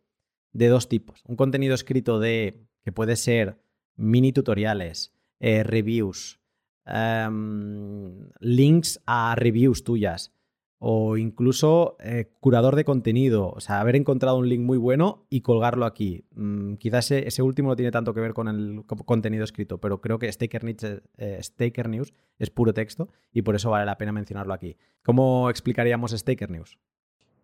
[0.59, 1.22] de dos tipos.
[1.26, 3.59] Un contenido escrito de que puede ser
[3.97, 6.40] mini tutoriales, eh, reviews,
[6.85, 10.32] em, links a reviews tuyas
[10.80, 15.40] o incluso eh, curador de contenido, o sea, haber encontrado un link muy bueno y
[15.40, 16.24] colgarlo aquí.
[16.35, 20.20] Mm, quizás ese, último no tiene tanto que ver con el contenido escrito, pero creo
[20.20, 24.12] que Staker News, eh, Staker News, es puro texto y por eso vale la pena
[24.12, 24.76] mencionarlo aquí.
[25.02, 26.78] ¿Cómo explicaríamos Staker News?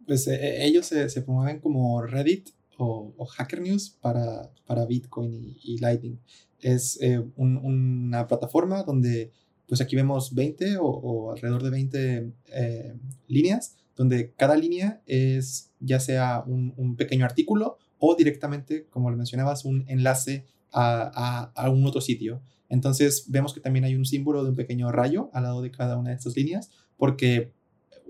[0.07, 6.19] Pues ellos se, promueven como Reddit o, Hacker News para, para Bitcoin y, Lightning.
[6.61, 6.99] Es
[7.37, 9.33] una plataforma donde
[9.67, 12.95] pues aquí vemos 20 o, alrededor de 20 eh,
[13.29, 19.65] líneas, donde cada línea es ya sea un, pequeño artículo o directamente, como lo mencionabas,
[19.65, 22.43] un enlace a, a, un otro sitio.
[22.69, 25.97] Entonces vemos que también hay un símbolo de un pequeño rayo al lado de cada
[25.97, 27.53] una de estas líneas, porque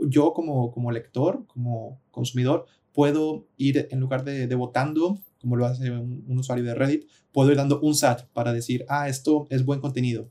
[0.01, 5.67] yo como, como lector, como consumidor, puedo ir en lugar de, de votando, como lo
[5.67, 9.65] hace un, usuario de Reddit, puedo ir dando un SAT para decir, ah, esto es
[9.67, 10.31] buen contenido.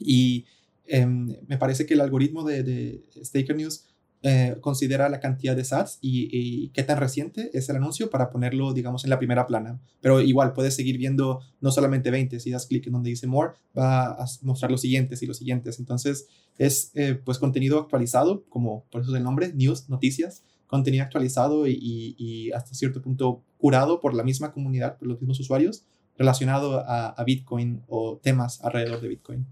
[0.00, 0.46] Y
[0.88, 3.84] Em, me parece que el algoritmo de, de Staker News
[4.22, 8.72] eh, considera la cantidad de sats y, qué tan reciente es el anuncio para ponerlo,
[8.72, 9.80] digamos, en la primera plana.
[10.00, 13.52] Pero igual puedes seguir viendo no solamente 20, si das clic en donde dice more,
[13.76, 15.78] va a mostrar los siguientes y los siguientes.
[15.78, 16.26] Entonces
[16.56, 21.66] es eh, pues contenido actualizado, como por eso es el nombre, news, noticias, contenido actualizado
[21.66, 21.76] y,
[22.16, 25.84] y, hasta cierto punto curado por la misma comunidad, por los mismos usuarios,
[26.16, 29.46] relacionado a Bitcoin o temas alrededor de Bitcoin.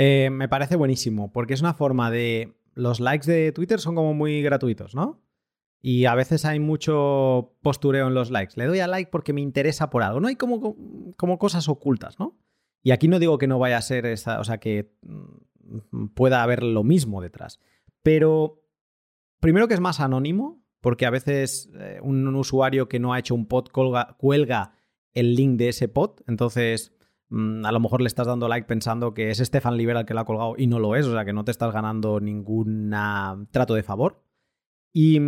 [0.00, 2.54] Eh, me parece buenísimo, porque es una forma de...
[2.74, 5.20] Los likes de Twitter son como muy gratuitos, ¿no?
[5.82, 8.54] Y a veces hay mucho postureo en los likes.
[8.54, 10.20] Le doy a like porque me interesa por algo.
[10.20, 10.76] No hay como,
[11.16, 12.38] como cosas ocultas, ¿no?
[12.84, 16.44] Y aquí no digo que no vaya a ser esa, o sea, que mm, pueda
[16.44, 17.58] haber lo mismo detrás.
[18.04, 18.62] Pero
[19.40, 23.34] primero que es más anónimo, porque a veces eh, un, usuario que no ha hecho
[23.34, 24.74] un pod cuelga
[25.12, 26.20] el link de ese pod.
[26.26, 26.98] Entonces,
[27.30, 30.14] Mm, a lo mejor le estás dando like pensando que es Stefan Libera el que
[30.14, 32.90] lo ha colgado y no lo es, o sea que no te estás ganando ningún
[33.50, 34.24] trato de favor.
[34.92, 35.20] Y,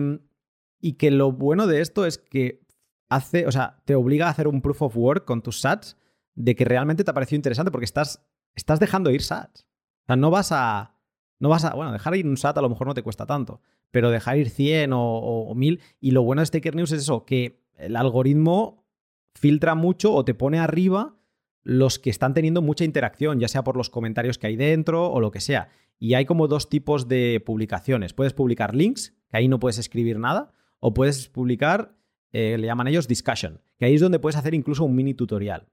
[0.80, 2.66] y, que lo bueno de esto es que
[3.10, 5.98] hace, o sea, te obliga a hacer un proof of work con tus sats
[6.34, 8.24] de que realmente te ha parecido interesante porque estás,
[8.54, 9.66] estás dejando ir sats.
[10.04, 10.96] O sea, no vas a.
[11.40, 11.74] No vas a.
[11.74, 13.60] Bueno, dejar ir un SAT a lo mejor no te cuesta tanto,
[13.90, 15.80] pero dejar ir 100 o, o 1000.
[16.00, 18.86] Y lo bueno de Staker News es eso, que el algoritmo
[19.34, 21.16] filtra mucho o te pone arriba
[21.62, 25.20] los que están teniendo mucha interacción, ya sea por los comentarios que hay dentro o
[25.20, 25.68] lo que sea.
[25.98, 28.14] Y hay como dos tipos de publicaciones.
[28.14, 31.96] Puedes publicar links, que ahí no puedes escribir nada, o puedes publicar,
[32.32, 35.68] eh, le llaman ellos discussion, que ahí es donde puedes hacer incluso un mini tutorial.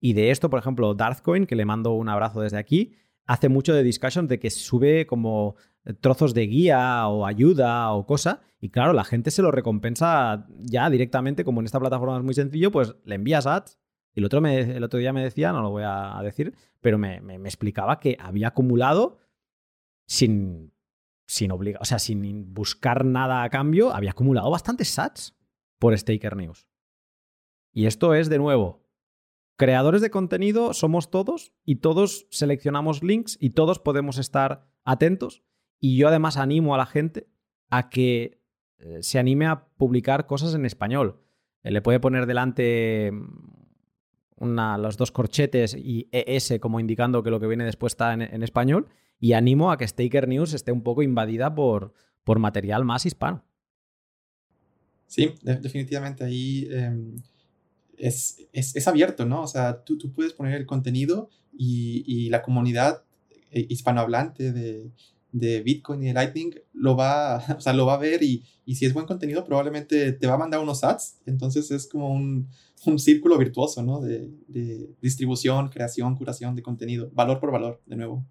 [0.00, 2.96] Y de esto, por ejemplo, Darthcoin, que le mando un abrazo desde aquí,
[3.26, 5.56] hace mucho de discussion, de que sube como
[6.00, 10.88] trozos de guía o ayuda o cosa, y claro, la gente se lo recompensa ya
[10.90, 13.78] directamente, como en esta plataforma es muy sencillo, pues le envías ads
[14.14, 16.98] y el otro, me, el otro día me decía, no lo voy a decir, pero
[16.98, 19.18] me, explicaba que había acumulado
[20.06, 20.72] sin,
[21.26, 25.34] sin obligar, o sea, sin buscar nada a cambio, había acumulado bastantes sats
[25.78, 26.68] por Staker News.
[27.72, 28.81] Y esto es, de nuevo,
[29.56, 35.42] creadores de contenido somos todos y todos seleccionamos links y todos podemos estar atentos.
[35.80, 37.28] Y yo además animo a la gente
[37.70, 38.40] a que
[38.78, 41.20] eh, se anime a publicar cosas en español.
[41.62, 43.12] Eh, le puede poner delante
[44.38, 48.88] los dos corchetes y ES como indicando que lo que viene después está en, español.
[49.20, 53.44] Y animo a que Staker News esté un poco invadida por, por material más hispano.
[55.06, 57.16] Sí, definitivamente ahí em,
[58.02, 59.42] es, es, abierto, ¿no?
[59.42, 63.04] O sea, tú, tú puedes poner el contenido y, y la comunidad
[63.52, 64.90] eh, hispanohablante de,
[65.30, 68.74] de Bitcoin y de Lightning lo va, o sea, lo va a ver y, y,
[68.74, 71.20] si es buen contenido probablemente te va a mandar unos ads.
[71.26, 72.48] Entonces es como un,
[72.86, 74.00] un círculo virtuoso, ¿no?
[74.00, 78.26] De, de, distribución, creación, curación de contenido, valor por valor, de nuevo.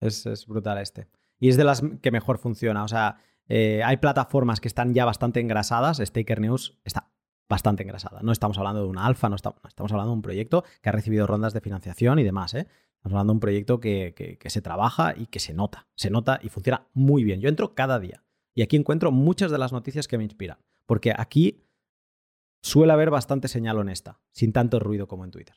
[0.00, 1.08] Es, es brutal este.
[1.40, 2.84] Y es de las que mejor funciona.
[2.84, 3.16] O sea,
[3.48, 5.98] eh, hay plataformas que están ya bastante engrasadas.
[5.98, 7.10] Staker News está
[7.54, 8.20] bastante engrasada.
[8.22, 10.92] No estamos hablando de una alfa, no estamos, estamos hablando de un proyecto que ha
[10.92, 12.52] recibido rondas de financiación y demás.
[12.54, 12.66] ¿eh?
[12.96, 15.86] Estamos hablando de un proyecto que, que, se trabaja y que se nota.
[15.94, 17.40] Se nota y funciona muy bien.
[17.40, 18.24] Yo entro cada día
[18.54, 20.58] y aquí encuentro muchas de las noticias que me inspiran.
[20.84, 21.64] Porque aquí
[22.60, 25.54] suele haber bastante señal honesta, sin tanto ruido como en Twitter.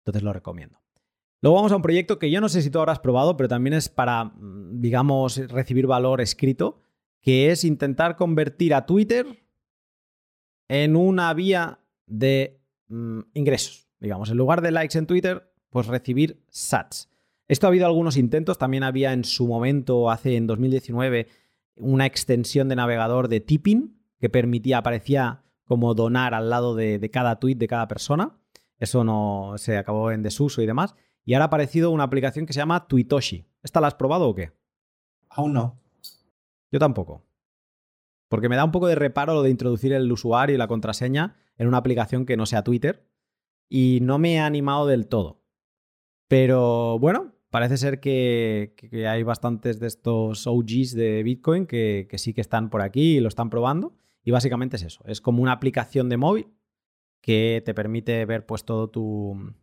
[0.00, 0.80] Entonces lo recomiendo.
[1.40, 3.74] Luego vamos a un proyecto que yo no sé si tú habrás probado, pero también
[3.74, 6.80] es para, mm, digamos, recibir valor escrito,
[7.20, 9.41] que es intentar convertir a Twitter
[10.72, 12.58] en una vía de
[12.88, 13.90] mm, ingresos.
[14.00, 17.10] Digamos, en lugar de likes en Twitter, pues recibir sats.
[17.46, 21.26] Esto ha habido algunos intentos, también había en su momento, hace en 2019,
[21.76, 27.38] una extensión de navegador de tipping que permitía, aparecía como donar al lado de, cada
[27.38, 28.38] tweet de cada persona.
[28.78, 30.94] Eso no se acabó en desuso y demás.
[31.26, 33.44] Y ahora ha aparecido una aplicación que se llama Twitoshi.
[33.62, 34.52] ¿Esta la has probado o qué?
[35.28, 35.78] Aún no.
[36.70, 37.22] Yo tampoco.
[38.32, 41.36] Porque me da un poco de reparo lo de introducir el usuario y la contraseña
[41.58, 43.06] en una aplicación que no sea Twitter.
[43.68, 45.44] Y no me he animado del todo.
[46.28, 48.74] Pero bueno, parece ser que,
[49.06, 53.28] hay bastantes de estos OGs de Bitcoin que, sí que están por aquí y lo
[53.28, 53.98] están probando.
[54.24, 55.04] Y básicamente es eso.
[55.04, 56.48] Es como una aplicación de móvil
[57.20, 59.54] que te permite ver pues todo tu,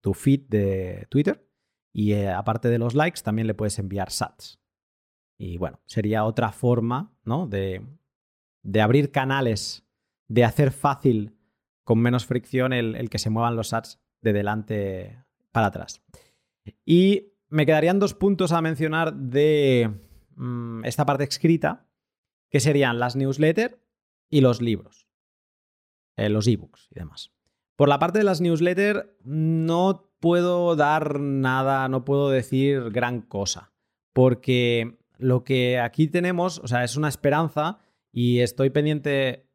[0.00, 1.44] tu feed de Twitter.
[1.92, 4.60] Y eh, aparte de los likes, también le puedes enviar sats.
[5.36, 7.48] Y bueno, sería otra forma ¿no?
[7.48, 7.84] de,
[8.62, 9.84] de abrir canales,
[10.28, 11.36] de hacer fácil,
[11.84, 16.02] con menos fricción, el, que se muevan los ads de delante para atrás.
[16.84, 19.90] Y me quedarían dos puntos a mencionar de
[20.36, 21.86] mm, esta parte escrita,
[22.50, 23.78] que serían las newsletters
[24.30, 25.08] y los libros,
[26.16, 27.32] eh, los ebooks y demás.
[27.76, 33.72] Por la parte de las newsletters no puedo dar nada, no puedo decir gran cosa,
[34.12, 37.80] porque lo que aquí tenemos, o sea, es una esperanza
[38.12, 39.48] y estoy pendiente,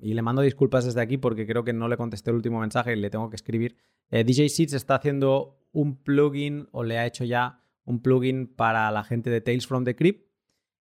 [0.00, 2.94] y le mando disculpas desde aquí porque creo que no le contesté el último mensaje
[2.94, 3.76] y le tengo que escribir.
[4.10, 8.90] Eh, DJ Seeds está haciendo un plugin, o le ha hecho ya un plugin para
[8.90, 10.28] la gente de Tales from the Crypt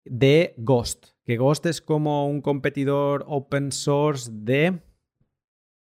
[0.06, 1.08] de Ghost.
[1.24, 4.82] Que Ghost es como un competidor open source de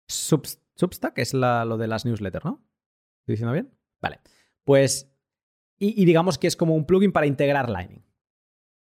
[0.07, 2.63] Substack, es lo de las newsletters, ¿no?
[3.19, 3.71] ¿Estoy diciendo bien?
[4.01, 4.19] Vale.
[4.63, 5.11] Pues,
[5.77, 8.03] y, y digamos que es como un plugin para integrar Lightning.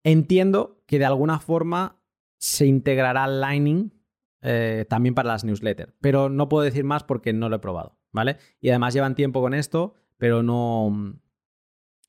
[0.03, 2.02] Entiendo que de alguna forma
[2.43, 3.93] se integrará Lightning
[4.41, 7.97] eh, también para las newsletters, pero no puedo decir más porque no lo he probado,
[8.11, 8.35] ¿vale?
[8.59, 11.17] Y además llevan tiempo con esto, pero no,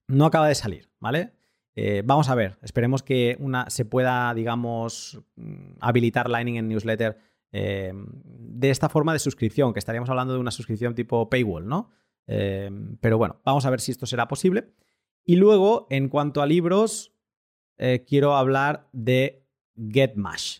[0.08, 1.34] no acaba de salir, ¿vale?
[1.76, 7.16] Eh, vamos a ver, esperemos que una, se pueda, digamos, mm, habilitar Lightning en newsletter
[7.52, 11.90] eh, de esta forma de suscripción, que estaríamos hablando de una suscripción tipo paywall, ¿no?
[12.26, 14.72] pero bueno, vamos a ver si esto será posible.
[15.24, 17.12] Y luego, en cuanto a libros,
[18.06, 19.43] quiero hablar de
[19.76, 20.58] GetMash.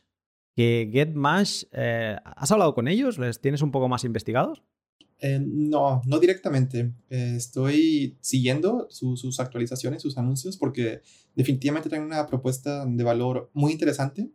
[0.56, 3.18] Que GetMash, eh, ¿has hablado con ellos?
[3.18, 4.62] ¿Les tienes un poco más investigados?
[5.18, 6.92] Eh, no, no directamente.
[7.10, 11.00] Eh, estoy siguiendo sus actualizaciones, sus anuncios, porque
[11.34, 14.30] definitivamente tienen una propuesta de valor muy interesante,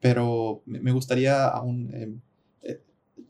[0.00, 2.22] pero me gustaría aún,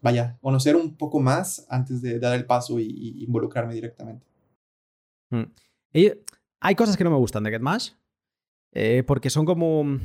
[0.01, 4.25] vaya, conocer un poco más antes de dar el paso y, involucrarme directamente.
[5.31, 5.45] Mm.
[6.59, 7.91] hay cosas que no me gustan de GetMash,
[9.07, 9.99] porque son como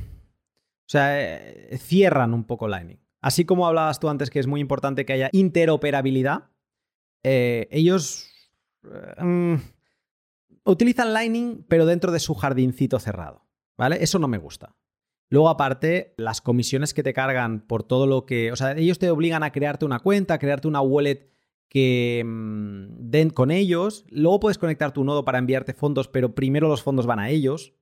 [0.89, 2.99] o sea, eh, cierran un poco Lightning.
[3.21, 6.49] Así como hablabas tú antes que es muy importante que haya interoperabilidad,
[7.23, 8.31] eh, ellos
[8.85, 9.57] eh, mm,
[10.65, 13.45] utilizan Lightning pero dentro de su jardincito cerrado.
[13.77, 13.99] ¿Vale?
[14.01, 14.77] Eso no me gusta.
[15.29, 18.51] Luego, aparte, las comisiones que te cargan por todo lo que.
[18.51, 21.31] O sea, ellos te obligan a crearte una cuenta, a crearte una wallet
[21.69, 24.07] que mm, den con ellos.
[24.09, 27.75] Luego puedes conectar tu nodo para enviarte fondos, pero primero los fondos van a ellos.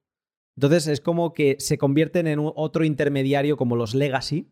[0.57, 4.51] Entonces es como que se convierten en otro intermediario como los legacy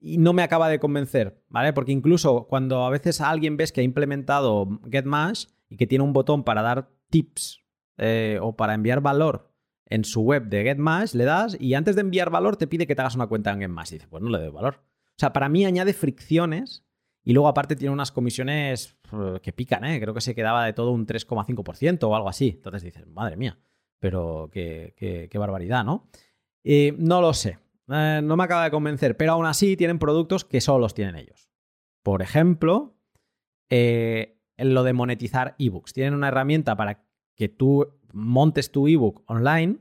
[0.00, 1.72] y no me acaba de convencer, ¿vale?
[1.72, 6.14] Porque incluso cuando a veces alguien ves que ha implementado GetMash y que tiene un
[6.14, 7.62] botón para dar tips
[7.98, 9.52] eh, o para enviar valor
[9.88, 12.94] en su web de GetMash, le das y antes de enviar valor te pide que
[12.94, 13.90] te hagas una cuenta en GetMash.
[13.90, 14.80] Y dices, pues no le doy valor.
[15.10, 16.84] O sea, para mí añade fricciones
[17.22, 20.00] y luego aparte tiene unas comisiones eh, que pican, ¿eh?
[20.00, 22.54] Creo que se quedaba de todo un 3,5% o algo así.
[22.56, 23.58] Entonces dices, madre mía
[23.98, 26.08] pero qué, barbaridad, ¿no?
[26.64, 27.58] Eh, no lo sé,
[27.88, 31.16] eh, no me acaba de convencer, pero aún así tienen productos que solo los tienen
[31.16, 31.50] ellos.
[32.02, 32.96] Por ejemplo,
[33.70, 35.92] eh, lo de monetizar ebooks.
[35.92, 37.04] Tienen una herramienta para
[37.34, 39.78] que tú montes tu ebook online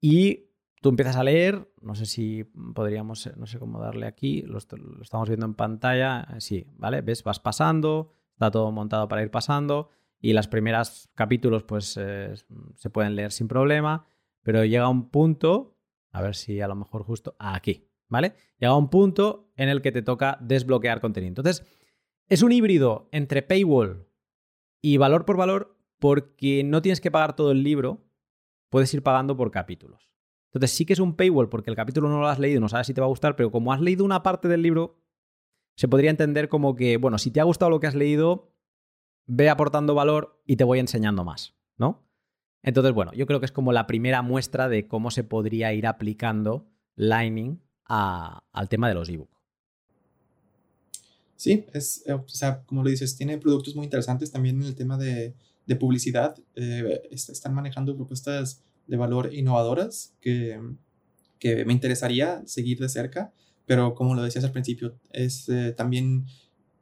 [0.00, 2.44] y tú empiezas a leer, no sé si
[2.74, 7.00] podríamos, no sé cómo darle aquí, lo, lo, estamos viendo en pantalla, sí, ¿vale?
[7.00, 7.22] ¿Ves?
[7.22, 9.90] Vas pasando, está todo montado para ir pasando
[10.20, 12.34] y las primeras capítulos pues eh,
[12.76, 14.06] se pueden leer sin problema,
[14.42, 15.78] pero llega un punto,
[16.12, 18.34] a ver si a lo mejor justo aquí, ¿vale?
[18.58, 21.30] Llega un punto en el que te toca desbloquear contenido.
[21.30, 21.64] Entonces,
[22.28, 24.06] es un híbrido entre paywall
[24.82, 28.06] y valor por valor porque no tienes que pagar todo el libro,
[28.68, 30.10] puedes ir pagando por capítulos.
[30.52, 32.86] Entonces sí que es un paywall porque el capítulo no lo has leído, no sabes
[32.86, 34.96] si te va a gustar, pero como has leído una parte del libro,
[35.76, 38.52] se podría entender como que, bueno, si te ha gustado lo que has leído,
[39.30, 42.04] ve aportando valor y te voy enseñando más, ¿no?
[42.62, 45.86] Entonces, bueno, yo creo que es como la primera muestra de cómo se podría ir
[45.86, 46.66] aplicando
[46.96, 49.30] Lightning al tema de los ebooks.
[51.36, 54.74] Sí, es, eh, o sea, como lo dices, tiene productos muy interesantes también en el
[54.74, 55.34] tema de,
[55.78, 56.36] publicidad.
[56.56, 60.60] Eh, están manejando propuestas de valor innovadoras que,
[61.38, 63.32] que, me interesaría seguir de cerca,
[63.64, 66.26] pero como lo decías al principio, es eh, también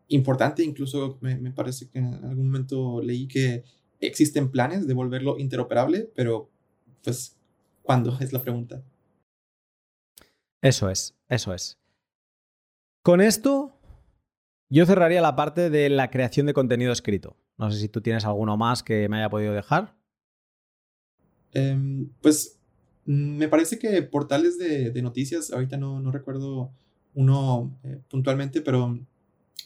[0.09, 3.64] importante, incluso me, me, parece que en algún momento leí que
[4.01, 6.51] existen planes de volverlo interoperable, pero
[7.02, 7.36] pues,
[7.82, 8.16] ¿cuándo?
[8.20, 8.82] Es la pregunta.
[10.60, 11.78] Eso es, eso es.
[13.02, 13.78] Con esto,
[14.68, 17.36] yo cerraría la parte de la creación de contenido escrito.
[17.56, 19.97] No sé si tú tienes alguno más que me haya podido dejar.
[21.52, 22.59] Em, pues
[23.05, 26.72] me parece que portales de, noticias, ahorita no, no recuerdo
[27.14, 28.98] uno eh, puntualmente, pero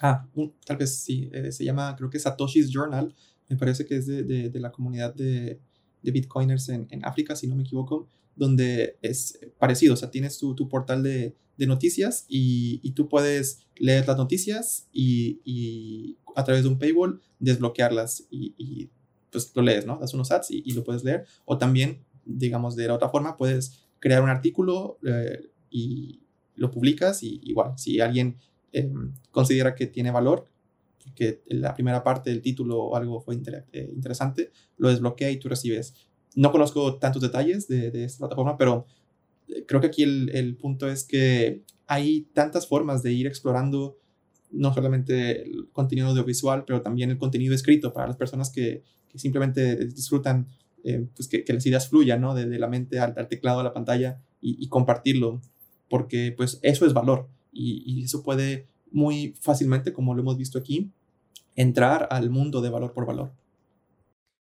[0.03, 0.27] ah,
[0.67, 3.15] tal vez sí, eh, se llama, creo que Satoshi's Journal,
[3.49, 5.61] me parece que es de, de, la comunidad de,
[6.03, 10.55] Bitcoiners en, en, África, si no me equivoco, donde es parecido, o sea, tienes tu,
[10.55, 16.65] tu portal de, noticias y, y, tú puedes leer las noticias y, y, a través
[16.65, 18.91] de un paywall desbloquearlas y,
[19.31, 19.97] pues lo lees, ¿no?
[19.99, 21.25] Das unos ads y, lo puedes leer.
[21.45, 26.23] O también, digamos, de la otra forma, puedes crear un artículo eh, y
[26.57, 28.39] lo publicas y igual, si alguien
[28.73, 30.47] em, considera que tiene valor,
[31.15, 33.39] que la primera parte del título o algo fue
[33.73, 35.95] eh, interesante, lo desbloquea y tú recibes.
[36.35, 38.87] No conozco tantos detalles de, esta plataforma, pero
[39.49, 43.99] eh, creo que aquí el, punto es que hay tantas formas de ir explorando
[44.51, 48.83] no solamente el contenido audiovisual, pero también el contenido escrito para las personas que,
[49.15, 50.47] simplemente disfrutan
[50.85, 52.35] eh, pues que, las ideas fluyan, ¿no?
[52.35, 55.43] De, la mente al, teclado, a la pantalla y, y, compartirlo,
[55.91, 60.91] porque pues eso es valor y, eso puede muy fácilmente, como lo hemos visto aquí,
[61.55, 63.33] entrar al mundo de valor por valor.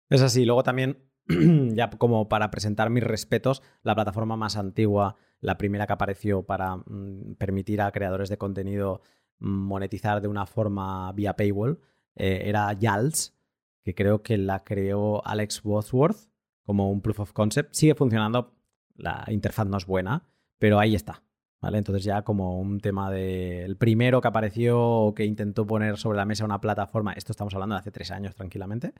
[0.08, 0.98] Es así, luego también,
[1.74, 6.76] ya como para presentar mis respetos, la plataforma más antigua, la primera que apareció para
[6.76, 9.02] mm, permitir a creadores de contenido
[9.38, 11.80] mm, monetizar de una forma vía paywall,
[12.16, 13.34] eh, era YALS,
[13.82, 16.28] que creo que la creó Alex Bosworth
[16.64, 17.74] como un proof of concept.
[17.74, 18.54] Sigue funcionando,
[18.96, 20.28] la interfaz no es buena,
[20.58, 21.22] pero ahí está.
[21.60, 21.78] ¿Vale?
[21.78, 26.16] Entonces ya como un tema de el primero que apareció o que intentó poner sobre
[26.16, 28.94] la mesa una plataforma, esto estamos hablando de hace tres años tranquilamente,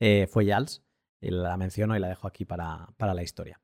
[0.00, 0.82] eh, fue Yals.
[1.20, 3.60] Y la menciono y la dejo aquí para, para la historia.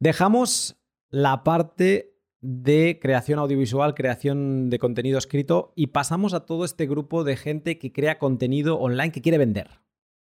[0.00, 0.76] Dejamos
[1.10, 7.22] la parte de creación audiovisual, creación de contenido escrito y pasamos a todo este grupo
[7.22, 9.80] de gente que crea contenido online que quiere vender.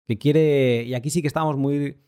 [0.07, 0.83] Que quiere.
[0.85, 2.01] Y aquí sí que estamos muy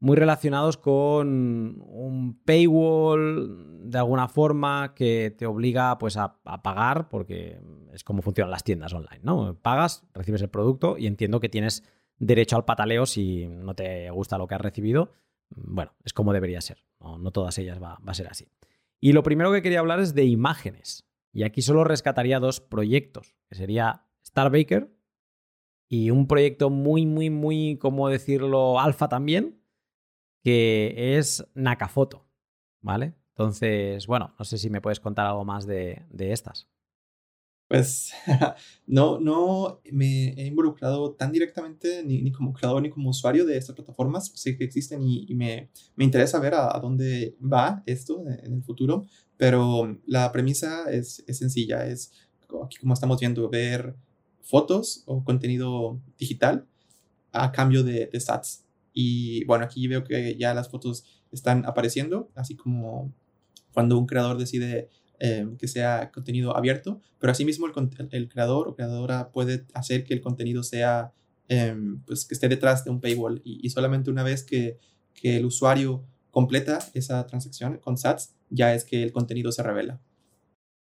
[0.00, 7.60] muy relacionados con un paywall de alguna forma que te obliga pues a, pagar porque
[7.92, 9.58] es como funcionan las tiendas online, ¿no?
[9.60, 11.84] Pagas, recibes el producto y entiendo que tienes
[12.18, 15.12] derecho al pataleo si no te gusta lo que has recibido.
[15.50, 18.48] Bueno, es como debería ser, no, todas ellas va, a ser así.
[19.00, 21.06] Y lo primero que quería hablar es de imágenes.
[21.32, 24.94] Y aquí solo rescataría dos proyectos, que sería Starbaker
[25.88, 29.59] y un proyecto muy, muy, muy, como decirlo, alfa también,
[30.42, 32.26] que es Nakafoto,
[32.80, 33.14] ¿vale?
[33.30, 36.68] Entonces, bueno, no sé si me puedes contar algo más de, estas.
[37.68, 38.12] Pues
[38.86, 43.76] no, no me he involucrado tan directamente ni, como creador ni como usuario de estas
[43.76, 44.32] plataformas.
[44.34, 49.06] Sé que existen y, me, me, interesa ver a, dónde va esto en el futuro,
[49.36, 52.12] pero la premisa es, es sencilla, es
[52.62, 53.94] aquí como estamos viendo, ver
[54.42, 56.66] fotos o contenido digital
[57.32, 58.20] a cambio de, de.
[58.92, 63.14] Y bueno, aquí veo que ya las fotos están apareciendo, así como
[63.72, 64.88] cuando un creador decide
[65.22, 70.14] eh, que sea contenido abierto, pero asimismo el, el, creador o creadora puede hacer que
[70.14, 71.12] el contenido sea,
[71.48, 74.78] em, pues que esté detrás de un paywall y, solamente una vez que,
[75.12, 80.00] que, el usuario completa esa transacción con SATS, ya es que el contenido se revela.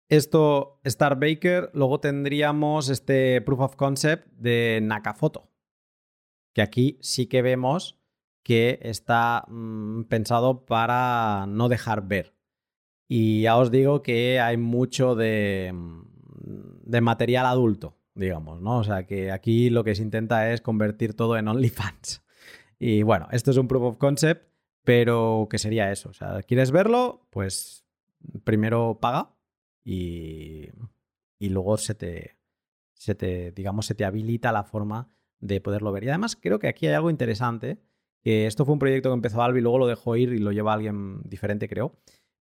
[0.09, 5.49] Esto, Star Baker, luego tendríamos este proof of concept de Nakafoto,
[6.53, 7.99] que aquí sí que vemos
[8.43, 12.35] que está mm, pensado para no dejar ver.
[13.07, 16.01] Y ya os digo que hay mucho de, mm,
[16.83, 18.79] de material adulto, digamos, ¿no?
[18.79, 22.23] O sea que aquí lo que se intenta es convertir todo en OnlyFans.
[22.79, 24.51] Y bueno, esto es un proof of concept,
[24.83, 26.09] pero que sería eso.
[26.09, 27.27] O sea, ¿quieres verlo?
[27.29, 27.85] Pues
[28.43, 29.35] primero paga
[29.83, 30.69] y,
[31.39, 32.37] y luego se te,
[32.93, 35.09] se te, digamos, se te habilita la forma
[35.39, 36.03] de poderlo ver.
[36.03, 37.79] Y además creo que aquí hay algo interesante,
[38.21, 40.73] que esto fue un proyecto que empezó Albi, luego lo dejó ir y lo lleva
[40.73, 41.97] alguien diferente, creo,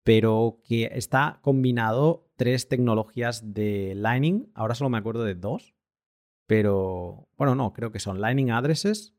[0.04, 5.74] pero que está combinado tres tecnologías de Lightning, ahora solo me acuerdo de dos,
[6.46, 9.14] pero bueno, no, creo que son Lightning Addresses,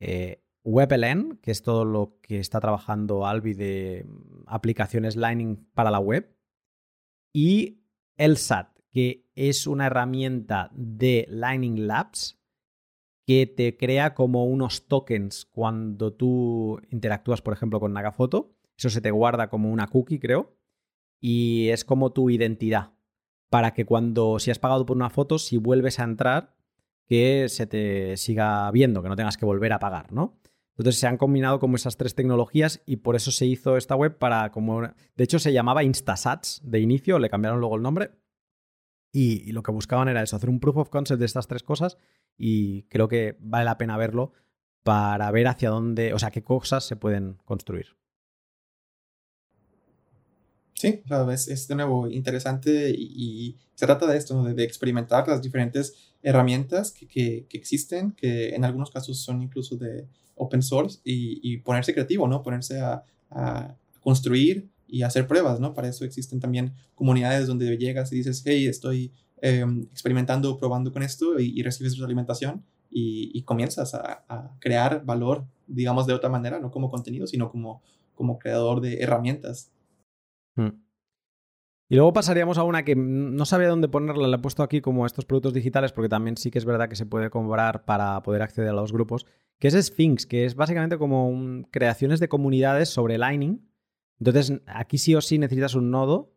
[0.00, 4.06] eh, WebLN, que es todo lo que está trabajando Albi de
[4.46, 6.34] aplicaciones Lightning para la web,
[7.32, 7.82] y
[8.16, 12.37] LSAT, que es una herramienta de Lightning Labs
[13.28, 18.56] que te crea como unos tokens cuando tú interactúas, por ejemplo, con Nagafoto.
[18.74, 20.56] Eso se te guarda como una cookie, creo.
[21.20, 22.94] Y es como tu identidad.
[23.50, 26.56] para que cuando, si has pagado por una foto, si vuelves a entrar,
[27.06, 30.38] que se te siga viendo, que no tengas que volver a pagar, ¿no?
[30.78, 34.16] Entonces se han combinado como esas tres tecnologías y por eso se hizo esta web
[34.16, 34.80] para como...
[34.80, 38.12] De hecho se llamaba Instasats de inicio, le cambiaron luego el nombre
[39.12, 41.98] y, lo que buscaban era eso, hacer un proof of concept de estas tres cosas
[42.36, 44.32] y creo que vale la pena verlo
[44.82, 47.98] para ver hacia dónde, o sea, qué cosas se pueden construir.
[50.74, 51.02] Sí,
[51.32, 57.46] es, de nuevo interesante y, se trata de esto, de, experimentar las diferentes herramientas que,
[57.50, 60.06] existen, que en algunos casos son incluso de
[60.36, 62.42] open source y, ponerse creativo, ¿no?
[62.42, 63.04] Ponerse a,
[64.00, 65.74] construir y hacer pruebas, ¿no?
[65.74, 69.12] Para eso existen también comunidades donde llegas y dices, hey, estoy
[69.42, 76.06] em, experimentando, probando con esto y, recibes alimentación y, y comienzas a, crear valor, digamos,
[76.06, 77.82] de otra manera, no como contenido, sino como,
[78.14, 79.70] como creador de herramientas
[80.58, 80.82] Mm.
[81.90, 85.06] Y luego pasaríamos a una que no sabía dónde ponerla, la he puesto aquí como
[85.06, 88.42] estos productos digitales, porque también sí que es verdad que se puede comprar para poder
[88.42, 89.24] acceder a los grupos,
[89.58, 93.66] que es Sphinx, que es básicamente como creaciones de comunidades sobre Lightning.
[94.18, 96.34] Entonces, aquí sí o sí necesitas un nodo.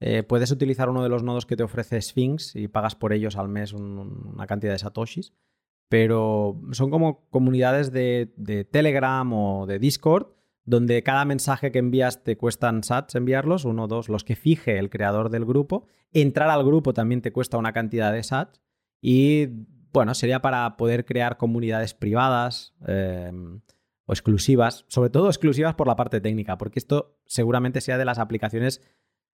[0.00, 3.36] Eh, puedes utilizar uno de los nodos que te ofrece Sphinx y pagas por ellos
[3.36, 5.32] al mes una cantidad de satoshis.
[5.88, 10.38] Pero son como comunidades de Telegram o de Discord
[10.68, 14.90] donde cada mensaje que envías te cuestan sats enviarlos, uno, dos, los que fije el
[14.90, 15.86] creador del grupo.
[16.12, 18.60] Entrar al grupo también te cuesta una cantidad de sats.
[19.00, 19.46] Y
[19.94, 23.62] bueno, sería para poder crear comunidades privadas em,
[24.08, 28.18] o exclusivas, sobre todo exclusivas por la parte técnica, porque esto seguramente sea de las
[28.18, 28.80] aplicaciones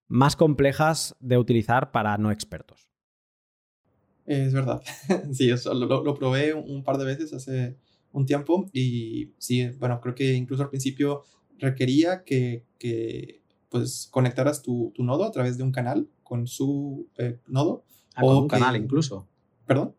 [0.09, 2.91] más complejas de utilizar para no expertos.
[4.27, 4.83] Es verdad.
[5.33, 7.77] sí, eso lo, lo probé un par de veces hace
[8.11, 11.23] un tiempo y sí, bueno, creo que incluso al principio
[11.59, 17.09] requería que, que pues conectaras tu, tu, nodo a través de un canal con su
[17.17, 17.85] eh, nodo.
[18.17, 19.29] Ah, o con un canal incluso.
[19.67, 19.95] ¿Perdón?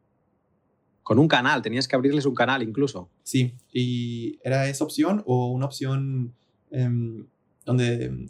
[1.06, 3.10] Con un canal, tenías que abrirles un canal incluso.
[3.24, 6.34] Sí, y era esa opción o una opción
[6.72, 7.26] em,
[7.66, 8.28] donde,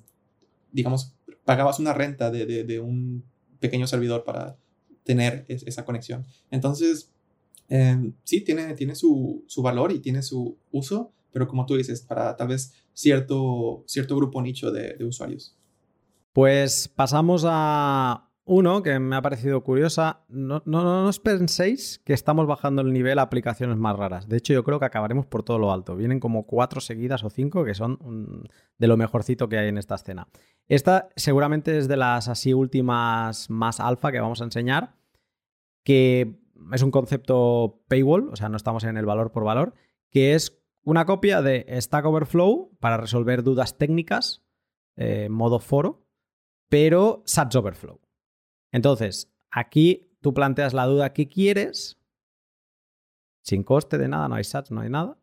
[0.72, 3.24] digamos, pagabas una renta de, de, de un
[3.60, 4.58] pequeño servidor para
[5.04, 6.26] tener esa conexión.
[6.52, 7.16] Entonces,
[7.68, 12.36] Em, sí, tiene, tiene su, valor y tiene su uso, pero como tú dices, para
[12.36, 15.56] tal vez cierto, cierto grupo nicho de, usuarios.
[16.34, 20.24] Pues pasamos a uno que me ha parecido curiosa.
[20.30, 24.30] No, no, no, os penséis que estamos bajando el nivel a aplicaciones más raras.
[24.30, 25.96] De hecho, yo creo que acabaremos por todo lo alto.
[25.96, 28.48] Vienen como cuatro seguidas o cinco que son
[28.78, 30.28] de lo mejorcito que hay en esta escena.
[30.68, 34.96] Esta seguramente es de las así últimas más alfa que vamos a enseñar.
[35.84, 36.40] Que
[36.72, 39.74] es un concepto paywall, o sea, no estamos en el valor por valor,
[40.10, 44.44] que es una copia de Stack Overflow para resolver dudas técnicas,
[44.96, 46.08] eh, modo foro,
[46.70, 48.00] pero Sats Overflow.
[48.76, 51.98] Entonces, aquí tú planteas la duda que quieres,
[53.42, 55.18] sin coste de nada, no hay Sats, no hay nada.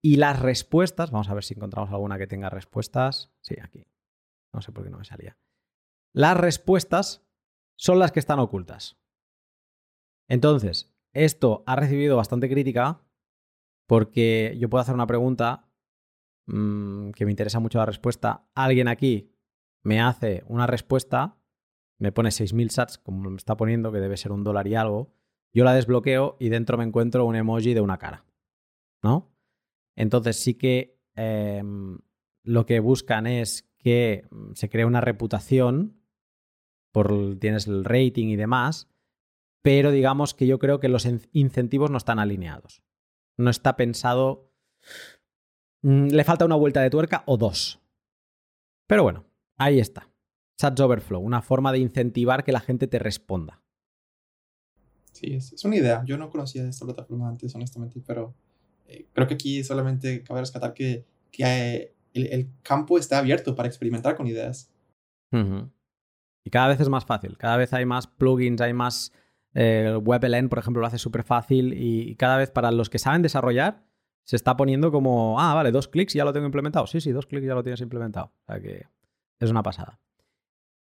[0.00, 3.34] Y las respuestas, vamos a ver si encontramos alguna que tenga respuestas.
[3.42, 3.86] Sí, aquí.
[4.54, 5.36] No sé por qué no me salía.
[6.14, 7.22] Las respuestas
[7.76, 8.96] son las que están ocultas.
[10.26, 13.02] Entonces, esto ha recibido bastante crítica
[13.86, 15.68] porque yo puedo hacer una pregunta
[16.46, 18.48] mm, que me interesa mucho la respuesta.
[18.54, 19.36] Alguien aquí
[19.82, 21.36] me hace una respuesta,
[21.98, 25.14] me pone 6.000 sats, como me está poniendo, que debe ser un dólar y algo.
[25.52, 28.24] Yo la desbloqueo y dentro me encuentro un emoji de una cara.
[29.02, 29.32] ¿No?
[29.96, 31.98] Entonces sí que em,
[32.42, 36.00] lo que buscan es que se cree una reputación,
[36.92, 38.90] por, tienes el rating y demás,
[39.62, 42.82] pero digamos que yo creo que los incentivos no están alineados.
[43.36, 44.52] No está pensado...
[45.82, 47.80] Mm, le falta una vuelta de tuerca o dos.
[48.86, 49.24] Pero bueno,
[49.56, 50.10] ahí está.
[50.56, 53.62] Chats Overflow, una forma de incentivar que la gente te responda.
[55.12, 56.02] Sí, es, una idea.
[56.04, 58.34] Yo no conocía esta plataforma antes, honestamente, pero
[58.86, 61.06] eh, creo que aquí solamente cabe rescatar que,
[61.38, 64.70] eh, el, campo está abierto para experimentar con ideas.
[65.32, 69.12] Y cada vez es más fácil, cada vez hay más plugins, hay más
[69.52, 73.20] eh, WebLN, por ejemplo, lo hace súper fácil y cada vez para los que saben
[73.20, 73.84] desarrollar
[74.24, 76.86] se está poniendo como, ah, vale, dos clics y ya lo tengo implementado.
[76.86, 78.32] Sí, sí, dos clics ya lo tienes implementado.
[78.42, 78.86] O sea que
[79.40, 80.00] es una pasada.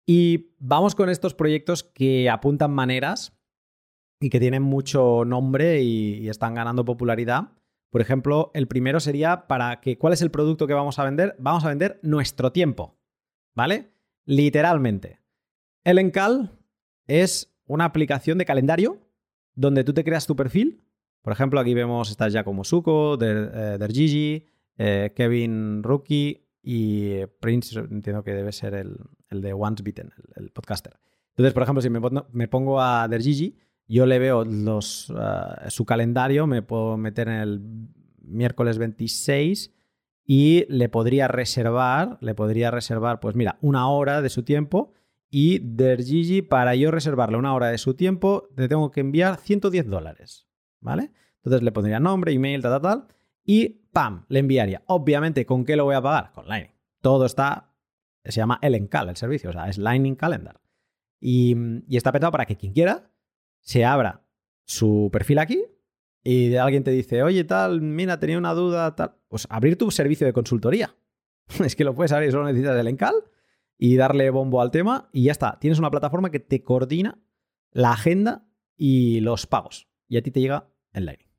[0.09, 3.37] Y vamos con estos proyectos que apuntan maneras
[4.21, 7.49] y que tienen mucho nombre y, están ganando popularidad.
[7.89, 11.35] Por ejemplo, el primero sería para que, ¿cuál es el producto que vamos a vender?
[11.39, 12.97] Vamos a vender nuestro tiempo,
[13.53, 13.91] ¿vale?
[14.23, 15.19] Literalmente.
[15.83, 16.57] El Encal
[17.05, 19.01] es una aplicación de calendario
[19.55, 20.85] donde tú te creas tu perfil.
[21.21, 24.45] Por ejemplo, aquí vemos, estás ya como Suko, Dergigi,
[24.77, 28.97] eh, Kevin Rookie y Prince, entiendo que debe ser el,
[29.29, 30.99] de Once Beaten, el, podcaster.
[31.31, 36.61] Entonces, por ejemplo, si me, pongo a Dergigi, yo le veo uh, su calendario, me
[36.61, 37.61] puedo meter en el
[38.21, 39.73] miércoles 26
[40.25, 44.93] y le podría reservar, le podría reservar, pues mira, una hora de su tiempo
[45.29, 49.87] y Dergigi, para yo reservarle una hora de su tiempo, le tengo que enviar 110
[49.87, 50.47] dólares,
[50.79, 51.11] ¿vale?
[51.37, 53.07] Entonces le pondría nombre, email, tal, tal, tal,
[53.43, 54.25] y ¡pam!
[54.29, 54.83] Le enviaría.
[54.87, 56.31] Obviamente, ¿con qué lo voy a pagar?
[56.33, 56.75] Con Lightning.
[57.01, 57.66] Todo está,
[58.23, 60.61] se llama Elencal, el servicio, o sea, es Lightning Calendar.
[61.19, 61.55] Y,
[61.87, 63.09] y está pensado para que quien quiera
[63.61, 64.23] se abra
[64.65, 65.63] su perfil aquí
[66.29, 69.15] y alguien te dice, oye, tal, mira, tenía una duda, tal.
[69.29, 70.93] Pues abrir tu servicio de consultoría.
[71.63, 73.15] es que lo puedes abrir, solo necesitas el encal
[73.77, 75.57] y darle bombo al tema y ya está.
[75.61, 77.17] Tienes una plataforma que te coordina
[77.71, 78.45] la agenda
[78.75, 79.87] y los pagos.
[80.09, 81.29] Y a ti te llega el Lightning.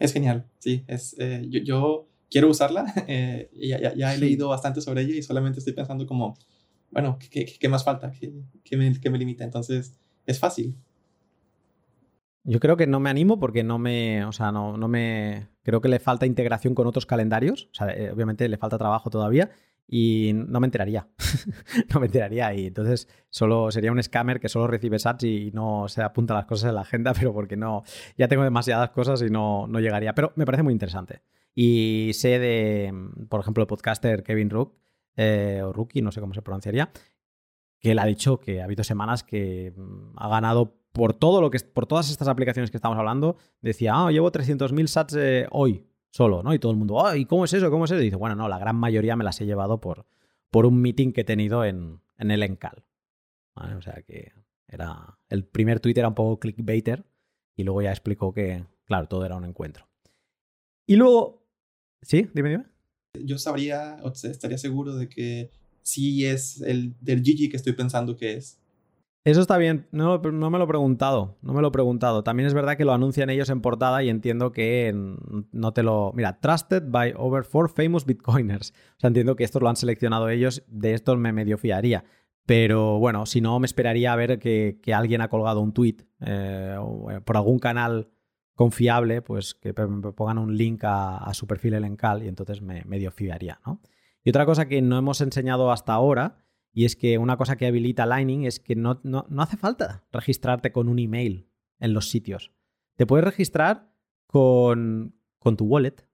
[0.00, 0.84] Es genial, sí.
[0.88, 2.84] Es, eh, yo, quiero usarla.
[3.08, 6.36] Eh, ya, he leído bastante sobre ella y solamente estoy pensando como,
[6.90, 8.12] bueno, ¿qué, más falta?
[8.12, 9.44] ¿Qué, me, ¿Qué me limita?
[9.44, 10.76] Entonces, es fácil.
[12.44, 15.80] Yo creo que no me animo porque no me, o sea, no, no me, creo
[15.80, 19.50] que le falta integración con otros calendarios, o sea, eh, obviamente le falta trabajo todavía
[19.86, 21.08] y no me enteraría,
[21.92, 25.86] no me enteraría y entonces solo sería un scammer que solo recibe sats y no
[25.88, 27.82] se apunta las cosas en la agenda, pero porque no,
[28.16, 31.22] ya tengo demasiadas cosas y no, no llegaría, pero me parece muy interesante.
[31.54, 32.92] Y sé de,
[33.28, 34.76] por ejemplo, el podcaster Kevin Rook,
[35.16, 36.90] eh, o Rookie, no sé cómo se pronunciaría,
[37.78, 41.50] que él ha dicho que ha habido semanas que mm, ha ganado por todo lo
[41.50, 45.86] que por todas estas aplicaciones que estamos hablando, decía, ah, llevo 300.000 sats eh, hoy
[46.10, 46.52] solo, ¿no?
[46.52, 47.70] Y todo el mundo, ah, ¿y cómo es eso?
[47.70, 48.00] ¿Cómo es eso?
[48.00, 50.06] Y dice, bueno, no, la gran mayoría me las he llevado por,
[50.50, 52.84] por un meeting que he tenido en, en el Encal.
[53.54, 54.32] O sea que
[54.68, 55.18] era.
[55.28, 57.04] El primer tweet era un poco clickbaiter
[57.56, 59.88] y luego ya explicó que, claro, todo era un encuentro.
[60.86, 61.39] Y luego.
[62.02, 62.28] ¿Sí?
[62.34, 62.64] Dime, dime.
[63.24, 65.50] Yo sabría, o estaría seguro de que
[65.82, 68.58] sí es el del Gigi que estoy pensando que es.
[69.22, 72.24] Eso está bien, no, me lo he preguntado, no me lo he preguntado.
[72.24, 74.94] También es verdad que lo anuncian ellos en portada y entiendo que
[75.52, 76.12] no te lo...
[76.14, 78.70] Mira, Trusted by over four famous Bitcoiners.
[78.96, 82.04] O sea, entiendo que estos lo han seleccionado ellos, de estos me medio fiaría.
[82.46, 86.76] Pero bueno, si no, me esperaría a ver que, alguien ha colgado un tweet eh,
[87.10, 88.08] eh, por algún canal
[88.60, 92.84] confiable, pues que me pongan un link a, su perfil en Encal y entonces me
[92.84, 93.80] medio fiaría, ¿no?
[94.22, 97.66] Y otra cosa que no hemos enseñado hasta ahora y es que una cosa que
[97.66, 102.52] habilita Lightning es que no, no, hace falta registrarte con un email en los sitios.
[102.96, 103.94] Te puedes registrar
[104.26, 106.06] con, con tu wallet.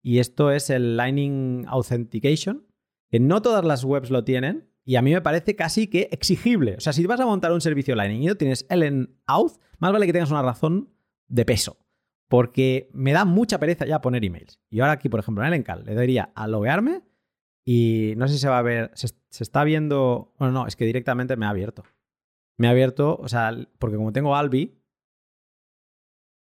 [0.00, 2.66] Y esto es el Lightning Authentication,
[3.10, 4.70] que no todas las webs lo tienen.
[4.84, 6.76] Y a mí me parece casi que exigible.
[6.78, 9.58] O sea, si vas a montar un servicio Lightning y no tienes el en Auth,
[9.78, 10.94] más vale que tengas una razón
[11.28, 11.78] de peso.
[12.28, 14.60] Porque me da mucha pereza ya poner emails.
[14.68, 17.02] Y ahora aquí, por ejemplo, en el Encal, le daría a loguearme
[17.64, 19.08] y no sé si se va a ver, se,
[19.42, 21.84] está viendo, bueno, no, es que directamente me ha abierto.
[22.56, 24.82] Me ha abierto, o sea, porque como tengo Albi,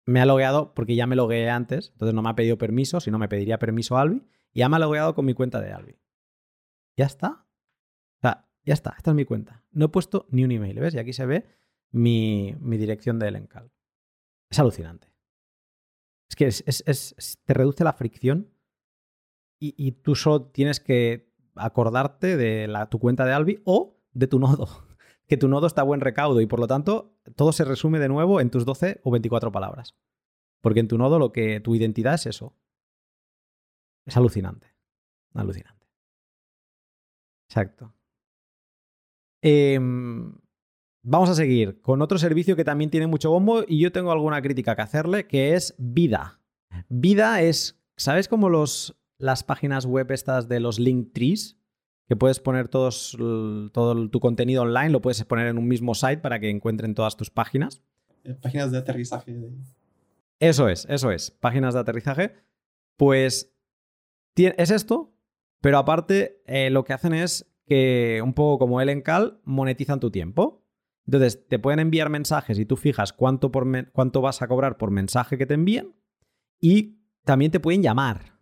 [0.04, 3.10] me ha logueado porque ya me logueé antes, entonces no me ha pedido permiso, si
[3.10, 5.96] no me pediría permiso Albi, y ya me ha logueado con mi cuenta de Albi.
[6.96, 7.46] Ya está.
[8.18, 9.64] O sea, ya está, esta es mi cuenta.
[9.70, 10.94] No he puesto ni un email, ¿ves?
[10.94, 11.46] Y aquí se ve
[11.90, 13.71] mi, mi dirección de Elencal.
[14.52, 15.08] Es alucinante.
[16.28, 18.52] Es que es, te reduce la fricción
[19.58, 24.38] y, tú solo tienes que acordarte de la, tu cuenta de Albi o de tu
[24.38, 24.68] nodo.
[25.28, 28.08] Que tu nodo está a buen recaudo y por lo tanto todo se resume de
[28.08, 29.96] nuevo en tus 12 o 24 palabras.
[30.60, 32.54] Porque en tu nodo lo que tu identidad es eso.
[34.04, 34.74] Es alucinante.
[35.32, 35.86] Alucinante.
[37.48, 37.94] Exacto.
[39.40, 40.34] Em,
[41.02, 44.40] vamos a seguir con otro servicio que también tiene mucho bombo y yo tengo alguna
[44.42, 46.40] crítica que hacerle, que es Vida.
[46.88, 51.56] Vida es, ¿sabes cómo los las páginas web estas de los link trees,
[52.08, 53.16] que puedes poner todos,
[53.72, 57.16] todo tu contenido online, lo puedes poner en un mismo site para que encuentren todas
[57.16, 57.84] tus páginas.
[58.24, 59.48] Eh, páginas de aterrizaje.
[60.40, 62.34] Eso es, eso es, páginas de aterrizaje.
[62.96, 63.54] Pues
[64.34, 65.14] es esto,
[65.60, 70.10] pero aparte eh, lo que hacen es que, un poco como el Encal, monetizan tu
[70.10, 70.61] tiempo.
[71.06, 74.90] Entonces, te pueden enviar mensajes y tú fijas cuánto, por cuánto vas a cobrar por
[74.90, 75.94] mensaje que te envíen
[76.60, 78.32] y también te pueden llamar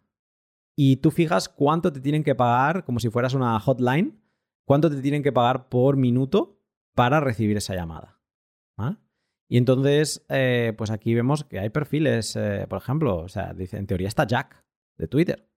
[0.76, 4.18] y tú fijas cuánto te tienen que pagar, como si fueras una hotline,
[4.64, 6.58] cuánto te tienen que pagar por minuto
[6.94, 8.18] para recibir esa llamada.
[9.46, 13.78] Y entonces, eh, pues aquí vemos que hay perfiles, eh, por ejemplo, o sea, dice,
[13.78, 14.64] en teoría está Jack
[14.96, 15.50] de Twitter,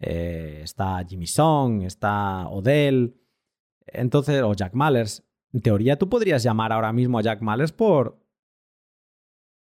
[0.00, 3.18] eh, está Jimmy Song, está Odell,
[3.86, 5.24] entonces, o Jack Mallers.
[5.52, 8.20] En teoría tú podrías llamar ahora mismo a Jack Mallers por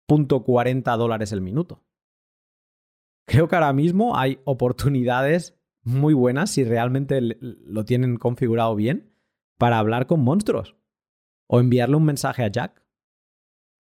[0.09, 1.83] .40 dólares el minuto.
[3.27, 9.13] Creo que ahora mismo hay oportunidades muy buenas si realmente lo tienen configurado bien
[9.59, 10.77] para hablar con monstruos
[11.49, 12.83] o enviarle un mensaje a Jack.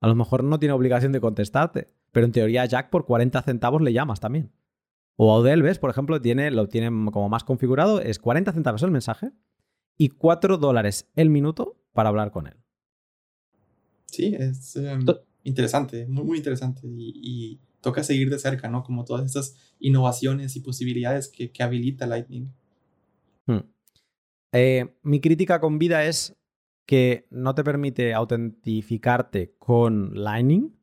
[0.00, 3.40] A lo mejor no tiene obligación de contestarte, pero en teoría a Jack por 40
[3.42, 4.52] centavos le llamas también.
[5.16, 8.90] O a Odell, por ejemplo, tiene, lo tiene como más configurado, es 40 centavos el
[8.90, 9.32] mensaje
[9.96, 12.54] y 4 dólares el minuto para hablar con él.
[14.04, 15.04] Sí, es em,
[15.42, 16.82] interesante, muy, muy interesante.
[16.86, 18.82] Y, toca seguir de cerca, ¿no?
[18.82, 22.52] Como todas estas innovaciones y posibilidades que, habilita Lightning.
[23.46, 23.60] Hmm.
[24.50, 26.34] Eh, mi crítica con vida es
[26.84, 30.76] que no te permite autentificarte con Lightning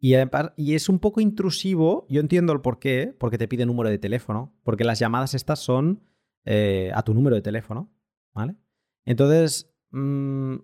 [0.00, 0.14] y,
[0.56, 2.06] y, es un poco intrusivo.
[2.08, 5.60] Yo entiendo el por qué, porque te pide número de teléfono, porque las llamadas estas
[5.60, 6.02] son
[6.46, 7.92] eh, a tu número de teléfono,
[8.32, 8.56] ¿vale?
[9.04, 10.56] Entonces, mm,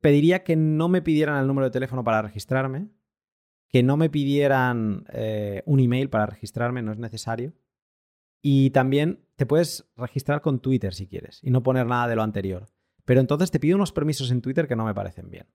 [0.00, 2.88] pediría que no me pidieran el número de teléfono para registrarme,
[3.68, 7.52] que no me pidieran eh, un email para registrarme, no es necesario.
[8.42, 12.22] Y también te puedes registrar con Twitter si quieres y no poner nada de lo
[12.22, 12.66] anterior.
[13.04, 15.46] Pero entonces te pido unos permisos en Twitter que no me parecen bien.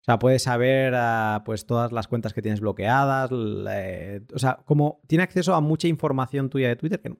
[0.00, 3.30] O sea, puedes saber ah, pues todas las cuentas que tienes bloqueadas.
[3.32, 7.16] o sea, como tiene acceso a mucha información tuya de Twitter, que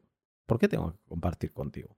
[0.46, 1.96] ¿por qué tengo que compartir contigo?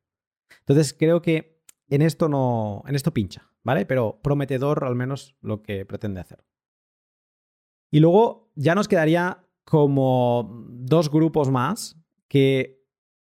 [0.61, 1.60] Entonces creo que
[1.91, 2.83] en esto no.
[2.87, 3.87] En esto pincha, ¿vale?
[3.87, 6.45] Pero prometedor al menos lo que pretende hacer.
[7.91, 11.97] Y luego ya nos quedaría como dos grupos más,
[12.29, 12.81] que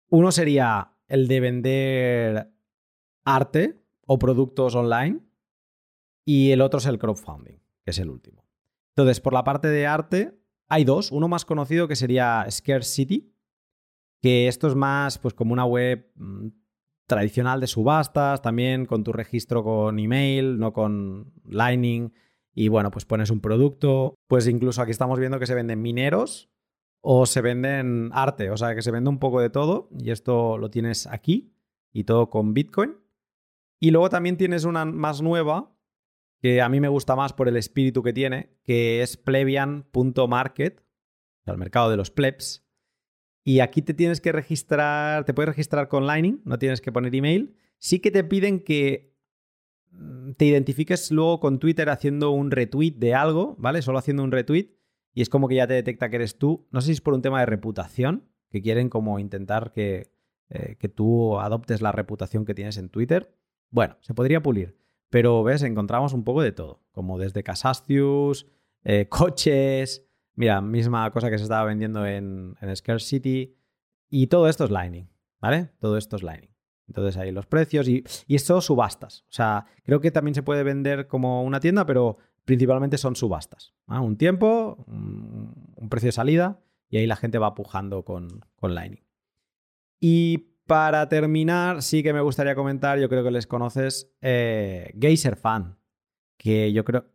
[0.09, 2.53] uno sería el de vender
[3.25, 5.21] arte o productos online
[6.25, 8.45] y el otro es el crowdfunding, que es el último.
[8.91, 10.39] Entonces, por la parte de arte,
[10.69, 11.13] hay dos.
[11.13, 13.35] Uno más conocido que sería Scarce City,
[14.21, 16.49] que esto es más pues como una web mm,
[17.07, 22.13] tradicional de subastas, también con tu registro con email, no con Lightning
[22.55, 26.51] y bueno, pues pones un producto, pues incluso aquí estamos viendo que se venden mineros
[27.03, 30.59] o se venden arte, o sea que se vende un poco de todo y esto
[30.59, 31.55] lo tienes aquí
[31.93, 32.97] y todo con Bitcoin.
[33.79, 35.77] Y luego también tienes una más nueva
[36.41, 40.83] que a mí me gusta más por el espíritu que tiene, que es plebian.market,
[41.45, 42.66] el mercado de los plebs.
[43.47, 47.15] Y aquí te tienes que registrar, te puedes registrar con Lightning, no tienes que poner
[47.15, 47.55] email.
[47.79, 49.17] Sí que te piden que
[49.97, 53.83] Mm, te identifiques luego con Twitter haciendo un retweet de algo, ¿vale?
[53.83, 54.71] Solo haciendo un retweet
[55.15, 56.67] y es como que ya te detecta que eres tú.
[56.71, 60.13] No sé si es por un tema de reputación, que quieren como intentar que,
[60.51, 63.35] eh, que tú adoptes la reputación que tienes en Twitter.
[63.71, 64.77] Bueno, se podría pulir,
[65.11, 68.47] pero ves, encontramos un poco de todo, como desde Casastius,
[68.85, 70.06] eh, coches,
[70.37, 73.57] mira, misma cosa que se estaba vendiendo en, en Scare City,
[74.09, 75.09] y todo esto es Lightning,
[75.41, 75.71] ¿vale?
[75.81, 76.55] Todo esto es Lightning.
[76.87, 79.23] Entonces ahí los precios y, y esto subastas.
[79.23, 83.75] O sea, creo que también se puede vender como una tienda, pero principalmente son subastas.
[83.87, 89.03] Un tiempo, un, precio de salida y ahí la gente va pujando con, con Lightning.
[90.01, 95.37] Y para terminar, sí que me gustaría comentar, yo creo que les conoces, eh, Geyser
[95.37, 95.79] Fan,
[96.37, 97.07] que yo creo,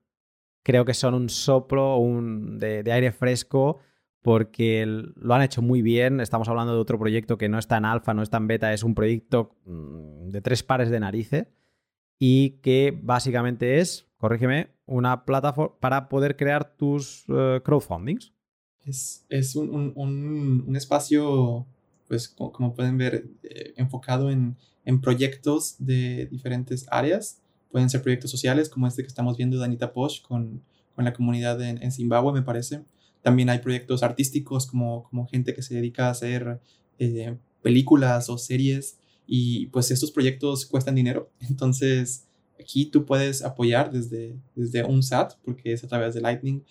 [0.63, 3.79] creo que son un soplo un, de, de aire fresco
[4.21, 6.19] porque lo han hecho muy bien.
[6.19, 8.83] Estamos hablando de otro proyecto que no está en alfa, no está en beta, es
[8.83, 11.47] un proyecto mm, de tres pares de narices
[12.19, 18.31] y que básicamente es, corrígeme, una plataforma para poder crear tus uh, crowdfundings.
[18.85, 21.65] Es, es un, un, un, espacio,
[22.07, 24.55] pues como, pueden ver, eh, enfocado en,
[24.85, 27.41] en, proyectos de diferentes áreas.
[27.72, 30.61] Pueden ser proyectos sociales como este que estamos viendo de Anita Posh con,
[30.95, 32.84] con la comunidad en, en Zimbabue, me parece
[33.22, 36.60] también hay proyectos artísticos como, como gente que se dedica a hacer
[36.99, 41.31] eh, películas o series y pues estos proyectos cuestan dinero.
[41.49, 42.27] Entonces
[42.60, 46.64] aquí tú puedes apoyar desde, desde un SAT, porque es a través de Lightning,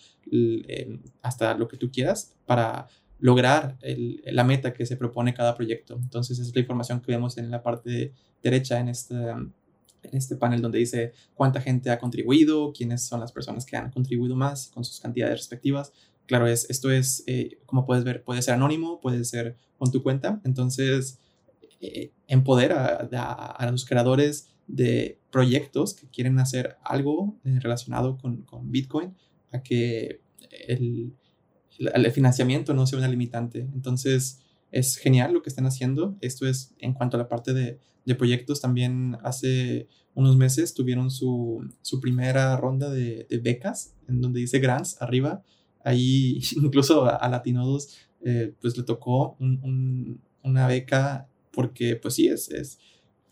[1.22, 2.86] hasta lo que tú quieras para
[3.18, 5.98] lograr la meta que se propone cada proyecto.
[6.01, 8.12] Entonces esa es la información que vemos en la parte
[8.43, 9.16] derecha en este,
[10.02, 13.90] en este panel donde dice cuánta gente ha contribuido, quiénes son las personas que han
[13.90, 15.93] contribuido más con sus cantidades respectivas
[16.31, 20.01] claro, es, esto es, eh, como puedes ver, puede ser anónimo, puede ser con tu
[20.01, 20.40] cuenta.
[20.44, 21.18] Entonces,
[21.81, 23.09] eh, empodera
[23.59, 29.16] a, los creadores de proyectos que quieren hacer algo eh, relacionado con, con, Bitcoin
[29.51, 30.20] a que
[30.68, 31.16] el,
[31.78, 33.68] el, financiamiento no sea una limitante.
[33.74, 34.40] Entonces,
[34.70, 36.16] es genial lo que están haciendo.
[36.20, 38.60] Esto es en cuanto a la parte de, de proyectos.
[38.60, 45.01] También hace unos meses tuvieron su, su primera ronda de, becas, en donde dice grants
[45.01, 45.42] arriba
[45.82, 49.36] Ahí incluso a, Latinodos eh, pues le tocó
[50.42, 52.78] una beca porque pues sí, es, es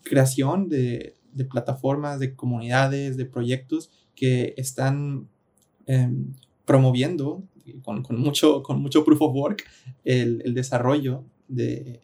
[0.02, 5.28] creación de, de, plataformas, de comunidades, de proyectos que están
[5.86, 6.32] em,
[6.64, 7.44] promoviendo
[7.82, 9.64] con, mucho, con mucho proof of work
[10.04, 12.00] el, el desarrollo de,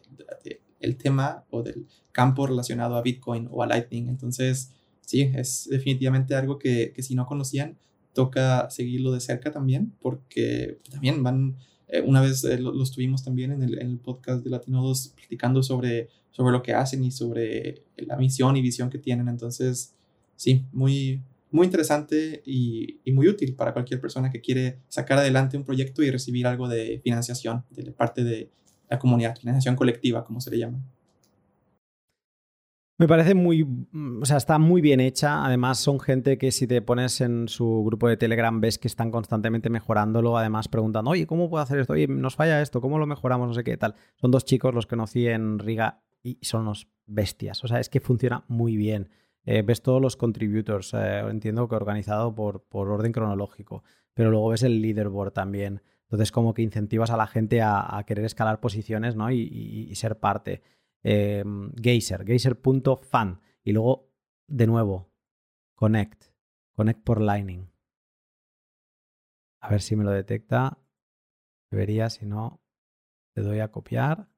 [0.79, 4.07] el tema o del campo relacionado a Bitcoin o a Lightning.
[4.07, 4.71] Entonces,
[5.01, 7.77] sí, es definitivamente algo que, que si no conocían,
[8.13, 13.23] toca seguirlo de cerca también, porque también van, eh, una vez eh, lo, los tuvimos
[13.23, 17.03] también en el, en el, podcast de Latino 2 platicando sobre, sobre lo que hacen
[17.03, 19.27] y sobre la misión y visión que tienen.
[19.27, 19.93] Entonces,
[20.35, 21.21] sí, muy,
[21.55, 26.11] muy interesante y, muy útil para cualquier persona que quiere sacar adelante un proyecto y
[26.11, 28.51] recibir algo de financiación de parte de
[28.89, 30.83] la comunidad, financiación colectiva, como se le llama.
[32.97, 35.45] Me parece muy, mm, o sea, está muy bien hecha.
[35.45, 39.11] Además, son gente que si te pones en su grupo de Telegram ves que están
[39.11, 40.37] constantemente mejorándolo.
[40.37, 41.93] Además, preguntando, oye, ¿cómo puedo hacer esto?
[41.93, 43.47] Oye, nos falla esto, ¿cómo lo mejoramos?
[43.47, 43.95] No sé qué tal.
[44.15, 47.63] Son dos chicos los que conocí en Riga y son unos bestias.
[47.63, 49.09] O sea, es que funciona muy bien.
[49.45, 54.49] Eh, ves todos los contributors, eh, entiendo que organizado por, por orden cronológico, pero luego
[54.49, 55.81] ves el leaderboard también.
[56.03, 59.31] Entonces, como que incentivas a la gente a, querer escalar posiciones ¿no?
[59.31, 60.61] y ser parte
[61.07, 61.43] eh,
[61.79, 64.11] Geyser, geyser.fan y luego
[64.47, 65.13] de nuevo
[65.75, 66.31] connect,
[66.73, 67.69] connect por Lightning.
[69.61, 70.79] A ver si me lo detecta.
[71.69, 72.59] Debería, si no,
[73.35, 74.29] le doy a copiar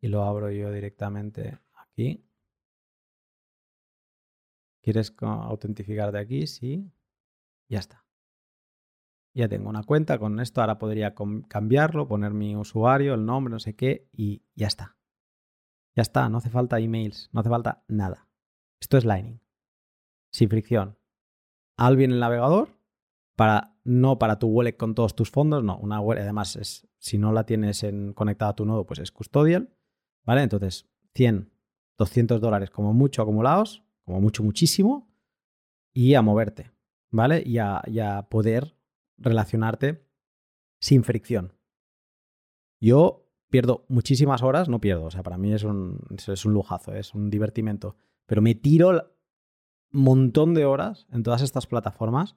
[0.00, 2.27] y lo abro yo directamente aquí.
[4.88, 6.46] ¿Quieres autentificarte aquí?
[6.46, 6.90] Sí.
[7.68, 8.06] Ya está.
[9.34, 10.62] Ya tengo una cuenta con esto.
[10.62, 11.14] Ahora podría
[11.46, 14.96] cambiarlo, poner mi usuario, el nombre, no sé qué, y ya está.
[15.94, 18.30] Ya está, no hace falta emails, no hace falta nada.
[18.80, 19.42] Esto es Lightning.
[20.32, 20.98] Sin fricción.
[21.76, 22.80] Albi en el navegador,
[23.36, 25.76] para, no para tu wallet con todos tus fondos, no.
[25.76, 29.12] Una wallet, además, es, si no la tienes en, conectada a tu nodo, pues es
[29.12, 29.70] custodial.
[30.24, 30.44] ¿Vale?
[30.44, 31.52] Entonces, 100,
[31.98, 35.06] 200 dólares como mucho acumulados, como mucho, muchísimo,
[35.92, 36.72] y a moverte,
[37.10, 37.42] ¿vale?
[37.44, 38.74] Y a, a poder
[39.18, 40.08] relacionarte
[40.80, 41.52] sin fricción.
[42.80, 46.94] Yo pierdo muchísimas horas, no pierdo, o sea, para mí es un, es un lujazo,
[46.94, 48.88] es un divertimento, pero me tiro
[49.92, 52.34] un montón de horas en todas estas plataformas,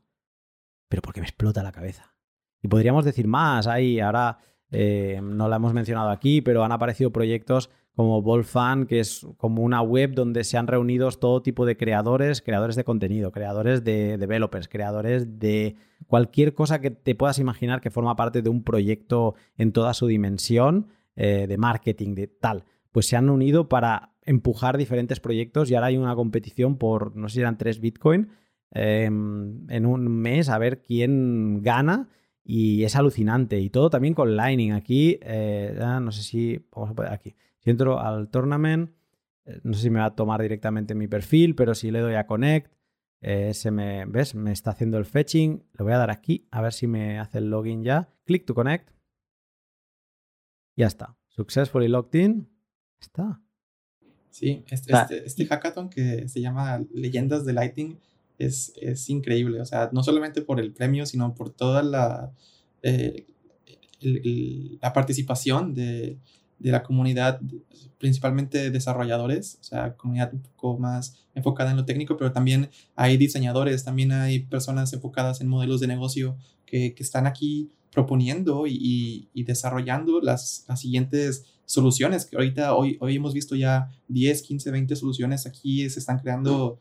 [0.90, 2.18] pero porque me explota la cabeza.
[2.62, 4.40] Y podríamos decir más, ahí ahora
[4.72, 9.64] eh, no la hemos mencionado aquí, pero han aparecido proyectos como Volfan, que es como
[9.64, 14.18] una web donde se han reunido todo tipo de creadores, creadores de contenido, creadores de
[14.18, 15.76] developers, creadores de
[16.08, 20.08] cualquier cosa que te puedas imaginar que forma parte de un proyecto en toda su
[20.08, 20.88] dimensión
[21.18, 25.88] eh, de marketing, de tal, pues se han unido para empujar diferentes proyectos y ahora
[25.88, 28.30] hay una competición por, no sé si eran tres Bitcoin,
[28.72, 32.08] em, en un mes a ver quién gana
[32.44, 33.60] y es alucinante.
[33.60, 34.72] Y todo también con Lightning.
[34.72, 38.92] Aquí, eh, no sé si, vamos a poner aquí, si entro al tournament,
[39.46, 42.16] eh, no sé si me va a tomar directamente mi perfil, pero si le doy
[42.16, 42.72] a connect,
[43.22, 44.34] se me, ¿ves?
[44.34, 45.64] Me está haciendo el fetching.
[45.78, 48.10] Le voy a dar aquí, a ver si me hace el login ya.
[48.26, 48.90] Click to connect.
[50.76, 51.16] Ya está.
[51.28, 52.50] Successfully logged in.
[53.00, 53.42] Está.
[54.32, 58.00] Sí, este, este, este, hackathon que se llama Leyendas de Lighting
[58.46, 59.62] es, es, increíble.
[59.62, 62.32] O sea, no solamente por el premio, sino por toda la,
[62.82, 63.28] eh,
[64.82, 66.18] la participación de,
[66.60, 67.40] de, la comunidad,
[68.00, 73.18] principalmente desarrolladores, o sea, comunidad un poco más enfocada en lo técnico, pero también hay
[73.18, 76.36] diseñadores, también hay personas enfocadas en modelos de negocio
[76.66, 82.98] que, que están aquí proponiendo y, y, desarrollando las, las, siguientes soluciones, que ahorita hoy,
[83.02, 86.80] hoy hemos visto ya 10, 15, 20 soluciones, aquí se están creando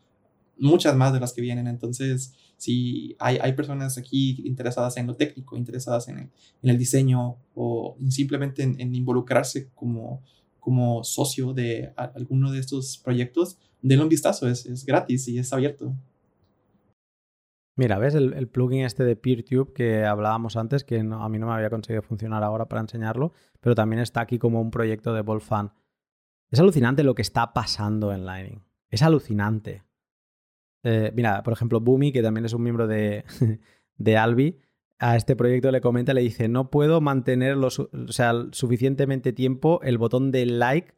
[0.60, 5.16] muchas más de las que vienen, entonces si hay, hay personas aquí interesadas en lo
[5.16, 6.30] técnico, interesadas en el,
[6.62, 10.22] en el diseño o simplemente en, involucrarse como,
[10.60, 15.52] como socio de alguno de estos proyectos, denle un vistazo, es, es gratis y es
[15.52, 15.94] abierto.
[17.80, 21.54] Mira, ¿ves el, plugin este de PeerTube que hablábamos antes, que a mí no me
[21.54, 25.72] había conseguido funcionar ahora para enseñarlo, pero también está aquí como un proyecto de Volfan.
[26.50, 28.62] Es alucinante lo que está pasando en Lightning.
[28.90, 29.82] Es alucinante.
[30.82, 33.24] Eh, mira, por ejemplo, Boomy, que también es un miembro de,
[33.96, 34.60] de Albi,
[34.98, 39.98] a este proyecto le comenta, le dice, no puedo mantener o sea, suficientemente tiempo el
[39.98, 40.94] botón de like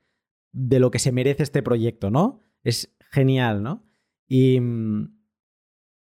[0.52, 2.40] de lo que se merece este proyecto, ¿no?
[2.64, 3.84] Es genial, ¿no?
[4.28, 5.16] Y mm,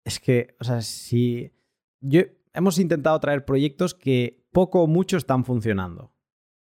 [0.05, 1.51] es que, o sea, si
[1.99, 2.21] yo
[2.53, 6.13] hemos intentado traer proyectos que poco o mucho están funcionando.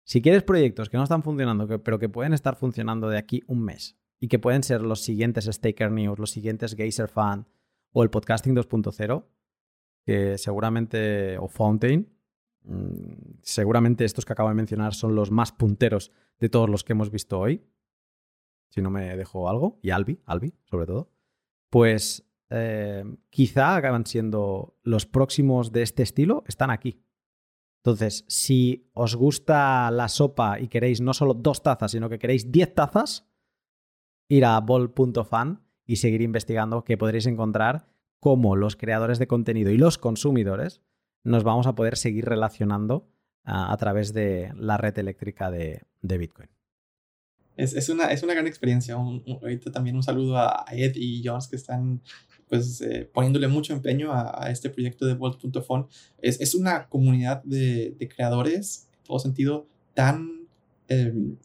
[0.05, 3.63] Si quieres proyectos que no están funcionando, pero que pueden estar funcionando de aquí un
[3.63, 7.47] mes y que pueden ser los siguientes Staker News, los siguientes Geyser Fan
[7.93, 9.25] o el Podcasting 2.0,
[10.05, 12.09] que seguramente, o Fountain,
[12.63, 16.93] mm, seguramente estos que acabo de mencionar son los más punteros de todos los que
[16.93, 17.65] hemos visto hoy.
[18.71, 21.11] Si no me dejo algo, y Albi, Albi sobre todo,
[21.71, 27.03] pues eh, quizá acaban siendo los próximos de este estilo, están aquí.
[27.79, 32.51] Entonces, si os gusta la sopa y queréis no solo dos tazas, sino que queréis
[32.51, 33.29] diez tazas,
[34.29, 37.87] ir a bol.fan y seguir investigando que podréis encontrar
[38.21, 40.83] cómo los creadores de contenido y los consumidores
[41.23, 43.09] nos vamos a poder seguir relacionando
[43.45, 46.49] a, través de la red eléctrica de, Bitcoin.
[47.57, 48.95] Es, una, es una gran experiencia.
[48.95, 52.03] ahorita también un saludo a Ed y Jones que están
[52.49, 55.89] pues eh, poniéndole mucho empeño a, este proyecto de Vault.fon.
[56.19, 60.47] Es, es una comunidad de, creadores, en todo sentido, tan
[60.89, 61.37] em,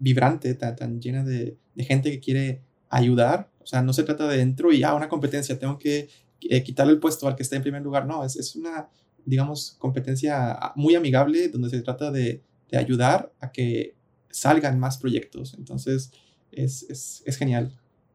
[0.00, 3.50] vibrante, tan, tan llena de, gente que quiere ayudar.
[3.60, 6.08] O sea, no se trata de dentro y, ah, una competencia, tengo que
[6.42, 8.06] eh, quitarle el puesto al que está en primer lugar.
[8.06, 8.88] No, es, es una
[9.24, 13.96] digamos, competencia muy amigable donde se trata de, ayudar a que
[14.30, 15.54] salgan más proyectos.
[15.58, 16.12] Entonces,
[16.52, 17.72] es, genial.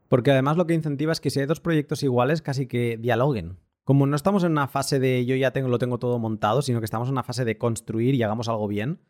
[0.08, 3.58] Porque además lo que incentiva es que si hay dos proyectos iguales, casi que dialoguen.
[3.84, 6.80] Como no estamos en una fase de yo ya tengo, lo tengo todo montado, sino
[6.80, 9.02] que estamos en una fase de construir y hagamos algo bien,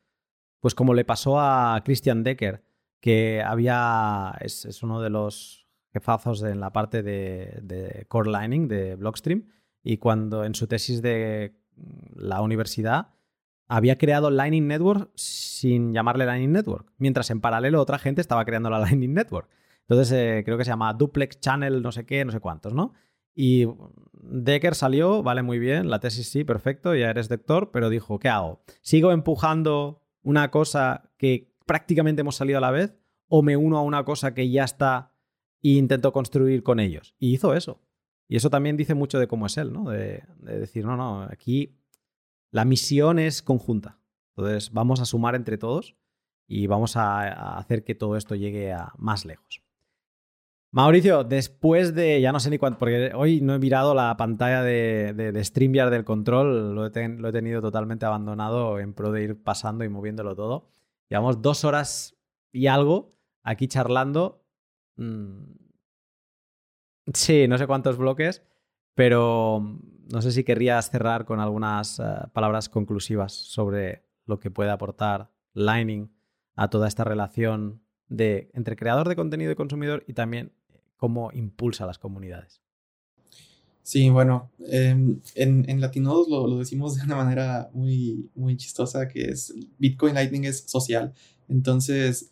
[0.61, 2.65] pues como le pasó a Christian Decker,
[2.99, 8.95] que había, es, uno de los jefazos en la parte de, de Core Lining de
[8.95, 9.47] Blockstream,
[9.84, 11.55] y cuando en su tesis de
[12.15, 13.09] la universidad
[13.67, 18.69] había creado Lightning Network sin llamarle Lightning Network, mientras en paralelo otra gente estaba creando
[18.69, 19.49] la Lightning Network.
[19.81, 22.93] Entonces eh, creo que se llama Duplex Channel, no sé qué, no sé cuántos, ¿no?
[23.35, 23.67] Y
[24.13, 28.30] Decker salió, vale muy bien, la tesis sí, perfecto, ya eres doctor, pero dijo, ¿qué
[28.30, 28.63] hago?
[28.81, 32.98] ¿Sigo empujando una cosa que prácticamente hemos salido a la vez
[33.28, 35.12] o me uno a una cosa que ya está
[35.62, 37.16] e intento construir con ellos?
[37.20, 37.82] Y hizo eso.
[38.28, 39.90] Y eso también dice mucho de cómo es él, ¿no?
[39.90, 41.78] De, decir, no, no, aquí
[42.52, 44.00] la misión es conjunta.
[44.36, 45.96] Entonces vamos a sumar entre todos
[46.48, 49.62] y vamos a, hacer que todo esto llegue a más lejos.
[50.72, 54.62] Mauricio, después de, ya no sé ni cuánto, porque hoy no he mirado la pantalla
[54.62, 59.86] de, de, StreamYard del control, lo he, tenido totalmente abandonado en pro de ir pasando
[59.86, 60.74] y moviéndolo todo.
[61.10, 62.18] Llevamos dos horas
[62.52, 63.10] y algo
[63.44, 64.45] aquí charlando.
[64.95, 65.65] Mm,
[67.14, 68.41] Sí, no sé cuántos bloques,
[68.95, 69.80] pero
[70.11, 72.03] no sé si querrías cerrar con algunas eh,
[72.34, 76.11] palabras conclusivas sobre lo que puede aportar Lightning
[76.56, 81.32] a toda esta relación de, entre creador de contenido y consumidor y también eh, cómo
[81.32, 82.64] impulsa las comunidades.
[83.86, 89.26] Sí, bueno, em, en, en Latinodos lo, decimos de una manera muy, muy chistosa, que
[89.26, 91.14] es Bitcoin Lightning es social.
[91.49, 92.32] Entonces,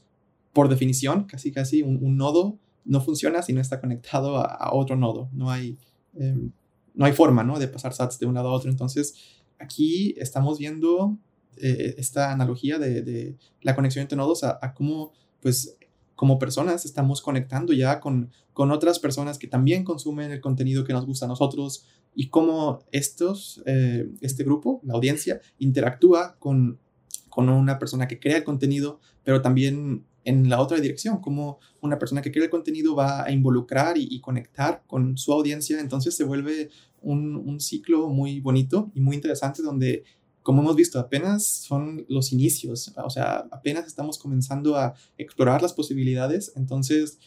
[0.51, 5.29] por definición, casi casi un nodo no funciona si no está conectado a, otro nodo.
[5.31, 5.77] No hay,
[6.15, 6.49] em,
[6.95, 7.59] no hay forma ¿no?
[7.59, 8.71] de pasar sats de un lado a otro.
[8.71, 9.13] Entonces,
[9.59, 11.19] aquí estamos viendo
[11.57, 15.77] eh, esta analogía de, la conexión entre nodos a, cómo, pues,
[16.15, 20.93] como personas estamos conectando ya con, con otras personas que también consumen el contenido que
[20.93, 21.85] nos gusta a nosotros
[22.15, 26.79] y cómo estos, eh, este grupo, la audiencia, interactúa con,
[27.29, 31.99] con una persona que crea el contenido, pero también en la otra dirección, como una
[31.99, 36.23] persona que crea el contenido va a involucrar y, conectar con su audiencia, entonces se
[36.23, 36.69] vuelve
[37.01, 40.03] un, ciclo muy bonito y muy interesante donde,
[40.43, 45.73] como hemos visto, apenas son los inicios, o sea, apenas estamos comenzando a explorar las
[45.73, 47.17] posibilidades, entonces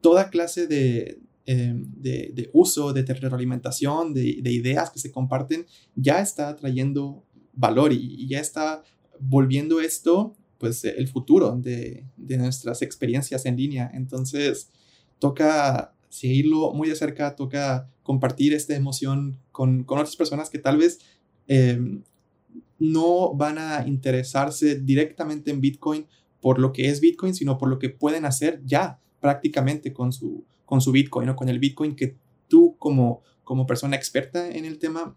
[0.00, 6.20] toda clase de, em, de, uso, de retroalimentación, de, de, ideas que se comparten, ya
[6.20, 7.24] está trayendo
[7.54, 8.82] valor y ya está
[9.18, 13.90] volviendo esto pues el futuro de, nuestras experiencias en línea.
[13.92, 14.70] Entonces,
[15.18, 21.00] toca seguirlo muy de cerca, toca compartir esta emoción con, otras personas que tal vez
[21.46, 22.02] em,
[22.78, 26.06] no van a interesarse directamente en Bitcoin
[26.40, 30.44] por lo que es Bitcoin, sino por lo que pueden hacer ya prácticamente con su,
[30.64, 32.16] con su Bitcoin o con el Bitcoin que
[32.48, 35.16] tú como, como persona experta en el tema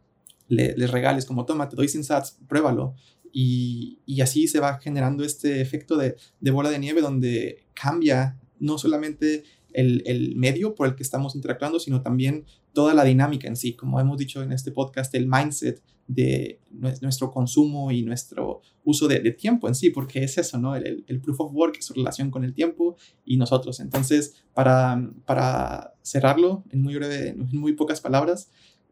[0.50, 2.96] les regales como toma, te doy sin sats, pruébalo.
[3.32, 6.16] Y, así se va generando este efecto de,
[6.52, 12.02] bola de nieve donde cambia no solamente el, medio por el que estamos interactuando, sino
[12.02, 16.60] también toda la dinámica en sí, como hemos dicho en este podcast, el mindset de
[17.02, 20.76] nuestro consumo y nuestro uso de, tiempo en sí, porque es eso, ¿no?
[20.76, 23.80] El, proof of work su relación con el tiempo y nosotros.
[23.80, 28.50] Entonces, para, para cerrarlo en muy breve, en muy pocas palabras,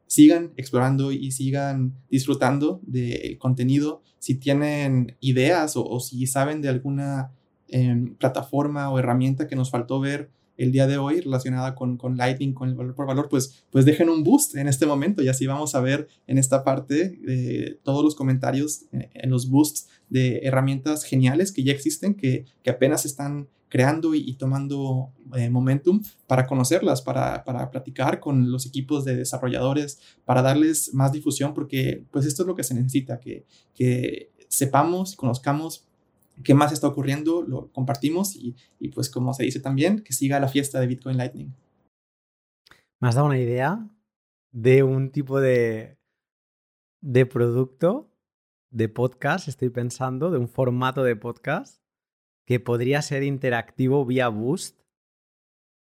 [0.08, 4.02] sigan explorando y sigan disfrutando del contenido.
[4.20, 7.32] Si tienen ideas o, si saben de alguna
[7.68, 12.18] em, plataforma o herramienta que nos faltó ver el día de hoy relacionada con, con
[12.18, 15.28] Lightning, con el valor por valor, pues, pues dejen un boost en este momento y
[15.28, 20.40] así vamos a ver en esta parte eh, todos los comentarios en, los boosts de
[20.44, 26.48] herramientas geniales que ya existen, que, que apenas están creando y, tomando eh, momentum para
[26.48, 32.26] conocerlas, para, para, platicar con los equipos de desarrolladores, para darles más difusión, porque pues
[32.26, 35.87] esto es lo que se necesita, que, que sepamos, conozcamos
[36.44, 38.56] qué más está ocurriendo, lo compartimos y,
[38.94, 41.54] pues como se dice también, que siga la fiesta de Bitcoin Lightning.
[43.00, 43.88] Me has dado una idea
[44.52, 45.98] de un tipo de,
[47.02, 48.12] de producto,
[48.72, 51.82] de podcast, estoy pensando, de un formato de podcast
[52.46, 54.82] que podría ser interactivo vía Boost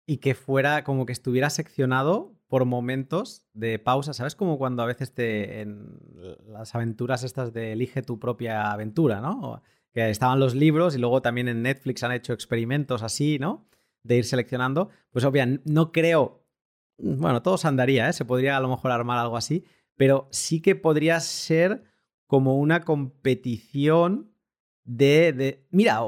[0.07, 4.35] y que fuera como que estuviera seccionado por momentos de pausa, ¿sabes?
[4.35, 5.97] Como cuando a veces te en
[6.47, 9.61] las aventuras estas de elige tu propia aventura, ¿no?
[9.93, 13.67] Que estaban los libros y luego también en Netflix han hecho experimentos así, ¿no?
[14.03, 14.89] De ir seleccionando.
[15.11, 16.45] Pues obviamente no creo,
[16.97, 18.13] bueno, todo se andaría, ¿eh?
[18.13, 19.65] Se podría a lo mejor armar algo así,
[19.95, 21.83] pero sí que podría ser
[22.25, 24.33] como una competición
[24.83, 25.99] de, de mira,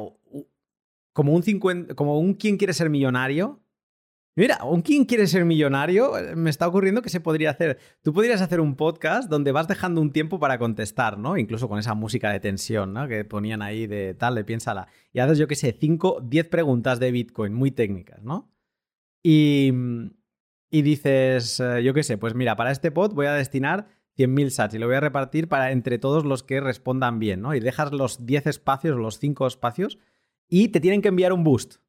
[1.13, 3.62] como un 50, como un quién quiere ser millonario,
[4.35, 7.77] Mira, un quién quiere ser millonario, me está ocurriendo que se podría hacer.
[8.01, 11.37] Tú podrías hacer un podcast donde vas dejando un tiempo para contestar, ¿no?
[11.37, 13.07] Incluso con esa música de tensión, ¿no?
[13.07, 14.87] Que ponían ahí de tal, de piénsala.
[15.11, 18.51] Y haces, yo qué sé, 5, 10 preguntas de Bitcoin muy técnicas, ¿no?
[19.21, 19.71] Y,
[20.71, 23.87] y dices, eh, yo qué sé, pues mira, para este pod voy a destinar
[24.17, 27.53] 100.000 sats y lo voy a repartir para entre todos los que respondan bien, ¿no?
[27.53, 29.99] Y dejas los 10 espacios, los 5 espacios
[30.49, 31.82] y te tienen que enviar un boost.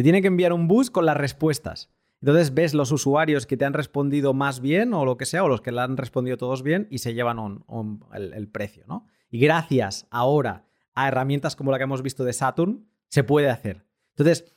[0.00, 1.90] Te tiene que enviar un bus con las respuestas.
[2.22, 5.48] Entonces ves los usuarios que te han respondido más bien o lo que sea, o
[5.48, 7.66] los que le han respondido todos bien y se llevan
[8.14, 9.04] el, precio, ¿no?
[9.28, 10.64] Y gracias ahora
[10.94, 13.84] a herramientas como la que hemos visto de Saturn, se puede hacer.
[14.12, 14.50] Entonces,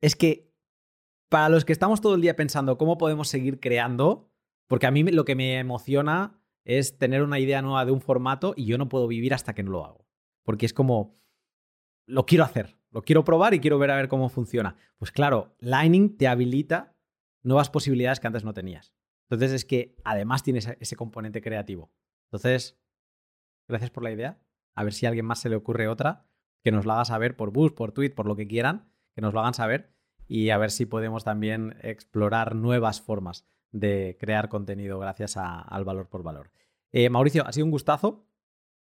[0.00, 0.52] es que
[1.28, 4.32] para los que estamos todo el día pensando cómo podemos seguir creando,
[4.66, 8.52] porque a mí lo que me emociona es tener una idea nueva de un formato
[8.56, 10.08] y yo no puedo vivir hasta que no lo hago.
[10.42, 11.20] Porque es como,
[12.08, 12.76] lo quiero hacer.
[12.90, 14.76] Lo quiero probar y quiero ver a ver cómo funciona.
[14.96, 16.96] Pues claro, Lightning te habilita
[17.42, 18.94] nuevas posibilidades que antes no tenías.
[19.28, 21.92] Entonces es que además tienes ese componente creativo.
[22.24, 22.80] Entonces,
[23.68, 24.40] gracias por la idea.
[24.74, 26.26] A ver si a alguien más se le ocurre otra,
[26.62, 29.34] que nos la haga saber por bus, por tweet, por lo que quieran, que nos
[29.34, 29.92] lo hagan saber
[30.26, 36.08] y a ver si podemos también explorar nuevas formas de crear contenido gracias al valor
[36.08, 36.52] por valor.
[36.92, 38.26] Eh, Mauricio, ha sido un gustazo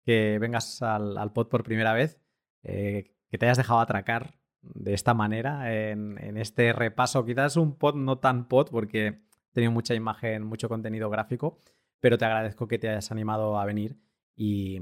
[0.04, 2.20] que vengas al, pod por primera vez.
[2.64, 7.26] Eh, que te hayas dejado atracar de esta manera en, este repaso.
[7.26, 9.20] Quizás un pod no tan pod porque he
[9.52, 11.60] tenido mucha imagen, mucho contenido gráfico,
[12.00, 13.98] pero te agradezco que te hayas animado a venir
[14.38, 14.80] y,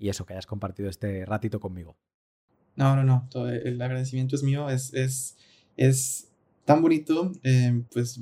[0.00, 1.96] eso, que hayas compartido este ratito conmigo.
[2.74, 5.36] No, no, no, todo el agradecimiento es mío, es, es,
[5.76, 6.32] es
[6.64, 8.20] tan bonito eh, pues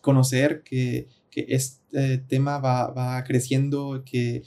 [0.00, 4.44] conocer que, que este tema va, va creciendo, que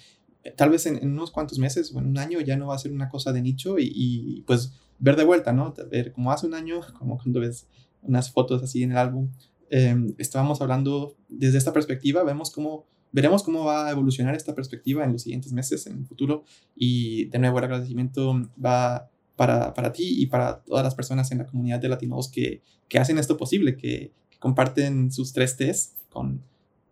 [0.56, 2.92] tal vez en, unos cuantos meses o en un año ya no va a ser
[2.92, 5.74] una cosa de nicho y, pues ver de vuelta, ¿no?
[5.90, 7.68] Ver como hace un año, como cuando ves
[8.02, 9.30] unas fotos así en el álbum,
[9.70, 15.04] em, estábamos hablando desde esta perspectiva, vemos cómo, veremos cómo va a evolucionar esta perspectiva
[15.04, 16.44] en los siguientes meses, en el futuro
[16.76, 21.40] y de nuevo el agradecimiento va para, para ti y para todas las personas en
[21.40, 26.42] la comunidad de latinos que, que hacen esto posible, que, comparten sus tres T's con,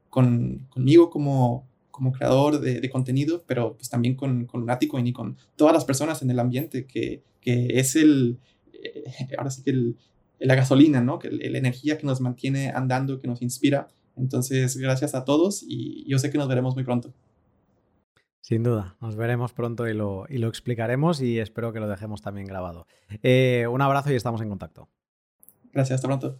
[0.09, 1.67] con, conmigo como
[1.99, 4.65] como creador de, contenido, pero pues también con, con
[5.05, 8.37] y con todas las personas en el ambiente, que, que es el,
[8.71, 9.03] eh,
[9.37, 9.97] ahora sí que el,
[10.39, 11.19] la gasolina, ¿no?
[11.19, 13.89] Que la energía que nos mantiene andando, que nos inspira.
[14.15, 17.13] Entonces, gracias a todos y yo sé que nos veremos muy pronto.
[18.39, 22.21] Sin duda, nos veremos pronto y lo, y lo explicaremos y espero que lo dejemos
[22.21, 22.87] también grabado.
[23.23, 24.87] Eh, un abrazo y estamos en contacto.
[25.73, 26.39] Gracias, hasta pronto.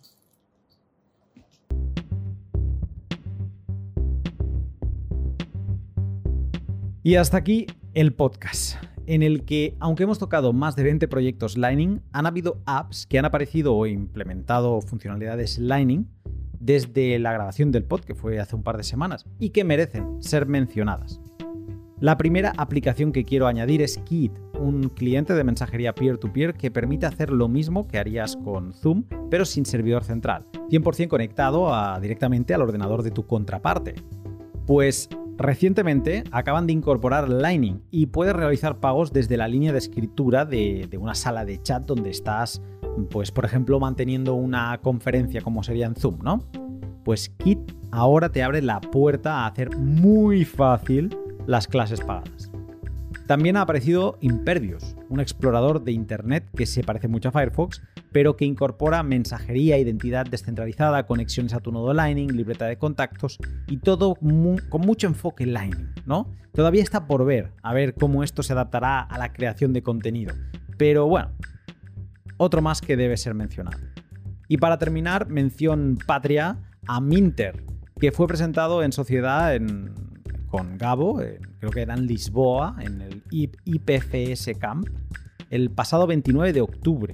[7.10, 7.65] Y hasta aquí
[7.95, 8.76] el podcast,
[9.07, 13.18] en el que, aunque hemos tocado más de 20 proyectos Lightning, han habido apps que
[13.18, 16.07] han aparecido o implementado funcionalidades Lightning
[16.60, 20.22] desde la grabación del pod, que fue hace un par de semanas, y que merecen
[20.22, 21.19] ser mencionadas.
[21.99, 27.07] La primera aplicación que quiero añadir es Kit, un cliente de mensajería peer-to-peer que permite
[27.07, 31.72] hacer lo mismo que harías con Zoom, pero sin servidor central, 100% conectado
[32.02, 33.95] directamente al ordenador de tu contraparte.
[34.68, 35.10] Pues
[35.40, 40.90] Recientemente acaban de incorporar Lightning y puedes realizar pagos desde la línea de escritura de,
[40.99, 42.61] una sala de chat donde estás,
[43.10, 46.44] pues por ejemplo, manteniendo una conferencia como sería en Zoom, ¿no?
[47.06, 51.18] Pues Kit ahora te abre la puerta a hacer muy fácil
[51.48, 52.49] las clases pagadas.
[53.30, 57.80] También ha aparecido Impervious, un explorador de Internet que se parece mucho a Firefox,
[58.12, 63.38] pero que incorpora mensajería, identidad descentralizada, conexiones a tu nodo Lightning, libreta de contactos
[63.68, 66.34] y todo con mucho enfoque Lightning, ¿no?
[66.56, 70.34] Todavía está por ver, a ver cómo esto se adaptará a la creación de contenido.
[70.80, 71.30] Pero bueno,
[72.38, 73.78] otro más que debe ser mencionado.
[74.48, 76.58] Y para terminar, mención patria
[76.88, 77.64] a Minter,
[78.00, 80.09] que fue presentado en sociedad en
[80.50, 84.88] con Gabo, eh, creo que era en Lisboa, en el IPFS Camp,
[85.50, 87.14] el pasado 29 de octubre.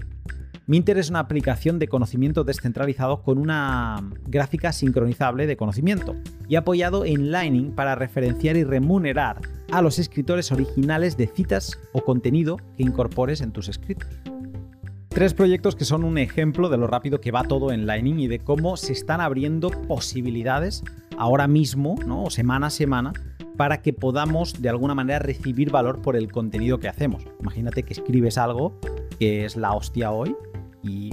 [0.68, 6.16] Minter es una aplicación de conocimiento descentralizado con una gráfica sincronizable de conocimiento
[6.48, 9.42] y apoyado en Lightning para referenciar y remunerar
[9.72, 14.10] a los escritores originales de citas o contenido que incorpores en tus escritos.
[15.10, 18.28] Tres proyectos que son un ejemplo de lo rápido que va todo en Lightning y
[18.28, 20.84] de cómo se están abriendo posibilidades
[21.18, 22.24] ahora mismo, ¿no?
[22.24, 23.14] o semana a semana,
[23.58, 27.24] para que podamos de alguna manera recibir valor por el contenido que hacemos.
[27.40, 28.78] Imagínate que escribes algo
[29.20, 30.36] que es la hostia hoy
[30.84, 31.12] y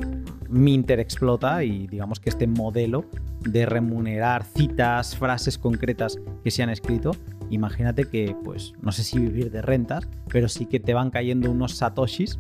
[0.49, 3.05] Minter explota y digamos que este modelo
[3.41, 7.13] de remunerar citas, frases concretas que se han escrito,
[7.51, 11.51] imagínate que pues no sé si vivir de rentas, pero sí que te van cayendo
[11.51, 12.39] unos satoshis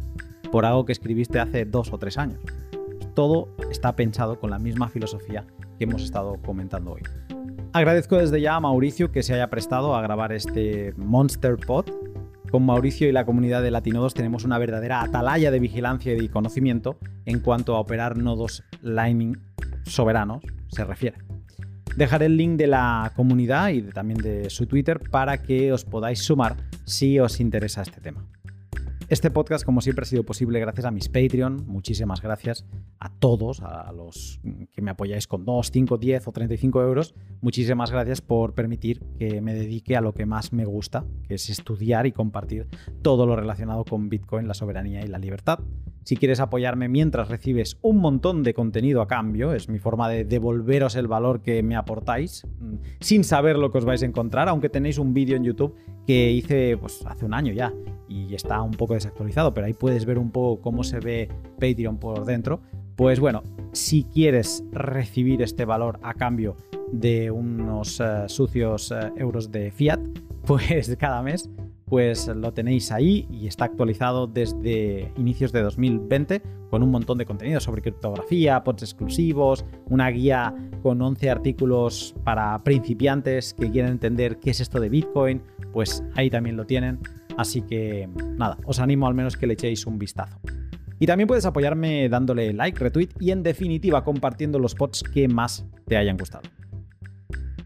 [0.51, 2.41] por algo que escribiste hace dos o tres años.
[3.15, 5.47] Todo está pensado con la misma filosofía
[5.79, 7.03] que hemos estado comentando hoy.
[7.74, 11.86] Agradezco desde ya a Mauricio que se haya prestado a grabar este Monster Pod
[12.51, 16.28] con Mauricio y la comunidad de Latinodos tenemos una verdadera atalaya de vigilancia y de
[16.28, 19.39] conocimiento en cuanto a operar nodos Lightning
[19.85, 21.16] soberanos se refiere.
[21.97, 26.23] Dejaré el link de la comunidad y también de su Twitter para que os podáis
[26.23, 28.27] sumar si os interesa este tema.
[29.13, 31.67] Este podcast, como siempre, ha sido posible gracias a mis Patreon.
[31.67, 32.65] Muchísimas gracias
[32.99, 34.41] a todos, a los
[34.73, 37.15] que me apoyáis con 2, 5, 10 o 35 euros.
[37.43, 41.51] Muchísimas gracias por permitir que me dedique a lo que más me gusta, que es
[41.51, 42.69] estudiar y compartir
[43.03, 45.59] todo lo relacionado con Bitcoin, la soberanía y la libertad.
[46.05, 50.25] Si quieres apoyarme mientras recibes un montón de contenido a cambio, es mi forma de
[50.25, 54.49] devolveros el valor que me aportáis, mm, sin saber lo que os vais a encontrar,
[54.49, 55.77] aunque tenéis un vídeo en YouTube
[56.07, 57.73] que hice pues, hace un año ya
[58.09, 61.99] y está un poco desactualizado, pero ahí puedes ver un poco cómo se ve Patreon
[61.99, 62.61] por dentro.
[62.97, 63.43] Pues bueno,
[63.73, 66.57] si quieres recibir este valor a cambio
[66.93, 70.01] de unos eh, sucios eh, euros de fiat,
[70.47, 71.49] pues cada mes
[71.93, 77.27] pues lo tenéis ahí y está actualizado desde inicios de 2020 con un montón de
[77.27, 84.39] contenido sobre criptografía, pods exclusivos, una guía con 11 artículos para principiantes que quieren entender
[84.39, 85.43] qué es esto de Bitcoin,
[85.73, 87.01] pues ahí también lo tienen.
[87.36, 90.39] Así que nada, os animo al menos que le echéis un vistazo.
[90.99, 95.66] Y también puedes apoyarme dándole like, retweet y en definitiva compartiendo los pods que más
[95.87, 96.48] te hayan gustado.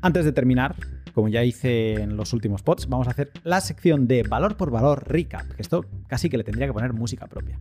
[0.00, 0.74] Antes de terminar,
[1.12, 4.70] como ya hice en los últimos pods, vamos a hacer la sección de valor por
[4.70, 7.58] valor recap, que esto casi que le tendría que poner música propia.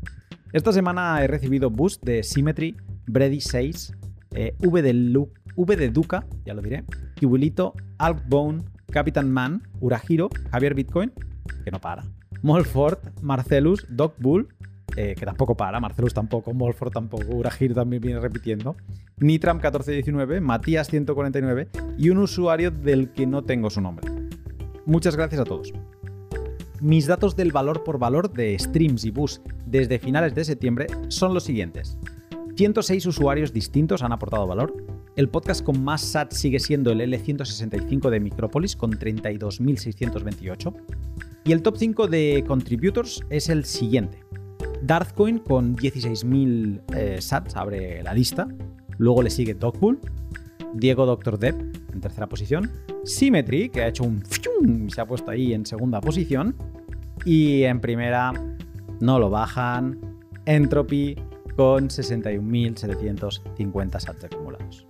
[0.53, 3.93] Esta semana he recibido boost de Symmetry, Brady 6,
[4.35, 10.73] eh, v, de v de Duca, ya lo diré, Kiwilito, Altbone, Captain Man, Urahiro, Javier
[10.73, 11.11] Bitcoin,
[11.63, 12.03] que no para,
[12.41, 14.47] Molford, Marcelus, Doc Bull,
[14.95, 18.75] eh, que tampoco para, Marcelus tampoco, Molford tampoco, Urahiro también viene repitiendo,
[19.17, 24.07] Nitram 1419, Matías 149 y un usuario del que no tengo su nombre.
[24.85, 25.73] Muchas gracias a todos.
[26.81, 31.33] Mis datos del valor por valor de streams y bus desde finales de septiembre son
[31.33, 31.97] los siguientes.
[32.55, 34.73] 106 usuarios distintos han aportado valor.
[35.15, 40.73] El podcast con más SAT sigue siendo el L165 de Micropolis con 32.628.
[41.45, 44.19] Y el top 5 de contributors es el siguiente.
[44.81, 48.49] Darthcoin con 16.000 eh, sats abre la lista.
[48.97, 50.01] Luego le sigue Dogbull,
[50.73, 51.61] Diego Doctor Depp
[51.93, 52.69] en tercera posición,
[53.05, 54.21] Symmetry, que ha hecho un
[54.85, 56.57] y se ha puesto ahí en segunda posición,
[57.23, 58.33] y en primera
[58.99, 59.97] no lo bajan,
[60.45, 61.15] Entropy
[61.55, 64.85] con 61.750 sats acumulados.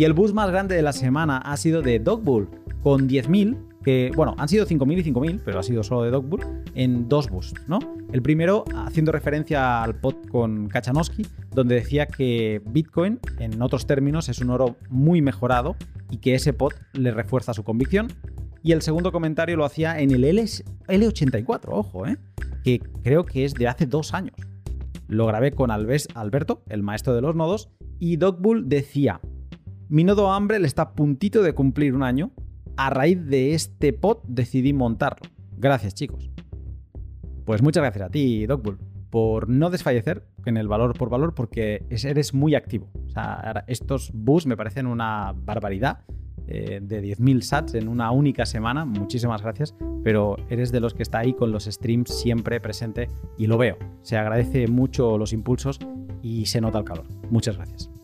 [0.00, 2.48] Y el boost más grande de la semana ha sido de Dogbull,
[2.82, 6.40] con 10.000, que, bueno, han sido 5.000 y 5.000, pero ha sido solo de Dogbull,
[6.74, 7.80] en dos boosts, ¿no?
[8.10, 14.30] El primero, haciendo referencia al pod con Kachanowski, donde decía que Bitcoin, en otros términos,
[14.30, 15.76] es un oro muy mejorado
[16.08, 18.08] y que ese pod le refuerza su convicción.
[18.62, 22.16] Y el segundo comentario lo hacía en el L84, ojo, ¿eh?
[22.64, 24.36] que creo que es de hace dos años.
[25.08, 29.20] Lo grabé con Alberto, el maestro de los nodos, y Dogbull decía,
[29.90, 32.30] mi nodo hambre le está a puntito de cumplir un año.
[32.76, 35.28] A raíz de este pod decidí montarlo.
[35.58, 36.30] Gracias chicos.
[37.44, 38.78] Pues muchas gracias a ti, Dogbull,
[39.10, 42.88] por no desfallecer en el valor por valor, porque eres muy activo.
[43.66, 46.04] Estos bus me parecen una barbaridad.
[46.46, 51.04] Eh, de 10.000 sats en una única semana, muchísimas gracias, pero eres de los que
[51.04, 53.76] está ahí con los streams siempre presente y lo veo.
[54.02, 55.78] Se agradece mucho los impulsos
[56.22, 57.06] y se nota el calor.
[57.30, 57.99] Muchas gracias.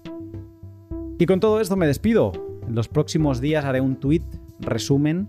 [1.18, 2.32] Y con todo esto me despido.
[2.66, 4.22] En los próximos días haré un tweet
[4.60, 5.28] resumen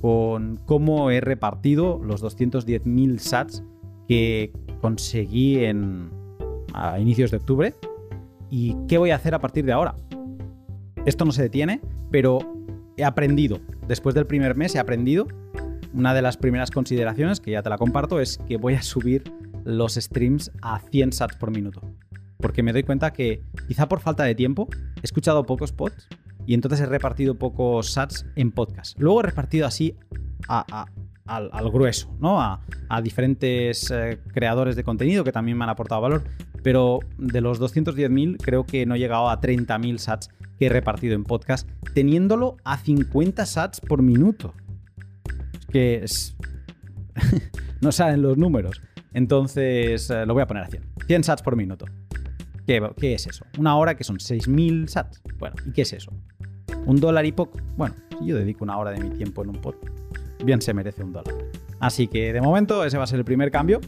[0.00, 3.62] con cómo he repartido los 210.000 sats
[4.08, 6.10] que conseguí en,
[6.74, 7.74] a inicios de octubre
[8.50, 9.94] y qué voy a hacer a partir de ahora.
[11.06, 12.40] Esto no se detiene, pero
[12.96, 13.60] he aprendido.
[13.86, 15.26] Después del primer mes he aprendido.
[15.94, 19.24] Una de las primeras consideraciones, que ya te la comparto, es que voy a subir
[19.64, 21.82] los streams a 100 sats por minuto.
[22.42, 26.08] Porque me doy cuenta que quizá por falta de tiempo he escuchado pocos pods
[26.46, 28.98] y entonces he repartido pocos sats en podcast.
[28.98, 29.96] Luego he repartido así
[30.48, 32.40] al, grueso, ¿no?
[32.40, 32.60] A,
[33.02, 36.24] diferentes eh, creadores de contenido que también me han aportado valor,
[36.62, 41.14] pero de los 210.000 creo que no he llegado a 30.000 sats que he repartido
[41.14, 44.54] en podcast, teniéndolo a 50 sats por minuto.
[45.70, 46.36] Que es...
[47.80, 48.82] no salen los números.
[49.14, 50.82] Entonces eh, lo voy a poner a 100.
[51.06, 51.86] 100 sats por minuto.
[52.72, 53.44] ¿Qué, ¿Qué, es eso?
[53.58, 55.20] Una hora que son 6.000 sats.
[55.38, 56.10] Bueno, ¿y qué es eso?
[56.86, 57.58] ¿Un dólar y poco?
[57.76, 59.74] Bueno, si yo dedico una hora de mi tiempo en un pod,
[60.42, 61.34] bien se merece un dólar.
[61.80, 63.78] Así que de momento ese va a ser el primer cambio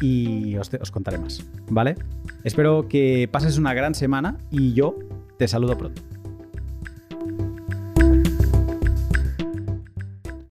[0.00, 1.94] y os, os contaré más, ¿vale?
[2.42, 4.98] Espero que pases una gran semana y yo
[5.36, 6.00] te saludo pronto.